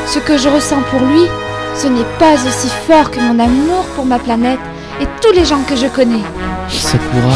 ce 0.07 0.19
que 0.19 0.37
je 0.37 0.49
ressens 0.49 0.83
pour 0.91 1.01
lui, 1.01 1.27
ce 1.75 1.87
n'est 1.87 2.11
pas 2.19 2.35
aussi 2.35 2.69
fort 2.87 3.11
que 3.11 3.21
mon 3.21 3.39
amour 3.39 3.85
pour 3.95 4.05
ma 4.05 4.19
planète 4.19 4.59
et 5.01 5.07
tous 5.23 5.33
les 5.33 5.45
gens 5.45 5.63
que 5.63 5.77
je 5.77 5.87
connais. 5.87 6.25
Sakura. 6.69 7.35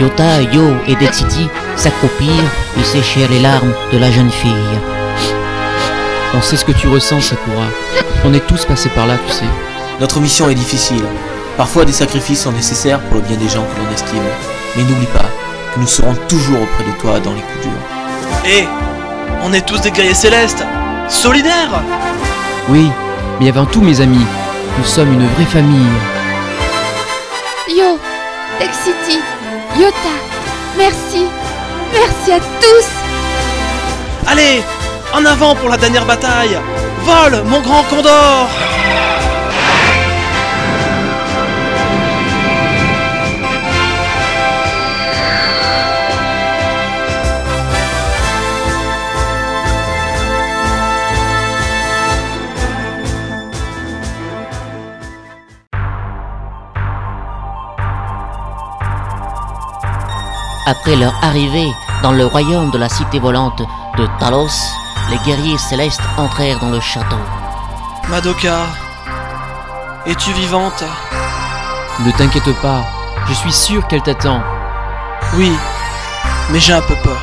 Yota, 0.00 0.42
Yo 0.42 0.62
et 0.86 0.94
Dexity 0.96 1.48
s'accroupirent 1.76 2.50
et 2.78 2.84
séchèrent 2.84 3.30
les 3.30 3.40
larmes 3.40 3.72
de 3.92 3.98
la 3.98 4.10
jeune 4.10 4.30
fille. 4.30 4.52
On 6.34 6.42
sait 6.42 6.56
ce 6.56 6.64
que 6.64 6.72
tu 6.72 6.88
ressens, 6.88 7.20
Sakura. 7.20 7.66
On 8.24 8.34
est 8.34 8.46
tous 8.46 8.64
passés 8.64 8.90
par 8.90 9.06
là, 9.06 9.14
tu 9.26 9.32
sais. 9.32 9.44
Notre 10.00 10.20
mission 10.20 10.50
est 10.50 10.54
difficile. 10.54 11.04
Parfois 11.56 11.84
des 11.86 11.92
sacrifices 11.92 12.42
sont 12.42 12.52
nécessaires 12.52 13.00
pour 13.00 13.16
le 13.16 13.22
bien 13.22 13.36
des 13.36 13.48
gens 13.48 13.64
que 13.64 13.80
l'on 13.80 13.94
estime. 13.94 14.22
Mais 14.76 14.82
n'oublie 14.82 15.06
pas 15.06 15.45
nous 15.78 15.86
serons 15.86 16.14
toujours 16.28 16.62
auprès 16.62 16.84
de 16.84 16.98
toi 16.98 17.20
dans 17.20 17.32
les 17.32 17.40
coups 17.40 17.62
durs. 17.62 18.50
Hé 18.50 18.66
On 19.42 19.52
est 19.52 19.66
tous 19.66 19.80
des 19.80 19.90
guerriers 19.90 20.14
célestes 20.14 20.64
Solidaires 21.08 21.82
Oui, 22.68 22.90
mais 23.40 23.48
avant 23.48 23.66
tout, 23.66 23.80
mes 23.80 24.00
amis, 24.00 24.26
nous 24.78 24.84
sommes 24.84 25.12
une 25.12 25.26
vraie 25.28 25.44
famille. 25.44 25.86
Yo, 27.68 27.98
Dexity, 28.58 29.20
Yota, 29.78 30.14
merci. 30.76 31.26
Merci 31.92 32.32
à 32.32 32.38
tous. 32.38 32.86
Allez 34.26 34.62
En 35.14 35.24
avant 35.24 35.54
pour 35.54 35.68
la 35.68 35.76
dernière 35.76 36.04
bataille 36.04 36.58
Vole, 37.04 37.42
mon 37.44 37.60
grand 37.60 37.82
condor 37.84 38.48
Après 60.68 60.96
leur 60.96 61.14
arrivée 61.22 61.72
dans 62.02 62.10
le 62.10 62.26
royaume 62.26 62.72
de 62.72 62.78
la 62.78 62.88
cité 62.88 63.20
volante 63.20 63.62
de 63.96 64.08
Talos, 64.18 64.50
les 65.10 65.18
guerriers 65.18 65.58
célestes 65.58 66.00
entrèrent 66.16 66.58
dans 66.58 66.70
le 66.70 66.80
château. 66.80 67.20
Madoka, 68.08 68.66
es-tu 70.06 70.32
vivante? 70.32 70.82
Ne 72.00 72.10
t'inquiète 72.10 72.52
pas, 72.60 72.84
je 73.28 73.34
suis 73.34 73.52
sûr 73.52 73.86
qu'elle 73.86 74.02
t'attend. 74.02 74.42
Oui, 75.34 75.52
mais 76.50 76.58
j'ai 76.58 76.72
un 76.72 76.82
peu 76.82 76.96
peur. 76.96 77.22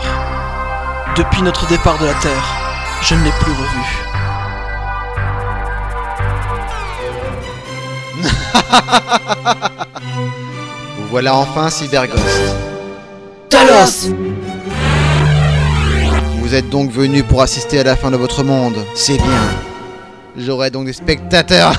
Depuis 1.18 1.42
notre 1.42 1.68
départ 1.68 1.98
de 1.98 2.06
la 2.06 2.14
Terre, 2.14 2.48
je 3.02 3.14
ne 3.14 3.26
l'ai 3.26 3.34
plus 3.42 3.52
revue. 3.52 3.98
Vous 10.98 11.08
voilà 11.10 11.36
enfin 11.36 11.70
Cyberghost. 11.70 12.63
Vous 16.38 16.54
êtes 16.54 16.70
donc 16.70 16.92
venu 16.92 17.24
pour 17.24 17.42
assister 17.42 17.80
à 17.80 17.84
la 17.84 17.96
fin 17.96 18.12
de 18.12 18.18
votre 18.18 18.44
monde. 18.44 18.86
C'est 18.94 19.18
bien. 19.18 19.50
J'aurai 20.38 20.70
donc 20.70 20.86
des 20.86 20.94
spectateurs. 20.94 21.74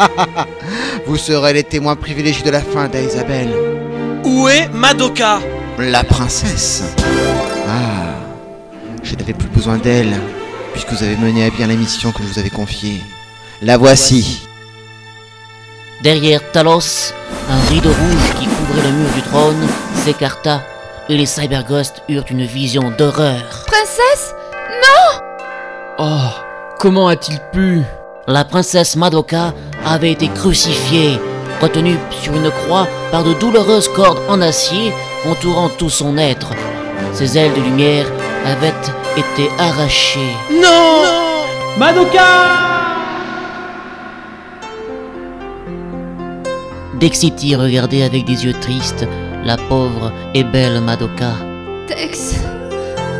Vous 1.06 1.16
serez 1.16 1.52
les 1.52 1.62
témoins 1.62 1.94
privilégiés 1.94 2.42
de 2.42 2.50
la 2.50 2.60
fin 2.60 2.88
d'Isabelle. 2.88 3.54
Où 4.24 4.48
est 4.48 4.68
Madoka? 4.70 5.38
La 5.78 6.02
princesse. 6.02 6.82
Ah, 7.68 8.16
je 9.04 9.14
n'avais 9.14 9.34
plus 9.34 9.48
besoin 9.48 9.76
d'elle, 9.76 10.20
puisque 10.72 10.90
vous 10.90 11.04
avez 11.04 11.16
mené 11.16 11.44
à 11.44 11.50
bien 11.50 11.68
la 11.68 11.76
mission 11.76 12.10
que 12.10 12.24
je 12.24 12.28
vous 12.28 12.38
avais 12.40 12.50
confiée. 12.50 13.00
La 13.62 13.76
voici. 13.76 14.42
Derrière 16.02 16.40
Talos, 16.50 17.12
un 17.48 17.68
rideau 17.70 17.90
rouge 17.90 18.40
qui 18.40 18.46
couvrait 18.46 18.82
le 18.82 18.96
mur 18.96 19.10
du 19.14 19.22
trône 19.22 19.68
s'écarta 20.04 20.62
et 21.08 21.16
les 21.16 21.26
Cyberghosts 21.26 22.02
eurent 22.08 22.24
une 22.30 22.44
vision 22.44 22.90
d'horreur. 22.96 23.42
Princesse? 23.66 24.34
Non 24.82 25.20
Oh, 25.98 26.30
comment 26.78 27.08
a-t-il 27.08 27.40
pu? 27.52 27.82
La 28.26 28.44
princesse 28.44 28.94
Madoka 28.96 29.54
avait 29.86 30.12
été 30.12 30.28
crucifiée, 30.28 31.18
retenue 31.62 31.96
sur 32.22 32.34
une 32.34 32.50
croix 32.50 32.86
par 33.10 33.24
de 33.24 33.32
douloureuses 33.34 33.88
cordes 33.88 34.20
en 34.28 34.40
acier 34.40 34.92
entourant 35.26 35.70
tout 35.70 35.90
son 35.90 36.18
être. 36.18 36.52
Ses 37.12 37.38
ailes 37.38 37.54
de 37.54 37.60
lumière 37.60 38.06
avaient 38.44 38.74
été 39.16 39.50
arrachées. 39.58 40.34
Non, 40.52 41.02
Madoka 41.78 42.20
Dexity 47.00 47.54
regardait 47.54 48.02
avec 48.02 48.24
des 48.24 48.44
yeux 48.44 48.54
tristes 48.60 49.06
la 49.44 49.56
pauvre 49.56 50.12
et 50.34 50.44
belle 50.44 50.80
Madoka. 50.80 51.32
Dex. 51.88 52.36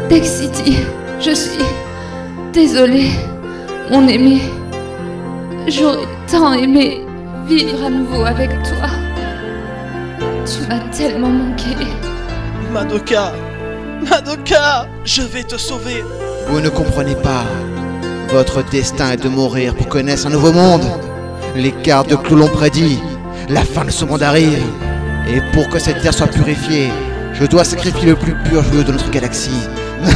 Dexity, 0.08 0.78
je 1.20 1.32
suis 1.32 1.64
désolée, 2.52 3.10
mon 3.90 4.06
aimé. 4.08 4.40
J'aurais 5.66 6.06
tant 6.30 6.52
aimé 6.52 7.02
vivre 7.46 7.84
à 7.84 7.90
nouveau 7.90 8.24
avec 8.24 8.50
toi. 8.62 8.88
Tu 10.44 10.66
m'as 10.68 10.80
tellement 10.96 11.28
manqué. 11.28 11.76
Madoka 12.72 13.32
Madoka 14.08 14.86
Je 15.04 15.22
vais 15.22 15.42
te 15.42 15.56
sauver 15.56 16.04
Vous 16.48 16.60
ne 16.60 16.68
comprenez 16.68 17.16
pas. 17.16 17.44
Votre 18.28 18.62
destin 18.70 19.12
est 19.12 19.22
de 19.22 19.28
mourir 19.28 19.74
pour 19.74 19.88
connaître 19.88 20.26
un 20.26 20.30
nouveau 20.30 20.52
monde. 20.52 20.84
Les 21.56 21.72
cartes 21.72 22.10
de 22.10 22.16
Clou 22.16 22.36
l'ont 22.36 22.48
prédit. 22.48 22.98
La 23.48 23.62
fin 23.62 23.84
de 23.84 23.90
ce 23.90 24.04
monde 24.04 24.22
arrive. 24.22 24.62
Et 25.30 25.40
pour 25.52 25.68
que 25.68 25.78
cette 25.78 26.00
terre 26.00 26.14
soit 26.14 26.26
purifiée, 26.26 26.90
je 27.34 27.44
dois 27.44 27.62
sacrifier 27.64 28.06
le 28.06 28.16
plus 28.16 28.34
pur 28.44 28.62
joueur 28.62 28.84
de 28.84 28.92
notre 28.92 29.10
galaxie. 29.10 29.68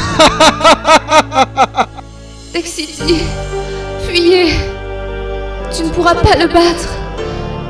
Dexity, 2.55 3.21
fuyez. 4.07 4.55
Tu 5.71 5.85
ne 5.85 5.91
pourras 5.91 6.15
pas 6.15 6.37
le 6.37 6.47
battre. 6.47 6.89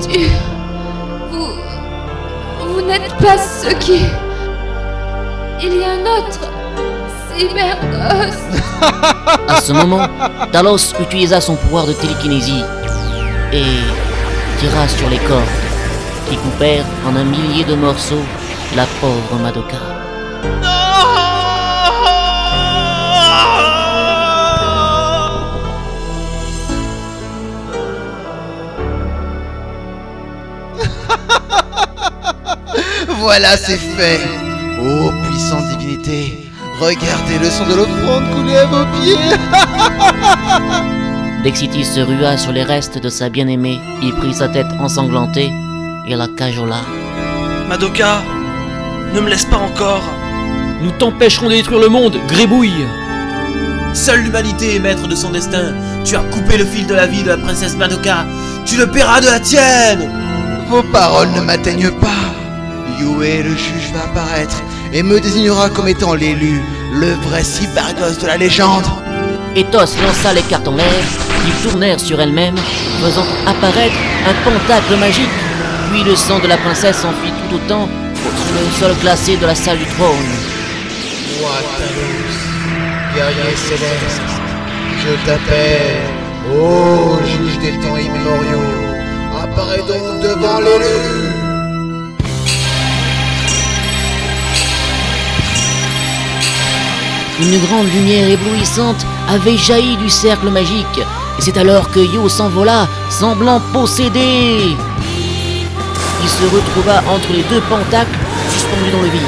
Tu. 0.00 0.20
Vous. 1.30 1.48
Vous 2.60 2.80
n'êtes 2.82 3.14
pas 3.16 3.36
ceux 3.38 3.74
qui. 3.74 4.02
Il 5.60 5.76
y 5.76 5.84
a 5.84 5.92
un 5.92 6.02
autre. 6.18 6.48
Cyberghost. 7.36 8.62
À 9.48 9.60
ce 9.60 9.72
moment, 9.72 10.06
Talos 10.52 10.94
utilisa 11.00 11.40
son 11.40 11.56
pouvoir 11.56 11.86
de 11.86 11.92
télékinésie 11.92 12.62
et 13.52 13.64
tira 14.58 14.86
sur 14.88 15.08
les 15.10 15.18
cordes 15.18 15.61
qui 16.32 16.38
coupèrent 16.38 16.86
en 17.06 17.14
un 17.14 17.24
millier 17.24 17.62
de 17.62 17.74
morceaux 17.74 18.24
la 18.74 18.86
pauvre 19.02 19.38
Madoka. 19.42 19.76
Voilà, 33.18 33.58
c'est 33.58 33.76
fait. 33.76 34.20
Ô 34.80 35.12
puissante 35.24 35.68
divinité, 35.76 36.50
regardez 36.80 37.38
le 37.40 37.50
sang 37.50 37.66
de 37.68 37.74
l'offrande 37.74 38.24
couler 38.34 38.56
à 38.56 38.64
vos 38.64 38.86
pieds. 38.96 39.18
Dexity 41.44 41.84
se 41.84 42.00
rua 42.00 42.38
sur 42.38 42.52
les 42.52 42.62
restes 42.62 42.96
de 42.98 43.10
sa 43.10 43.28
bien-aimée, 43.28 43.78
y 44.00 44.12
prit 44.12 44.32
sa 44.32 44.48
tête 44.48 44.72
ensanglantée 44.80 45.52
et 46.06 46.16
la 46.16 46.28
cajola. 46.28 46.80
Madoka 47.68 48.22
Ne 49.14 49.20
me 49.20 49.28
laisse 49.28 49.44
pas 49.44 49.56
encore 49.58 50.02
Nous 50.82 50.90
t'empêcherons 50.92 51.48
de 51.48 51.54
détruire 51.54 51.80
le 51.80 51.88
monde, 51.88 52.18
grébouille 52.28 52.86
Seule 53.94 54.22
l'humanité 54.22 54.76
est 54.76 54.78
maître 54.78 55.06
de 55.06 55.14
son 55.14 55.30
destin. 55.30 55.74
Tu 56.04 56.16
as 56.16 56.22
coupé 56.22 56.56
le 56.56 56.64
fil 56.64 56.86
de 56.86 56.94
la 56.94 57.06
vie 57.06 57.22
de 57.22 57.28
la 57.28 57.36
princesse 57.36 57.76
Madoka. 57.76 58.24
Tu 58.64 58.76
le 58.78 58.86
paieras 58.86 59.20
de 59.20 59.26
la 59.26 59.38
tienne 59.38 60.10
Vos 60.68 60.82
paroles 60.82 61.30
ne 61.36 61.42
m'atteignent 61.42 61.90
pas. 61.90 62.08
Yue, 62.98 63.42
le 63.42 63.50
juge, 63.50 63.92
va 63.92 64.04
apparaître 64.04 64.62
et 64.94 65.02
me 65.02 65.20
désignera 65.20 65.68
comme 65.68 65.88
étant 65.88 66.14
l'élu, 66.14 66.62
le 66.94 67.12
vrai 67.12 67.42
cybergos 67.44 68.20
de 68.20 68.26
la 68.26 68.36
légende. 68.36 68.86
Ethos 69.56 69.96
lança 70.02 70.32
les 70.34 70.42
cartes 70.42 70.68
en 70.68 70.76
l'air, 70.76 71.04
qui 71.44 71.68
tournèrent 71.68 72.00
sur 72.00 72.20
elles-mêmes, 72.20 72.56
faisant 73.02 73.26
apparaître 73.46 73.96
un 74.26 74.34
pentacle 74.44 74.96
magique. 74.96 75.28
Puis 75.92 76.04
le 76.04 76.16
sang 76.16 76.38
de 76.38 76.46
la 76.48 76.56
princesse 76.56 76.96
s'enfuit 76.96 77.32
tout 77.50 77.56
autant 77.56 77.86
sur 78.46 78.88
le 78.88 78.94
sol 78.94 79.02
glacé 79.02 79.36
de 79.36 79.44
la 79.44 79.54
salle 79.54 79.76
du 79.76 79.84
trône. 79.84 80.08
Moi, 81.38 81.50
Talos, 81.76 83.14
guerrier 83.14 83.56
céleste, 83.56 84.22
je 85.04 85.26
t'appelle, 85.26 86.00
ô 86.50 87.18
juge 87.26 87.58
des 87.58 87.78
temps 87.86 87.98
immémoriaux, 87.98 88.72
apparais 89.42 89.80
donc 89.80 90.22
devant 90.22 90.60
l'élu. 90.60 91.28
Une 97.38 97.58
grande 97.66 97.92
lumière 97.92 98.30
éblouissante 98.30 99.04
avait 99.28 99.58
jailli 99.58 99.98
du 99.98 100.08
cercle 100.08 100.48
magique, 100.48 101.00
et 101.38 101.42
c'est 101.42 101.58
alors 101.58 101.90
que 101.90 102.00
Yo 102.00 102.30
s'envola, 102.30 102.88
semblant 103.10 103.60
possédé. 103.74 104.74
Il 106.22 106.28
se 106.28 106.44
retrouva 106.44 107.02
entre 107.08 107.32
les 107.32 107.42
deux 107.42 107.60
pentacles 107.62 108.18
suspendus 108.50 108.90
dans 108.92 109.02
le 109.02 109.08
vide. 109.08 109.22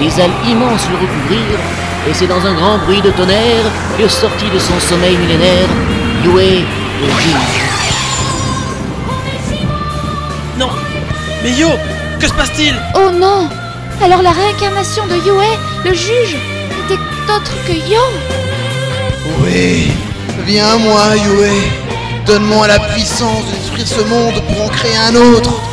Les 0.00 0.20
ailes 0.20 0.30
immenses 0.48 0.86
le 0.90 0.96
recouvrirent, 0.96 1.60
et 2.08 2.14
c'est 2.14 2.26
dans 2.26 2.46
un 2.46 2.54
grand 2.54 2.78
bruit 2.78 3.02
de 3.02 3.10
tonnerre 3.10 3.64
que 3.98 4.08
sortit 4.08 4.48
de 4.48 4.58
son 4.58 4.78
sommeil 4.80 5.16
millénaire 5.16 5.68
Yue 6.24 6.64
le 7.02 7.08
juge. 7.20 7.60
Non 10.58 10.68
Mais 11.42 11.52
Yo 11.52 11.68
Que 12.20 12.28
se 12.28 12.32
passe-t-il? 12.34 12.74
Oh 12.94 13.10
non 13.10 13.48
Alors 14.02 14.22
la 14.22 14.30
réincarnation 14.30 15.06
de 15.06 15.16
Yue, 15.16 15.58
le 15.84 15.94
juge, 15.94 16.36
n'était 16.88 17.00
autre 17.34 17.52
que 17.66 17.72
Yo 17.72 18.00
Oui, 19.42 19.90
viens-moi, 20.46 21.16
Yue. 21.16 21.80
Donne-moi 22.26 22.68
la 22.68 22.78
puissance 22.78 23.44
de 23.46 23.50
détruire 23.56 23.88
ce 23.88 24.02
monde 24.02 24.42
pour 24.46 24.66
en 24.66 24.68
créer 24.68 24.96
un 24.96 25.16
autre. 25.16 25.69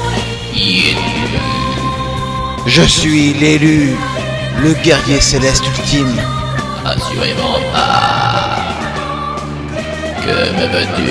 Je 2.66 2.82
suis 2.84 3.34
l'élu, 3.34 3.96
le 4.62 4.74
guerrier 4.74 5.22
céleste 5.22 5.66
ultime. 5.66 6.20
Assurément 6.86 7.60
pas. 7.74 8.76
Que 10.22 10.52
me 10.54 10.68
veux-tu? 10.74 11.10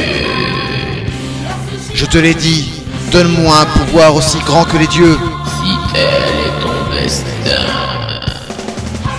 Je 1.94 2.06
te 2.06 2.18
l'ai 2.18 2.34
dit, 2.34 2.70
donne-moi 3.10 3.60
un 3.60 3.66
pouvoir 3.66 4.14
aussi 4.14 4.38
grand 4.40 4.64
que 4.64 4.76
les 4.76 4.86
dieux. 4.86 5.18
Si 5.60 5.70
tel 5.92 6.22
est 6.44 6.60
ton 6.62 6.76
destin. 6.94 7.66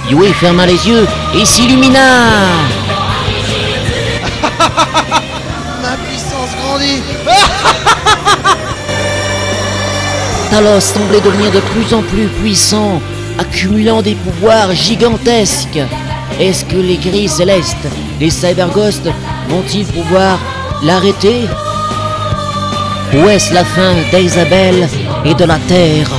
Yue 0.10 0.34
ferma 0.34 0.66
les 0.66 0.88
yeux 0.88 1.06
et 1.36 1.44
s'illumina. 1.44 2.00
Ma 5.82 5.98
puissance 6.06 6.54
grandit. 6.62 7.02
Talos 10.58 10.82
semblait 10.82 11.22
devenir 11.22 11.52
de 11.52 11.60
plus 11.60 11.94
en 11.94 12.02
plus 12.02 12.26
puissant, 12.42 13.00
accumulant 13.38 14.02
des 14.02 14.16
pouvoirs 14.16 14.74
gigantesques. 14.74 15.80
Est-ce 16.40 16.66
que 16.66 16.78
les 16.78 16.98
gris 16.98 17.30
célestes, 17.30 17.88
les 18.20 18.32
cyberghosts, 18.32 19.08
vont-ils 19.50 19.86
pouvoir 19.86 20.40
l'arrêter? 20.82 21.42
Ou 23.14 23.30
est-ce 23.30 23.54
la 23.54 23.64
fin 23.64 23.94
d'Isabelle 24.12 24.90
et 25.26 25.36
de 25.36 25.46
la 25.46 25.60
Terre? 25.68 26.10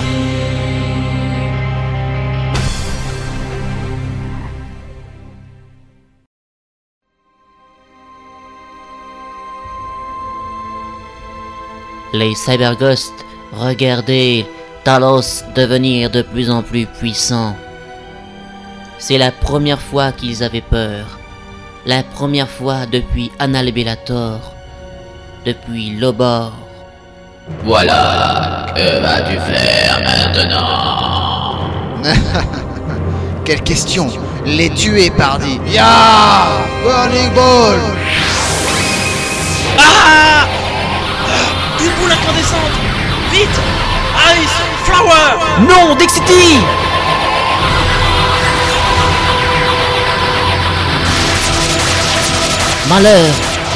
Les 12.13 12.37
cyberghosts 12.37 13.25
regardaient 13.53 14.47
Talos 14.85 15.45
devenir 15.55 16.11
de 16.11 16.23
plus 16.23 16.51
en 16.51 16.63
plus 16.63 16.87
puissant. 16.87 17.57
C'est 18.99 19.19
la 19.19 19.31
première 19.31 19.81
fois 19.81 20.13
qu'ils 20.13 20.43
avaient 20.43 20.61
peur. 20.61 21.19
La 21.87 22.03
première 22.03 22.49
fois 22.49 22.87
depuis 22.91 23.31
Analbellator. 23.39 24.55
Depuis 25.45 25.91
Lobor. 25.91 26.53
Voilà, 27.65 28.67
que 28.75 29.01
vas-tu 29.01 29.39
faire 29.41 30.01
maintenant 30.03 31.71
Quelle 33.45 33.63
question 33.63 34.09
Les 34.45 34.69
tuer, 34.71 35.11
pardi. 35.11 35.59
Ya 35.67 36.47
Burning 36.83 37.33
Ball 37.35 37.79
Ah 39.79 40.47
Une 41.81 42.03
boule 42.03 42.13
incandescente 42.13 42.88
Vite 43.39 43.61
Ice 44.35 44.57
Flower. 44.83 45.39
Non, 45.61 45.95
Dexity. 45.95 46.59
Malheur 52.89 53.15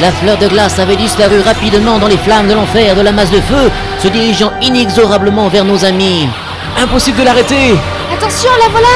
La 0.01 0.11
fleur 0.11 0.37
de 0.39 0.49
glace 0.49 0.81
avait 0.81 0.97
disparu 0.97 1.41
rapidement 1.43 2.01
dans 2.01 2.09
les 2.09 2.17
flammes 2.17 2.49
de 2.49 2.55
l'enfer 2.55 2.97
de 2.97 3.03
la 3.03 3.13
masse 3.13 3.31
de 3.31 3.41
feu, 3.41 3.71
se 4.01 4.09
dirigeant 4.09 4.53
inexorablement 4.61 5.47
vers 5.47 5.65
nos 5.65 5.85
amis. 5.85 6.29
Impossible 6.77 7.19
de 7.19 7.25
l'arrêter. 7.25 7.77
Attention, 8.13 8.51
la 8.61 8.69
voilà. 8.69 8.89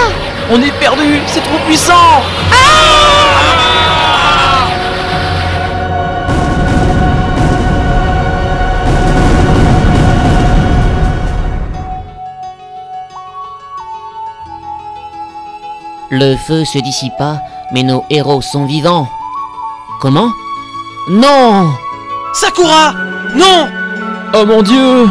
On 0.50 0.60
est 0.60 0.72
perdu 0.80 1.20
C'est 1.28 1.42
trop 1.42 1.58
puissant 1.68 2.22
Le 16.11 16.36
feu 16.36 16.64
se 16.64 16.78
dissipa, 16.78 17.42
mais 17.72 17.82
nos 17.82 18.04
héros 18.11 18.40
sont 18.40 18.64
vivants. 18.64 19.09
Comment? 20.00 20.30
Non 21.11 21.70
Sakura 22.32 22.94
Non 23.34 23.68
Oh 24.34 24.44
mon 24.46 24.62
dieu 24.62 25.09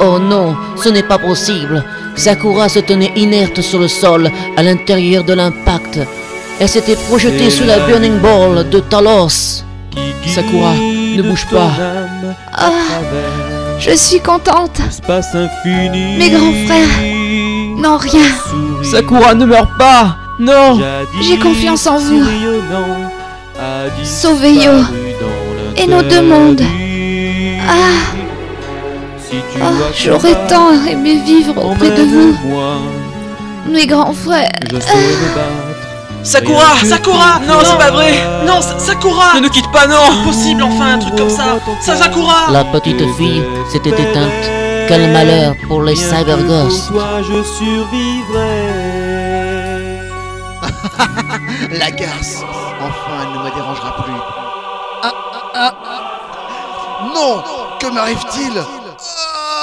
Oh 0.00 0.18
non, 0.18 0.56
ce 0.76 0.88
n'est 0.88 1.02
pas 1.02 1.18
possible. 1.18 1.84
Sakura 2.16 2.68
se 2.68 2.80
tenait 2.80 3.12
inerte 3.16 3.60
sur 3.60 3.78
le 3.78 3.88
sol, 3.88 4.30
à 4.56 4.62
l'intérieur 4.62 5.22
de 5.22 5.34
l'impact. 5.34 6.00
Elle 6.58 6.68
s'était 6.68 6.96
projetée 6.96 7.50
sous 7.50 7.64
la 7.64 7.78
Burning 7.80 8.18
Ball 8.18 8.68
de 8.68 8.80
Talos. 8.80 9.62
Sakura, 10.26 10.74
ne 10.74 11.22
bouge 11.22 11.46
pas. 11.46 11.70
Ah, 12.52 12.70
je 13.78 13.92
suis 13.96 14.20
contente. 14.20 14.80
Mes 15.64 16.30
grands 16.30 16.66
frères 16.66 17.02
n'ont 17.76 17.96
rien. 17.98 18.32
Sakura, 18.82 19.34
ne 19.34 19.44
meurs 19.44 19.68
pas. 19.78 20.16
Non. 20.38 20.78
J'ai 21.20 21.38
confiance 21.38 21.86
en 21.86 21.98
vous. 21.98 22.22
Sauvez 24.04 24.54
Yo 24.54 24.72
et 25.76 25.86
nos 25.86 26.02
deux 26.02 26.22
mondes. 26.22 26.62
Ah, 27.68 27.72
ah 29.60 29.66
j'aurais 29.94 30.46
tant 30.48 30.72
aimé 30.88 31.20
vivre 31.24 31.56
auprès 31.64 31.90
de 31.90 32.02
vous, 32.02 32.34
mes 33.70 33.86
grands 33.86 34.12
frères. 34.12 34.48
Sakura 36.22 36.76
Sakura. 36.84 37.40
Non, 37.46 37.54
c'est 37.64 37.78
pas 37.78 37.90
vrai. 37.90 38.12
Non, 38.46 38.60
Sa- 38.60 38.78
Sakura. 38.78 39.34
Ne 39.36 39.40
nous 39.40 39.50
quitte 39.50 39.70
pas, 39.70 39.86
non. 39.86 40.22
Impossible 40.22 40.62
enfin 40.62 40.94
un 40.94 40.98
truc 40.98 41.16
comme 41.16 41.30
ça. 41.30 41.58
Ça 41.80 41.96
Sakura. 41.96 42.50
La 42.52 42.64
petite 42.64 43.02
fille 43.16 43.42
s'était 43.72 43.90
éteinte. 43.90 44.67
Quel 44.88 45.12
malheur 45.12 45.54
pour 45.66 45.82
les 45.82 45.94
cyberghosts. 45.94 46.90
je 47.28 47.42
survivrai. 47.42 48.68
La 51.78 51.90
garce 51.90 52.42
Enfin, 52.80 53.16
elle 53.22 53.32
ne 53.38 53.44
me 53.44 53.50
dérangera 53.54 53.96
plus. 54.02 54.12
Ah, 55.02 55.12
ah, 55.12 55.52
ah, 55.54 55.74
ah. 55.84 56.00
Non 57.14 57.42
Que 57.78 57.86
m'arrive-t-il? 57.92 58.62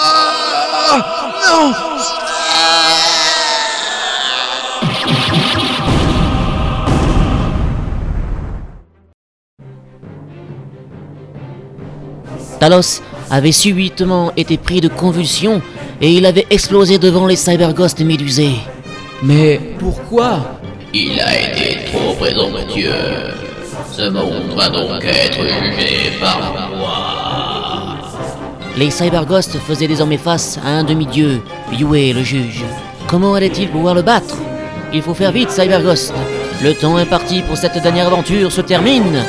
Ah, 0.04 0.98
Non 1.50 1.74
Talos 12.60 13.02
avait 13.30 13.52
subitement 13.52 14.32
été 14.38 14.58
pris 14.58 14.82
de 14.82 14.88
convulsions 14.88 15.62
et 16.02 16.12
il 16.12 16.26
avait 16.26 16.48
explosé 16.50 16.98
devant 16.98 17.28
les 17.28 17.36
cyberghosts 17.36 18.02
médusés. 18.02 18.56
Mais 19.24 19.60
pourquoi? 19.80 20.40
Il 20.94 21.20
a 21.20 21.34
été 21.40 21.92
trop 21.92 22.14
présomptueux. 22.14 23.34
Ce 23.92 24.10
monde 24.10 24.54
va 24.56 24.70
donc 24.70 25.04
être 25.04 25.42
jugé 25.42 26.12
par 26.22 26.70
moi. 26.76 27.98
Les 28.78 28.92
cyberghosts 28.92 29.58
faisaient 29.60 29.88
désormais 29.88 30.18
face 30.18 30.60
à 30.66 30.70
un 30.70 30.84
demi-dieu, 30.84 31.42
Yue 31.72 32.14
le 32.14 32.24
juge. 32.24 32.66
Comment 33.08 33.34
allait-il 33.36 33.70
pouvoir 33.70 33.96
le 33.96 34.02
battre? 34.02 34.36
Il 34.94 35.02
faut 35.02 35.14
faire 35.14 35.32
vite, 35.32 35.50
cyberghost. 35.50 36.14
Le 36.62 36.74
temps 36.74 36.98
imparti 36.98 37.42
pour 37.42 37.58
cette 37.58 37.82
dernière 37.82 38.08
aventure 38.08 38.52
se 38.52 38.62
termine. 38.62 39.24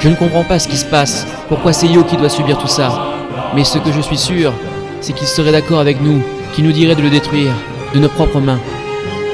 Je 0.00 0.08
ne 0.08 0.14
comprends 0.14 0.44
pas 0.44 0.58
ce 0.58 0.68
qui 0.68 0.76
se 0.76 0.84
passe. 0.84 1.26
Pourquoi 1.48 1.72
c'est 1.72 1.86
Yo 1.88 2.04
qui 2.04 2.16
doit 2.16 2.28
subir 2.28 2.58
tout 2.58 2.68
ça? 2.68 3.09
Mais 3.54 3.64
ce 3.64 3.78
que 3.78 3.92
je 3.92 4.00
suis 4.00 4.18
sûr, 4.18 4.52
c'est 5.00 5.12
qu'il 5.12 5.26
serait 5.26 5.52
d'accord 5.52 5.80
avec 5.80 6.00
nous, 6.00 6.22
qu'il 6.54 6.64
nous 6.64 6.72
dirait 6.72 6.94
de 6.94 7.02
le 7.02 7.10
détruire, 7.10 7.52
de 7.94 7.98
nos 7.98 8.08
propres 8.08 8.40
mains. 8.40 8.60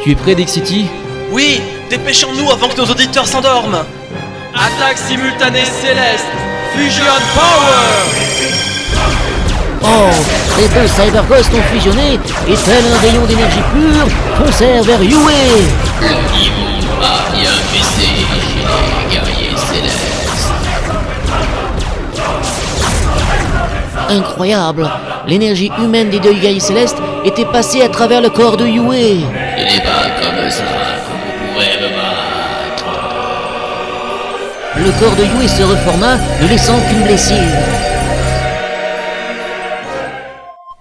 Tu 0.03 0.13
es 0.13 0.15
prêt, 0.15 0.35
Dexity 0.35 0.87
Oui, 1.33 1.61
dépêchons-nous 1.91 2.51
avant 2.51 2.69
que 2.69 2.77
nos 2.77 2.87
auditeurs 2.87 3.27
s'endorment. 3.27 3.85
Attaque 4.55 4.97
simultanée 4.97 5.65
céleste 5.65 6.27
Fusion 6.75 7.05
Power 7.35 8.57
Oh 9.83 10.11
Les 10.59 10.69
deux 10.69 10.87
Cyberghosts 10.89 11.53
ont 11.53 11.75
fusionné 11.75 12.15
et 12.49 12.55
tel 12.55 12.85
un 12.93 12.99
rayon 12.99 13.27
d'énergie 13.27 13.63
pure, 13.73 14.09
foncèrent 14.39 14.83
vers 14.83 15.03
Yue 15.03 15.09
niveau 15.09 15.27
bien 17.35 17.51
Incroyable 24.09 24.89
L'énergie 25.27 25.71
humaine 25.79 26.11
des 26.11 26.21
deux 26.21 26.35
guerriers 26.35 26.61
célestes 26.61 26.99
était 27.25 27.45
passée 27.45 27.83
à 27.83 27.89
travers 27.89 28.21
le 28.21 28.31
corps 28.31 28.57
de 28.57 28.67
Yue 28.67 28.81
Ce 28.81 29.63
n'est 29.63 29.81
pas 29.81 30.09
comme 30.21 30.51
ça 30.51 30.63
que 30.63 30.69
vous 31.11 31.53
pourrez 31.53 31.77
me 31.81 31.89
battre. 31.97 32.85
Le 34.77 34.91
corps 35.01 35.17
de 35.17 35.25
Yue 35.25 35.49
se 35.49 35.63
reforma, 35.63 36.17
ne 36.41 36.49
laissant 36.49 36.79
qu'une 36.89 37.03
blessure. 37.03 37.37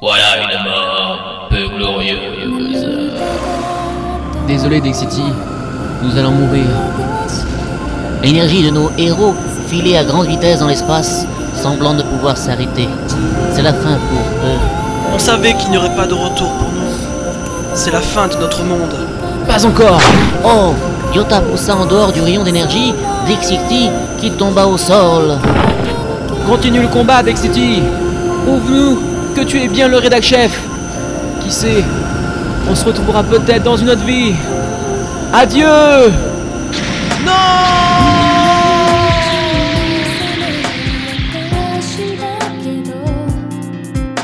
Voilà 0.02 0.38
une 0.44 0.64
mort 0.64 1.48
peu 1.50 1.68
glorieuse. 1.76 2.88
Désolé, 4.48 4.80
Dexity, 4.82 5.24
nous 6.04 6.18
allons 6.18 6.32
mourir. 6.32 6.66
L'énergie 8.22 8.64
de 8.64 8.70
nos 8.70 8.92
héros 8.98 9.34
filait 9.68 9.98
à 9.98 10.04
grande 10.04 10.28
vitesse 10.28 10.60
dans 10.60 10.68
l'espace, 10.68 11.26
semblant 11.66 11.96
ne 11.96 12.04
pouvoir 12.04 12.38
s'arrêter. 12.38 12.88
C'est 13.52 13.64
la 13.64 13.74
fin 13.74 13.98
pour 14.10 14.24
eux. 14.50 14.60
On 15.16 15.18
savait 15.18 15.56
qu'il 15.56 15.72
n'y 15.72 15.78
aurait 15.78 15.96
pas 15.96 16.06
de 16.06 16.14
retour 16.14 16.52
pour 16.60 16.70
nous. 16.72 16.94
C'est 17.74 17.90
la 17.90 18.02
fin 18.02 18.28
de 18.28 18.36
notre 18.36 18.62
monde. 18.62 18.96
Pas 19.48 19.66
encore 19.66 20.00
Oh 20.44 20.76
Yota 21.16 21.42
poussa 21.42 21.76
en 21.76 21.88
dehors 21.88 22.12
du 22.12 22.22
rayon 22.22 22.44
d'énergie 22.44 22.94
Dixity 23.26 23.90
qui 24.20 24.30
tomba 24.30 24.68
au 24.68 24.78
sol. 24.78 25.40
Continue 26.48 26.82
le 26.82 26.88
combat, 26.88 27.24
Dexity 27.24 27.82
Prouve-nous 28.46 29.00
que 29.36 29.42
tu 29.42 29.60
es 29.60 29.68
bien 29.68 29.88
le 29.88 29.98
rédac 29.98 30.22
chef 30.22 30.52
Qui 31.42 31.52
sait 31.52 31.84
On 32.70 32.76
se 32.76 32.86
retrouvera 32.86 33.24
peut-être 33.24 33.64
dans 33.64 33.78
une 33.78 33.90
autre 33.90 34.06
vie 34.06 34.36
Adieu 35.34 35.66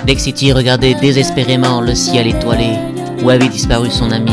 Dexity 0.05 0.51
regardait 0.51 0.95
désespérément 0.95 1.79
le 1.79 1.93
ciel 1.93 2.27
étoilé 2.27 2.71
où 3.23 3.29
avait 3.29 3.47
disparu 3.47 3.89
son 3.91 4.11
ami. 4.11 4.31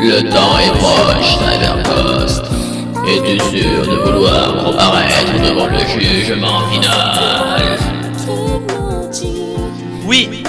Le 0.00 0.22
temps 0.30 0.58
est 0.58 0.78
proche, 0.78 1.36
Cyberghost. 1.38 2.44
Es-tu 3.06 3.38
sûr 3.38 3.82
de 3.82 3.96
vouloir 3.96 4.66
reparaître 4.66 5.32
devant 5.42 5.66
le 5.66 5.78
jugement 6.00 6.60
final? 6.70 7.68
Oui, 10.06 10.44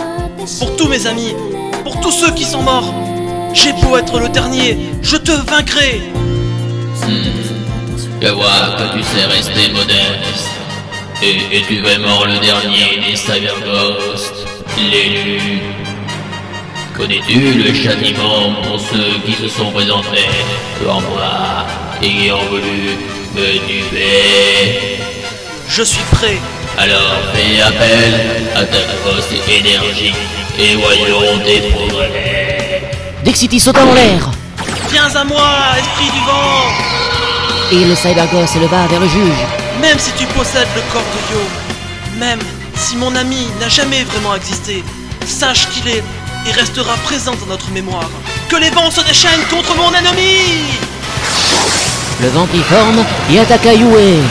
pour 0.59 0.75
tous 0.75 0.87
mes 0.87 1.07
amis, 1.07 1.33
pour 1.83 1.99
tous 1.99 2.11
ceux 2.11 2.31
qui 2.31 2.43
sont 2.43 2.61
morts. 2.61 2.93
J'ai 3.53 3.73
beau 3.73 3.97
être 3.97 4.19
le 4.19 4.29
dernier, 4.29 4.77
je 5.01 5.17
te 5.17 5.31
vaincrai. 5.31 6.01
Je 8.21 8.27
vois 8.27 8.77
que 8.77 8.97
tu 8.97 9.03
sais 9.03 9.25
rester 9.25 9.73
modeste. 9.73 10.50
Et 11.23 11.57
es-tu 11.57 11.81
vraiment 11.81 12.25
le 12.25 12.37
dernier 12.39 12.99
des 13.07 13.15
Cyberghosts 13.15 14.47
L'élu 14.77 15.59
Connais-tu 16.97 17.39
le 17.63 17.73
châtiment 17.73 18.53
pour 18.63 18.79
ceux 18.79 19.19
qui 19.25 19.33
se 19.33 19.47
sont 19.47 19.71
présentés 19.71 20.27
devant 20.81 21.01
moi 21.01 21.65
et 22.01 22.07
qui 22.09 22.31
ont 22.31 22.45
voulu 22.49 22.97
me 23.35 23.57
tuer 23.67 24.97
Je 25.69 25.83
suis 25.83 26.03
prêt. 26.11 26.37
Alors 26.77 27.17
fais 27.33 27.61
appel 27.61 28.13
à 28.55 28.63
ta 28.65 28.77
grosse 29.03 29.29
énergie 29.47 30.13
et 30.59 30.75
voyons 30.75 31.39
tes 31.45 31.69
progrès. 31.69 32.91
Dexity 33.23 33.59
sauta 33.59 33.83
en 33.85 33.93
l'air 33.93 34.31
Viens 34.91 35.15
à 35.15 35.23
moi, 35.23 35.49
esprit 35.77 36.11
du 36.11 36.19
vent. 36.25 37.79
et 37.79 37.85
le 37.85 37.95
Cyberghost 37.95 38.53
s'éleva 38.53 38.87
vers 38.87 38.99
le 38.99 39.07
juge. 39.07 39.60
Même 39.79 39.97
si 39.97 40.11
tu 40.17 40.25
possèdes 40.27 40.67
le 40.75 40.81
corps 40.91 41.01
de 41.01 41.33
Yo, 41.33 41.41
même 42.19 42.39
si 42.75 42.97
mon 42.97 43.15
ami 43.15 43.47
n'a 43.59 43.69
jamais 43.69 44.03
vraiment 44.03 44.35
existé, 44.35 44.83
sache 45.25 45.67
qu'il 45.69 45.87
est 45.87 46.03
et 46.47 46.51
restera 46.51 46.95
présent 47.03 47.33
dans 47.39 47.47
notre 47.47 47.69
mémoire. 47.71 48.09
Que 48.49 48.57
les 48.57 48.69
vents 48.69 48.91
se 48.91 49.01
déchaînent 49.01 49.45
contre 49.49 49.75
mon 49.75 49.93
ennemi 49.93 50.65
Le 52.21 52.29
vent 52.29 52.47
prit 52.47 52.63
forme 52.63 53.03
et 53.31 53.39
attaqua 53.39 53.73
Yue. 53.73 54.21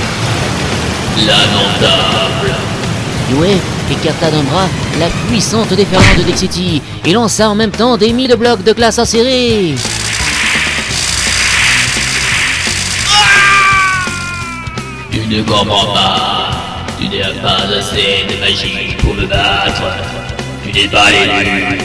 Lamentable. 1.26 2.54
Yue 3.30 3.58
écarta 3.90 4.30
d'un 4.30 4.42
bras 4.42 4.68
la 4.98 5.08
puissante 5.28 5.72
déferlante 5.72 6.18
de 6.18 6.22
Dexity 6.24 6.82
et 7.04 7.12
lança 7.12 7.48
en 7.48 7.54
même 7.54 7.70
temps 7.70 7.96
des 7.96 8.12
mille 8.12 8.34
blocs 8.36 8.62
de 8.62 8.72
glace 8.72 8.98
acérés. 8.98 9.74
Ne 15.30 15.42
comprends 15.42 15.92
pas. 15.94 16.40
Tu 16.98 17.08
n'as 17.08 17.32
pas 17.40 17.62
assez 17.78 18.26
de 18.28 18.40
magie 18.40 18.96
pour 18.98 19.14
me 19.14 19.26
battre. 19.26 19.82
Tu 20.64 20.72
n'es 20.72 20.88
pas 20.88 21.10
l'élu. 21.10 21.78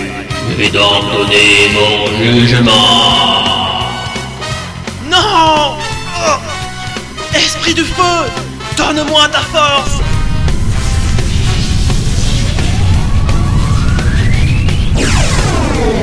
Je 0.49 0.55
vais 0.55 0.69
donc 0.69 1.03
donner 1.11 1.69
mon 1.73 2.17
jugement. 2.17 3.35
Non 5.09 5.77
Oh 6.27 6.37
Esprit 7.35 7.73
du 7.73 7.83
feu 7.83 8.31
Donne-moi 8.77 9.27
ta 9.31 9.39
force 9.39 10.01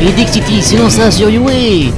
Et 0.01 0.12
Dexity 0.12 0.62
s'élança 0.62 1.11
sur 1.11 1.28
Yue. 1.28 1.93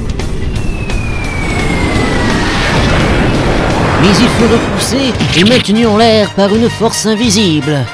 Mais 4.04 4.10
il 4.10 4.28
fut 4.28 4.52
repoussé 4.52 5.12
et 5.38 5.44
maintenu 5.44 5.86
en 5.86 5.96
l'air 5.96 6.30
par 6.34 6.54
une 6.54 6.68
force 6.68 7.06
invisible. 7.06 7.86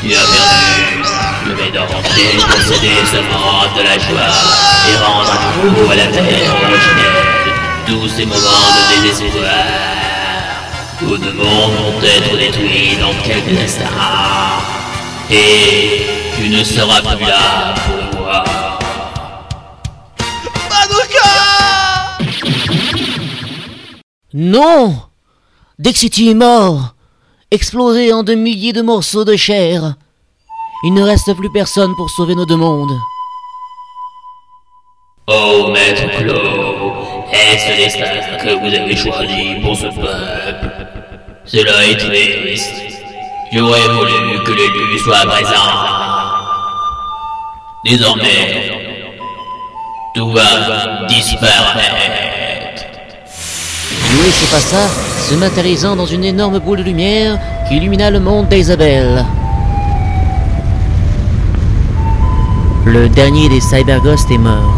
Tu 0.00 0.14
as 0.14 0.18
perdu. 0.18 1.02
Je 1.44 1.52
vais 1.52 1.70
donc 1.76 1.88
posséder 1.90 2.94
ce 3.10 3.16
monde 3.16 3.74
de 3.76 3.82
la 3.82 3.98
joie 3.98 4.32
et 4.88 4.96
rendre 5.04 5.32
à 5.32 5.64
nouveau 5.64 5.90
à 5.90 5.96
la 5.96 6.06
terre 6.06 6.54
originelle 6.62 7.32
tous 7.86 8.08
ces 8.08 8.24
moments 8.24 8.38
de 8.38 9.02
désespoir. 9.02 9.50
Tous 11.00 11.16
de 11.16 11.32
mondes 11.32 11.72
vont 11.72 12.00
être 12.02 12.36
détruits 12.38 12.96
dans 13.00 13.14
quelques 13.24 13.58
instants. 13.60 13.82
Et 15.28 16.06
tu 16.36 16.48
ne 16.48 16.62
seras 16.62 17.00
plus 17.00 17.26
là 17.26 17.74
pour 17.74 18.01
Non 24.34 24.96
Dexity 25.78 26.30
est 26.30 26.34
mort, 26.34 26.94
explosé 27.50 28.12
en 28.14 28.22
de 28.22 28.34
milliers 28.34 28.72
de 28.72 28.80
morceaux 28.80 29.24
de 29.24 29.36
chair. 29.36 29.94
Il 30.84 30.94
ne 30.94 31.02
reste 31.02 31.34
plus 31.34 31.50
personne 31.52 31.94
pour 31.96 32.08
sauver 32.08 32.34
nos 32.34 32.46
deux 32.46 32.56
mondes. 32.56 32.98
Oh 35.26 35.68
maître 35.70 36.08
Claude, 36.16 37.24
est-ce 37.30 37.68
le 37.68 37.76
destin 37.76 38.36
que 38.38 38.54
vous 38.54 38.74
avez 38.74 38.96
choisi 38.96 39.60
pour 39.62 39.76
ce 39.76 39.86
peuple? 39.86 40.86
Cela 41.44 41.86
est 41.86 41.96
triste. 41.96 42.72
J'aurais 43.52 43.88
voulu 43.88 44.42
que 44.44 44.52
l'élu 44.52 44.98
soit 44.98 45.26
présent. 45.26 45.52
Désormais, 47.84 48.70
tout 50.14 50.30
va 50.30 51.06
disparaître. 51.06 52.41
Yue 54.12 54.30
s'effaça, 54.30 54.88
se 55.28 55.34
matérialisant 55.36 55.96
dans 55.96 56.04
une 56.04 56.24
énorme 56.24 56.58
boule 56.58 56.78
de 56.78 56.82
lumière 56.82 57.38
qui 57.66 57.76
illumina 57.76 58.10
le 58.10 58.20
monde 58.20 58.46
d'Isabelle. 58.48 59.24
Le 62.84 63.08
dernier 63.08 63.48
des 63.48 63.60
Cyberghosts 63.60 64.30
est 64.30 64.38
mort. 64.38 64.74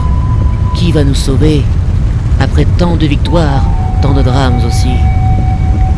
Qui 0.77 0.93
va 0.93 1.03
nous 1.03 1.17
sauver 1.17 1.63
Après 2.39 2.65
tant 2.79 2.97
de 2.97 3.07
victoires, 3.07 3.65
tant 4.03 4.13
de 4.13 4.23
drames 4.23 4.61
aussi? 4.67 4.95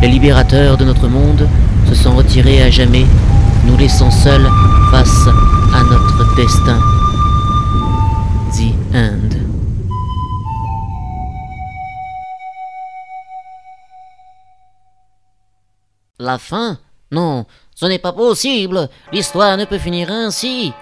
Les 0.01 0.09
libérateurs 0.09 0.79
de 0.79 0.85
notre 0.87 1.09
monde 1.09 1.47
se 1.89 1.95
sont 1.95 2.15
retirés 2.17 2.63
à 2.63 2.71
jamais, 2.71 3.05
nous 3.67 3.77
laissant 3.77 4.11
seuls 4.11 4.49
face 4.91 5.29
à 5.75 5.83
notre 5.83 6.35
destin. 6.37 6.96
La 16.27 16.39
fin 16.39 16.77
Non, 17.13 17.47
ce 17.77 17.87
n'est 17.87 18.01
pas 18.01 18.13
possible. 18.13 18.89
L'histoire 19.13 19.57
ne 19.57 19.65
peut 19.65 19.79
finir 19.79 20.11
ainsi. 20.11 20.73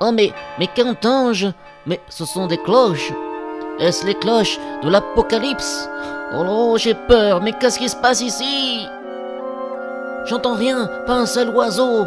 Oh 0.00 0.12
mais, 0.12 0.34
mais 0.58 0.66
qu'entends-je? 0.66 1.46
Mais 1.86 1.98
ce 2.10 2.26
sont 2.26 2.46
des 2.46 2.58
cloches. 2.58 3.10
Est-ce 3.80 4.04
les 4.04 4.12
cloches 4.14 4.58
de 4.84 4.90
l'Apocalypse? 4.90 5.88
Oh 6.34 6.44
non, 6.44 6.76
j'ai 6.76 6.92
peur, 6.92 7.40
mais 7.42 7.52
qu'est-ce 7.58 7.78
qui 7.78 7.88
se 7.88 7.96
passe 7.96 8.20
ici? 8.20 8.86
J'entends 10.26 10.56
rien, 10.56 10.90
pas 11.06 11.14
un 11.14 11.26
seul 11.26 11.48
oiseau. 11.56 12.04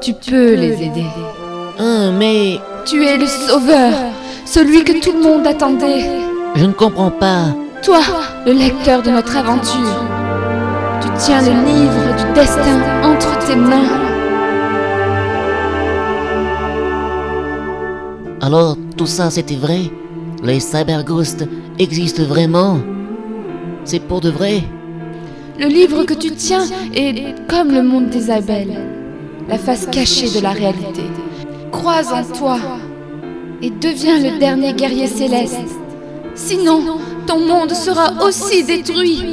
Tu 0.00 0.14
peux 0.14 0.54
les 0.54 0.82
aider. 0.84 1.04
Hein, 1.78 2.12
mais 2.12 2.58
Tu 2.86 3.04
es 3.06 3.18
le 3.18 3.26
sauveur, 3.26 3.92
celui 4.46 4.84
que 4.84 4.98
tout 5.04 5.12
le 5.12 5.22
monde 5.22 5.46
attendait. 5.46 6.08
je 6.54 6.64
ne 6.64 6.72
comprends 6.72 7.10
pas. 7.10 7.44
Toi, 7.82 8.00
le 8.46 8.52
lecteur 8.52 9.02
de 9.02 9.10
notre 9.10 9.36
aventure. 9.36 10.17
Tiens 11.18 11.42
le 11.42 11.50
livre 11.66 12.16
du 12.16 12.32
destin 12.32 13.02
entre 13.02 13.38
tes 13.44 13.56
mains. 13.56 13.90
Alors, 18.40 18.76
tout 18.96 19.06
ça 19.06 19.28
c'était 19.28 19.56
vrai? 19.56 19.90
Les 20.44 20.60
cyberghosts 20.60 21.44
existent 21.80 22.22
vraiment? 22.22 22.78
C'est 23.84 23.98
pour 23.98 24.20
de 24.20 24.30
vrai? 24.30 24.62
Le 25.58 25.66
livre 25.66 26.04
que 26.04 26.14
tu 26.14 26.30
tiens 26.30 26.64
est 26.94 27.34
comme 27.48 27.72
le 27.72 27.82
monde 27.82 28.10
des 28.10 28.30
abeilles, 28.30 28.78
la 29.48 29.58
face 29.58 29.86
cachée 29.86 30.30
de 30.30 30.40
la 30.40 30.50
réalité. 30.50 31.02
Croise 31.72 32.12
en 32.12 32.22
toi 32.32 32.58
et 33.60 33.70
deviens 33.70 34.20
le 34.20 34.38
dernier 34.38 34.72
guerrier 34.72 35.08
céleste. 35.08 35.58
Sinon, 36.36 36.98
ton 37.26 37.40
monde 37.40 37.72
sera 37.72 38.24
aussi 38.24 38.62
détruit. 38.62 39.24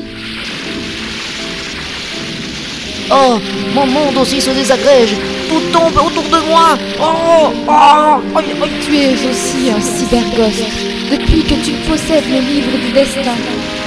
Oh, 3.11 3.39
mon 3.75 3.85
monde 3.85 4.17
aussi 4.17 4.41
se 4.41 4.49
désagrège 4.49 5.15
Tout 5.47 5.61
tombe 5.71 5.95
autour 5.95 6.23
de 6.23 6.49
moi 6.49 6.77
Oh, 6.99 7.51
oh, 7.67 8.37
aïe, 8.37 8.45
aïe. 8.61 8.69
Tu 8.81 8.97
es 8.97 9.13
aussi 9.13 9.69
un 9.69 9.79
cyberghost 9.79 10.63
depuis 11.11 11.43
que 11.43 11.53
tu 11.63 11.71
possèdes 11.87 12.25
le 12.27 12.39
livre 12.39 12.77
du 12.83 12.91
destin. 12.91 13.37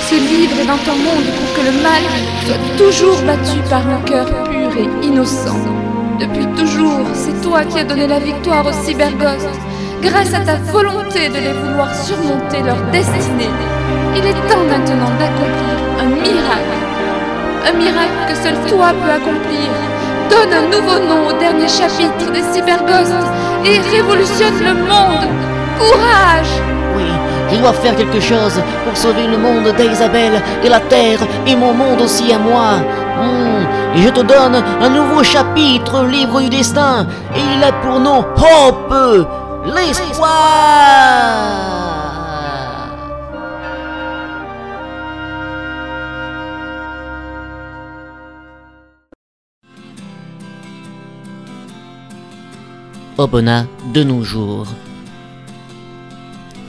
Ce 0.09 0.15
livre 0.15 0.61
est 0.61 0.67
dans 0.67 0.79
ton 0.79 0.97
monde 0.97 1.27
pour 1.37 1.55
que 1.55 1.67
le 1.67 1.83
mal 1.83 2.03
soit 2.47 2.77
toujours 2.77 3.19
battu 3.23 3.59
par 3.69 3.87
un 3.89 4.01
cœur 4.03 4.27
pur 4.45 4.71
et 4.79 5.07
innocent. 5.07 5.59
Depuis 6.21 6.47
toujours, 6.57 7.07
c'est 7.15 7.43
toi 7.43 7.65
qui 7.65 7.79
as 7.79 7.85
donné 7.85 8.07
la 8.07 8.19
victoire 8.19 8.67
aux 8.67 8.85
cyberghosts, 8.87 9.59
grâce 10.03 10.33
à 10.35 10.41
ta 10.41 10.57
volonté 10.73 11.29
de 11.29 11.39
les 11.39 11.53
vouloir 11.53 11.93
surmonter 11.95 12.63
leur 12.65 12.81
destinée. 12.93 13.51
Il 14.17 14.25
est 14.25 14.49
temps 14.49 14.65
maintenant 14.69 15.11
d'accomplir 15.19 15.77
un 16.01 16.07
miracle. 16.07 16.88
Un 17.67 17.73
miracle 17.73 18.21
que 18.29 18.35
seul 18.35 18.55
toi 18.69 18.89
peux 19.03 19.11
accomplir. 19.11 19.69
Donne 20.31 20.53
un 20.53 20.67
nouveau 20.69 20.99
nom 21.09 21.29
au 21.29 21.33
dernier 21.39 21.69
chapitre 21.69 22.31
des 22.33 22.43
cyberghosts 22.53 23.15
et 23.65 23.81
révolutionne 23.95 24.59
le 24.61 24.75
monde. 24.75 25.27
Courage 25.79 26.53
Oui, 26.97 27.11
je 27.51 27.57
dois 27.59 27.73
faire 27.73 27.97
quelque 27.97 28.21
chose 28.21 28.61
pour 28.85 28.97
sauver 28.97 29.27
le 29.27 29.39
monde 29.39 29.73
d'Isabelle 29.77 30.43
et 30.63 30.69
la 30.69 30.81
Terre 30.81 31.21
et 31.47 31.57
mon 31.57 31.73
monde 31.73 32.01
aussi 32.03 32.33
à 32.33 32.39
moi. 32.39 32.79
Hmm, 33.21 33.65
Et 33.97 34.03
je 34.03 34.11
te 34.11 34.21
donne 34.21 34.63
un 34.81 34.89
nouveau 34.91 35.23
chapitre, 35.25 36.05
livre 36.05 36.41
du 36.41 36.51
destin, 36.51 37.07
et 37.35 37.41
il 37.57 37.65
a 37.65 37.73
pour 37.73 37.99
nom 37.99 38.25
Hope, 38.37 39.27
l'espoir. 39.65 40.29
Obona 53.21 53.67
de 53.93 54.05
nos 54.05 54.23
jours. 54.23 54.69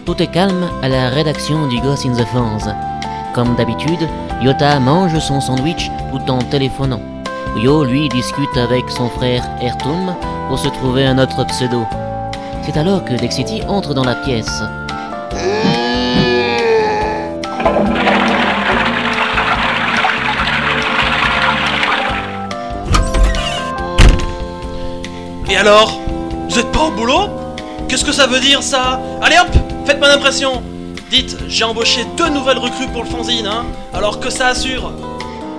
Tout 0.04 0.20
est 0.20 0.32
calme 0.32 0.68
à 0.82 0.90
la 0.90 1.10
rédaction 1.10 1.68
du 1.68 1.80
Ghost 1.80 2.08
in 2.08 2.14
the 2.14 2.26
Fans. 2.26 2.74
Comme 3.36 3.54
d'habitude, 3.54 4.10
Yota 4.42 4.80
mange 4.80 5.20
son 5.20 5.42
sandwich 5.42 5.92
tout 6.12 6.32
en 6.32 6.40
téléphonant. 6.40 7.04
Yo, 7.56 7.84
lui, 7.84 8.10
discute 8.10 8.58
avec 8.58 8.90
son 8.90 9.10
frère 9.10 9.48
Ertum 9.62 10.16
pour 10.48 10.58
se 10.58 10.70
trouver 10.70 11.06
un 11.06 11.20
autre 11.20 11.46
pseudo. 11.46 11.86
C'est 12.64 12.78
alors 12.78 13.06
que 13.06 13.14
Dexity 13.14 13.62
entre 13.68 13.94
dans 13.94 14.04
la 14.04 14.16
pièce. 14.16 14.64
Et 25.48 25.56
alors? 25.56 26.09
Vous 26.50 26.60
êtes 26.60 26.72
pas 26.72 26.86
au 26.86 26.92
boulot? 26.92 27.30
Qu'est-ce 27.88 28.06
que 28.06 28.12
ça 28.12 28.28
veut 28.28 28.40
dire 28.40 28.62
ça? 28.64 29.00
Allez 29.22 29.36
hop 29.40 29.48
Faites 29.86 30.00
mon 30.00 30.08
impression 30.08 30.62
Dites, 31.10 31.38
j'ai 31.48 31.64
embauché 31.64 32.06
deux 32.18 32.30
nouvelles 32.30 32.58
recrues 32.60 32.88
pour 32.88 33.04
le 33.04 33.10
fanzine, 33.10 33.48
hein 33.48 33.66
Alors 33.94 34.20
que 34.20 34.30
ça 34.30 34.48
assure? 34.48 34.92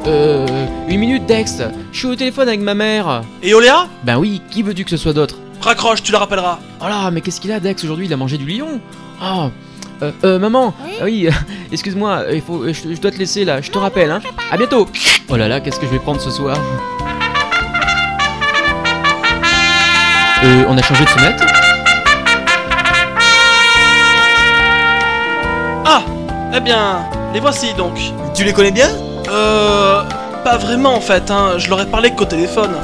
Euh. 0.06 0.46
Une 0.88 0.98
minute, 1.00 1.26
Dex. 1.26 1.58
Je 1.92 1.98
suis 1.98 2.06
au 2.06 2.14
téléphone 2.14 2.48
avec 2.48 2.60
ma 2.60 2.74
mère. 2.74 3.22
Et 3.42 3.52
Oléa? 3.54 3.86
Ben 4.04 4.16
oui, 4.18 4.40
qui 4.50 4.62
veux-tu 4.62 4.84
que 4.84 4.90
ce 4.90 4.96
soit 4.96 5.12
d'autre? 5.12 5.36
Raccroche, 5.60 6.02
tu 6.02 6.12
la 6.12 6.20
rappelleras. 6.20 6.58
Oh 6.80 6.84
là, 6.88 7.10
mais 7.10 7.20
qu'est-ce 7.20 7.40
qu'il 7.40 7.52
a, 7.52 7.60
Dex? 7.60 7.82
Aujourd'hui, 7.84 8.06
il 8.06 8.12
a 8.12 8.16
mangé 8.16 8.38
du 8.38 8.46
lion. 8.46 8.80
Oh. 9.22 9.48
Euh, 10.02 10.12
euh, 10.24 10.38
maman, 10.38 10.72
Ah 11.00 11.04
oui, 11.04 11.28
excuse-moi, 11.72 12.24
il 12.32 12.40
faut, 12.40 12.66
je, 12.66 12.94
je 12.94 13.00
dois 13.00 13.10
te 13.10 13.18
laisser 13.18 13.44
là, 13.44 13.60
je 13.60 13.70
te 13.70 13.76
rappelle, 13.76 14.10
hein. 14.10 14.20
À 14.50 14.56
bientôt. 14.56 14.88
Oh 15.28 15.36
là 15.36 15.46
là, 15.46 15.60
qu'est-ce 15.60 15.78
que 15.78 15.84
je 15.86 15.90
vais 15.92 15.98
prendre 15.98 16.20
ce 16.22 16.30
soir? 16.30 16.56
Euh, 20.42 20.64
on 20.68 20.78
a 20.78 20.82
changé 20.82 21.04
de 21.04 21.08
sonnette 21.10 21.42
Ah 25.84 26.02
Eh 26.54 26.60
bien, 26.60 27.04
les 27.34 27.40
voici 27.40 27.74
donc. 27.74 27.98
Tu 28.34 28.44
les 28.44 28.52
connais 28.52 28.70
bien? 28.70 28.88
Euh... 29.28 30.02
Pas 30.44 30.56
vraiment 30.56 30.94
en 30.94 31.00
fait, 31.00 31.30
hein. 31.30 31.58
Je 31.58 31.68
leur 31.68 31.82
ai 31.82 31.86
parlé 31.86 32.14
qu'au 32.14 32.24
téléphone. 32.24 32.74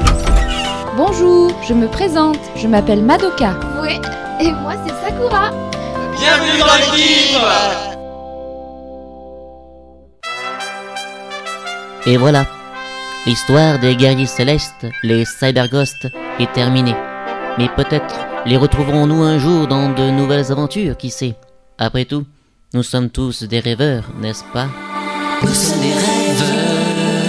Bonjour, 0.97 1.51
je 1.67 1.73
me 1.73 1.89
présente, 1.89 2.39
je 2.55 2.67
m'appelle 2.69 3.03
Madoka. 3.03 3.55
Oui, 3.81 3.99
et 4.41 4.53
moi 4.53 4.75
c'est 4.85 4.93
Sakura. 5.03 5.51
Bienvenue 6.19 6.59
dans 6.59 6.67
l'équipe 6.77 7.39
Et 12.05 12.19
voilà, 12.19 12.45
l'histoire 13.25 13.79
des 13.79 13.97
guerriers 13.97 14.27
célestes, 14.27 14.87
les 15.03 15.25
cyberghosts, 15.25 16.09
est 16.39 16.53
terminée. 16.53 16.95
Mais 17.59 17.69
peut-être 17.75 18.15
les 18.45 18.59
retrouverons-nous 18.59 19.23
un 19.23 19.39
jour 19.39 19.67
dans 19.67 19.91
de 19.93 20.11
nouvelles 20.11 20.53
aventures, 20.53 20.97
qui 20.97 21.11
sait? 21.11 21.37
Après 21.79 22.05
tout, 22.05 22.25
nous 22.75 22.83
sommes 22.83 23.09
tous 23.09 23.45
des 23.45 23.61
rêveurs, 23.61 24.05
n'est-ce 24.21 24.45
pas? 24.53 24.69
Nous 25.43 25.49
sommes 25.55 25.81
des 25.81 25.95
rêveurs, 25.95 27.23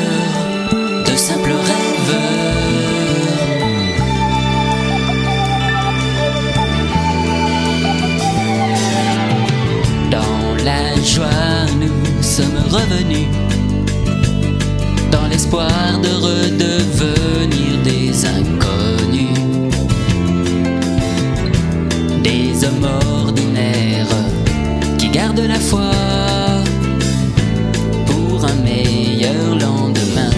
de 1.06 1.16
simples 1.16 1.52
rêveurs. 1.52 1.88
Dans 10.12 10.56
la 10.66 11.02
joie, 11.02 11.66
nous 11.80 12.22
sommes 12.22 12.64
revenus. 12.70 13.28
Dans 15.10 15.28
l'espoir 15.28 15.70
de 16.04 16.10
redevenir 16.10 17.82
des 17.84 18.26
inconnus. 18.26 19.06
Hommes 22.63 22.89
ordinaires 23.23 24.17
qui 24.97 25.09
gardent 25.09 25.47
la 25.47 25.59
foi 25.59 25.91
pour 28.07 28.43
un 28.43 28.55
meilleur 28.63 29.55
lendemain. 29.59 30.31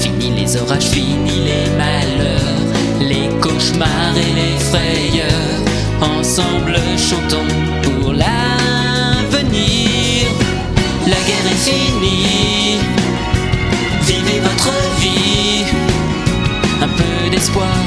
Fini 0.00 0.30
les 0.36 0.56
orages, 0.56 0.90
fini 0.90 1.44
les 1.44 1.70
malheurs, 1.78 2.66
les 3.00 3.28
cauchemars 3.40 4.16
et 4.16 4.32
les 4.40 4.58
frayeurs. 4.58 5.60
Ensemble 6.02 6.76
chantons 6.98 7.54
pour 7.82 8.12
l'avenir. 8.12 8.30
La 11.06 11.20
guerre 11.26 11.46
est 11.52 11.62
finie, 11.70 12.78
vivez 14.02 14.40
votre 14.40 14.72
vie. 15.00 15.64
Un 16.82 16.88
peu 16.88 17.30
d'espoir, 17.30 17.78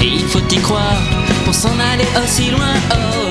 et 0.00 0.06
il 0.06 0.24
faut 0.28 0.46
y 0.50 0.58
croire 0.58 1.02
pour 1.44 1.54
s'en 1.54 1.76
aller 1.92 2.06
aussi 2.22 2.50
loin. 2.50 2.74
Oh, 2.92 3.21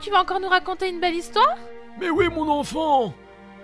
Tu 0.00 0.10
vas 0.10 0.22
encore 0.22 0.40
nous 0.40 0.48
raconter 0.48 0.88
une 0.88 1.00
belle 1.00 1.14
histoire? 1.14 1.56
Mais 2.00 2.10
oui 2.10 2.26
mon 2.28 2.48
enfant 2.48 3.14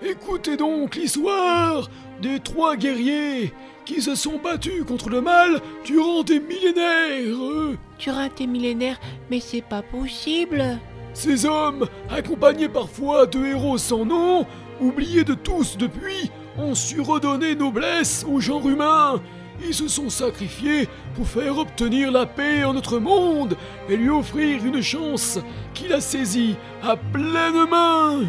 Écoutez 0.03 0.57
donc 0.57 0.95
l'histoire 0.95 1.91
des 2.23 2.41
trois 2.41 2.77
guerriers 2.77 3.53
qui 3.85 4.01
se 4.01 4.15
sont 4.15 4.39
battus 4.39 4.85
contre 4.85 5.11
le 5.11 5.21
mal 5.21 5.61
durant 5.85 6.23
des 6.23 6.41
millénaires. 6.41 7.77
Durant 7.99 8.29
des 8.35 8.47
millénaires, 8.47 8.99
mais 9.31 9.41
c'est 9.41 9.61
pas 9.63 9.83
possible. 9.83 10.79
Ces 11.13 11.45
hommes, 11.45 11.87
accompagnés 12.09 12.69
parfois 12.69 13.27
de 13.27 13.45
héros 13.45 13.79
sans 13.79 14.05
nom, 14.05 14.47
oubliés 14.81 15.25
de 15.25 15.35
tous 15.35 15.77
depuis, 15.77 16.31
ont 16.57 16.75
su 16.75 17.01
redonner 17.01 17.55
noblesse 17.55 18.25
au 18.31 18.41
genre 18.41 18.69
humain. 18.69 19.21
Ils 19.67 19.75
se 19.75 19.89
sont 19.89 20.09
sacrifiés 20.09 20.89
pour 21.15 21.29
faire 21.29 21.59
obtenir 21.59 22.11
la 22.11 22.27
paix 22.27 22.65
en 22.65 22.73
notre 22.73 22.99
monde 22.99 23.57
et 23.89 23.97
lui 23.97 24.09
offrir 24.09 24.65
une 24.65 24.83
chance 24.83 25.39
qu'il 25.75 25.93
a 25.93 26.01
saisie 26.01 26.57
à 26.83 26.97
pleine 26.97 27.69
main. 27.71 28.21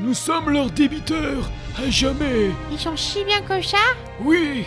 Nous 0.00 0.14
sommes 0.14 0.50
leurs 0.50 0.70
débiteurs 0.70 1.50
à 1.78 1.88
jamais. 1.90 2.50
Ils 2.70 2.78
sont 2.78 2.96
si 2.96 3.24
bien 3.24 3.40
que 3.40 3.62
ça? 3.62 3.78
Oui, 4.22 4.66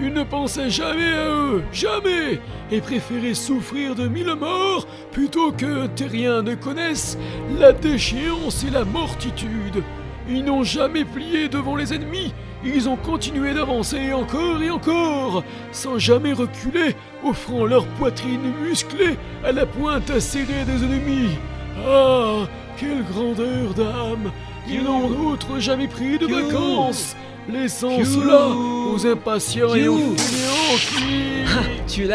ils 0.00 0.12
ne 0.12 0.24
pensaient 0.24 0.70
jamais 0.70 1.12
à 1.12 1.28
eux, 1.28 1.62
jamais, 1.72 2.40
et 2.70 2.80
préféraient 2.80 3.34
souffrir 3.34 3.94
de 3.94 4.08
mille 4.08 4.34
morts 4.34 4.86
plutôt 5.12 5.52
qu'un 5.52 5.88
terrien 5.88 6.42
ne 6.42 6.54
connaisse 6.54 7.16
la 7.58 7.72
déchéance 7.72 8.64
et 8.64 8.70
la 8.70 8.84
mortitude. 8.84 9.82
Ils 10.28 10.44
n'ont 10.44 10.64
jamais 10.64 11.04
plié 11.04 11.48
devant 11.48 11.76
les 11.76 11.94
ennemis, 11.94 12.34
ils 12.64 12.88
ont 12.88 12.96
continué 12.96 13.54
d'avancer 13.54 14.12
encore 14.12 14.62
et 14.62 14.70
encore, 14.70 15.44
sans 15.72 15.98
jamais 15.98 16.32
reculer, 16.32 16.94
offrant 17.24 17.64
leur 17.64 17.86
poitrine 17.86 18.52
musclée 18.62 19.16
à 19.44 19.52
la 19.52 19.66
pointe 19.66 20.10
acérée 20.10 20.64
des 20.66 20.84
ennemis. 20.84 21.38
Ah, 21.86 22.46
quelle 22.76 23.04
grandeur 23.04 23.74
d'âme! 23.74 24.32
Ils 24.68 24.82
n'ont 24.82 25.08
d'autres 25.08 25.58
jamais 25.60 25.88
pris 25.88 26.18
de 26.18 26.26
vacances, 26.26 27.16
laissant 27.48 28.04
cela 28.04 28.48
aux 28.48 29.06
impatients 29.06 29.74
et 29.74 29.88
aux 29.88 30.14
fainéants 30.16 30.78
qui... 30.78 31.44
Ah, 31.46 31.62
tu 31.86 32.04
es 32.04 32.08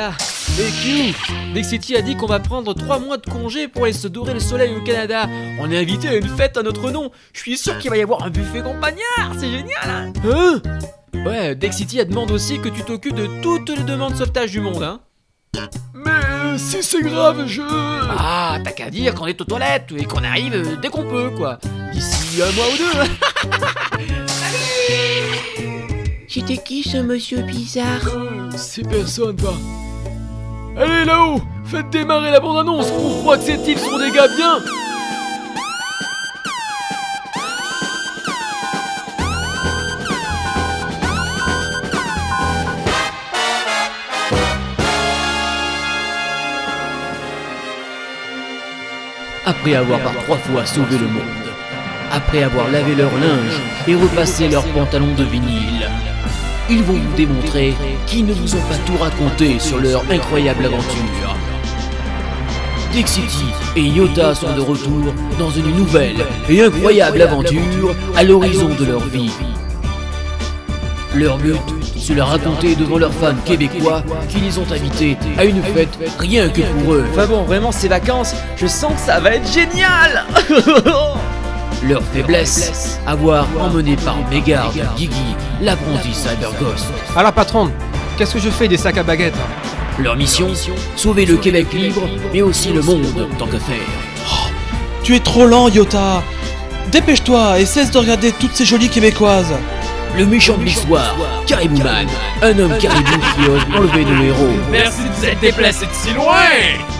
Et 0.60 1.14
Dexity 1.56 1.96
a 1.96 2.04
dit 2.04 2.16
qu'on 2.16 2.28
va 2.28 2.40
prendre 2.40 2.76
3 2.76 3.00
mois 3.00 3.18
de 3.18 3.26
congé 3.28 3.68
pour 3.68 3.86
aller 3.86 3.94
se 3.94 4.08
dorer 4.08 4.36
le 4.36 4.40
soleil 4.40 4.76
au 4.76 4.82
Canada. 4.84 5.28
On 5.60 5.72
est 5.72 5.80
invité 5.80 6.10
à 6.10 6.16
une 6.16 6.28
fête 6.28 6.58
à 6.58 6.64
notre 6.64 6.92
nom. 6.92 7.10
Je 7.34 7.40
suis 7.40 7.58
sûr 7.58 7.80
qu'il 7.80 7.90
va 7.90 7.98
y 7.98 8.04
avoir 8.04 8.22
un 8.24 8.30
buffet 8.30 8.62
campagnard. 8.62 9.34
C'est 9.40 9.50
génial, 9.50 9.84
hein 9.88 10.14
Hein 10.24 10.62
Ouais, 11.26 11.56
Dexity 11.56 12.00
a 12.02 12.06
demande 12.06 12.30
aussi 12.30 12.60
que 12.60 12.70
tu 12.70 12.84
t'occupes 12.84 13.16
de 13.16 13.28
toutes 13.42 13.70
les 13.76 13.84
demandes 13.84 14.14
de 14.14 14.18
sauvetage 14.18 14.52
du 14.52 14.60
monde, 14.62 14.84
hein 14.84 15.00
Mais 15.96 16.12
euh, 16.12 16.58
si 16.58 16.84
c'est 16.84 17.02
grave, 17.02 17.48
je... 17.48 17.62
Ah, 18.16 18.60
t'as 18.64 18.72
qu'à 18.72 18.92
dire 18.92 19.16
qu'on 19.16 19.26
est 19.26 19.42
aux 19.42 19.46
toilettes 19.46 19.92
et 19.98 20.06
qu'on 20.06 20.24
arrive 20.24 20.54
euh, 20.54 20.76
dès 20.80 20.90
qu'on 20.90 21.04
peut, 21.04 21.32
quoi. 21.36 21.58
D'ici 21.92 22.42
un 22.44 22.52
mois 22.52 22.66
ou 22.68 22.78
deux. 22.78 24.04
C'était 26.28 26.58
qui 26.58 26.84
ce 26.84 26.98
monsieur 26.98 27.42
bizarre 27.42 28.08
C'est 28.56 28.88
personne, 28.88 29.36
pas. 29.36 29.56
Allez 30.76 31.06
là-haut. 31.06 31.42
Faites 31.66 31.90
démarrer 31.90 32.32
la 32.32 32.40
bande-annonce. 32.40 32.92
On 32.92 33.22
croit 33.22 33.38
que 33.38 33.44
ces 33.44 33.58
types 33.58 33.78
sont 33.80 33.98
des 33.98 34.12
gars 34.12 34.28
bien. 34.28 34.60
Après 49.46 49.76
avoir 49.76 50.00
par 50.00 50.14
trois 50.24 50.38
fois 50.38 50.66
sauvé 50.66 50.98
le 50.98 51.08
monde, 51.08 51.24
après 52.12 52.44
avoir 52.44 52.70
lavé 52.72 52.96
leur 52.96 53.12
linge 53.12 53.62
et 53.88 53.96
repassé 53.96 54.48
leurs 54.48 54.66
pantalons 54.68 55.14
de 55.16 55.24
vinyle, 55.26 55.90
ils 56.70 56.84
vont 56.84 56.94
vous 56.94 57.16
démontrer 57.16 57.74
qu'ils 58.08 58.26
ne 58.26 58.34
vous 58.34 58.56
ont 58.56 58.62
pas 58.70 58.78
tout 58.86 58.98
raconté 58.98 59.60
sur 59.60 59.80
leur 59.80 60.04
incroyable 60.10 60.66
aventure. 60.66 61.36
Dixity 62.92 63.46
et 63.76 63.82
Iota 63.82 64.36
sont 64.36 64.56
de 64.56 64.62
retour 64.62 65.14
dans 65.40 65.50
une 65.50 65.76
nouvelle 65.76 66.26
et 66.48 66.64
incroyable 66.64 67.22
aventure 67.24 67.96
à 68.16 68.24
l'horizon 68.24 68.70
de 68.80 68.86
leur 68.86 69.00
vie. 69.00 69.32
Leur 71.16 71.38
but, 71.38 71.60
c'est 71.98 72.14
leur 72.14 72.30
raconter 72.30 72.76
devant 72.76 72.98
leurs 72.98 73.14
fans 73.14 73.36
québécois 73.46 74.04
qui 74.30 74.38
les 74.38 74.58
ont 74.58 74.72
invités 74.72 75.18
à 75.38 75.46
une 75.46 75.62
fête 75.64 75.98
rien 76.20 76.50
que 76.50 76.62
pour 76.62 76.94
eux. 76.94 77.06
Enfin 77.12 77.26
bon, 77.26 77.44
vraiment, 77.44 77.72
ces 77.72 77.88
vacances, 77.88 78.36
je 78.58 78.68
sens 78.68 78.94
que 78.94 79.00
ça 79.00 79.20
va 79.20 79.36
être 79.36 79.52
génial 79.52 80.26
Leur 81.88 82.02
faiblesse, 82.02 82.98
avoir 83.06 83.46
emmené 83.60 83.98
par 83.98 84.16
mégarde 84.30 84.80
Guigui, 84.96 85.36
l'apprenti 85.62 86.14
Cyberghost. 86.14 86.86
Alors 87.18 87.34
patron, 87.34 87.72
qu'est-ce 88.18 88.36
que 88.36 88.40
je 88.40 88.50
fais 88.50 88.70
des 88.70 88.78
sacs 88.78 88.98
à 88.98 89.04
baguettes 89.04 89.34
Leur 90.00 90.16
mission, 90.16 90.48
sauver 90.96 91.26
le 91.26 91.36
Québec 91.36 91.74
libre, 91.74 92.08
mais 92.32 92.42
aussi 92.42 92.72
le 92.72 92.82
monde 92.82 93.28
tant 93.38 93.48
que 93.48 93.58
faire. 93.58 93.76
Tu 95.04 95.16
es 95.16 95.20
trop 95.20 95.46
lent, 95.46 95.68
Yota 95.68 96.24
Dépêche-toi 96.90 97.60
et 97.60 97.66
cesse 97.66 97.92
de 97.92 97.98
regarder 97.98 98.32
toutes 98.32 98.56
ces 98.56 98.66
jolies 98.66 98.90
québécoises 98.90 99.54
Le 100.18 100.26
méchant 100.26 100.58
de 100.58 100.64
l'histoire, 100.64 101.18
Caribou 101.46 101.82
Man, 101.84 102.08
un 102.42 102.60
homme 102.60 102.78
caribou 102.78 103.20
qui 103.36 103.50
ose 103.50 103.62
enlever 103.78 104.06
nos 104.06 104.24
héros. 104.24 104.54
Merci 104.72 105.02
de 105.04 105.10
vous 105.10 105.26
être 105.26 105.40
déplacé 105.42 105.86
de 105.86 105.92
si 105.92 106.14
loin 106.14 106.48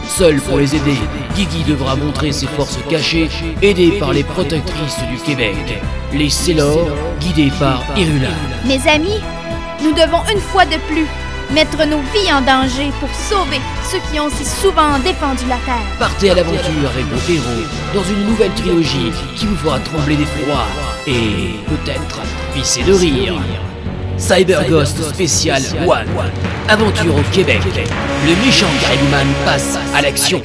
Seul 0.10 0.42
pour 0.42 0.58
les 0.58 0.76
aider, 0.76 0.98
Guigui 1.36 1.64
devra 1.64 1.96
montrer 1.96 2.32
ses 2.32 2.48
forces 2.48 2.78
cachées, 2.90 3.30
aidé 3.62 3.94
par 4.00 4.14
les 4.14 4.24
protectrices 4.24 5.00
du 5.10 5.18
Québec, 5.18 5.56
les 6.14 6.30
Célors, 6.30 6.88
guidés 7.20 7.52
par 7.60 7.84
Irula. 7.98 8.30
Mes 8.66 8.88
amis, 8.88 9.20
nous 9.82 9.92
devons 9.94 10.22
une 10.32 10.40
fois 10.40 10.66
de 10.66 10.78
plus 10.88 11.08
mettre 11.54 11.78
nos 11.88 12.00
vies 12.14 12.32
en 12.32 12.42
danger 12.42 12.92
pour 13.00 13.10
sauver 13.16 13.60
ceux 13.90 14.00
qui 14.12 14.20
ont 14.20 14.30
si 14.30 14.46
souvent 14.46 14.98
défendu 15.00 15.46
la 15.48 15.58
Terre. 15.66 15.86
Partez 16.00 16.32
à 16.32 16.36
l'aventure 16.36 16.90
avec 16.94 17.06
vos 17.06 17.34
héros 17.34 17.68
dans 17.94 18.04
une 18.04 18.26
nouvelle 18.28 18.52
trilogie 18.52 19.12
qui 19.36 19.46
vous 19.46 19.56
fera 19.58 19.80
trembler 19.80 20.16
d'effroi 20.16 20.66
et 21.08 21.56
peut-être 21.68 22.22
pisser 22.54 22.84
de 22.84 22.94
rire. 22.94 23.36
Cyber 24.18 24.68
Ghost 24.68 25.02
Spécial 25.14 25.62
One. 25.88 26.08
Aventure 26.70 27.16
au 27.16 27.24
Québec. 27.32 27.62
Le 27.66 28.46
méchant 28.46 28.68
Caribou 28.82 29.08
Man 29.10 29.28
passe 29.46 29.78
à 29.96 30.02
l'action. 30.02 30.42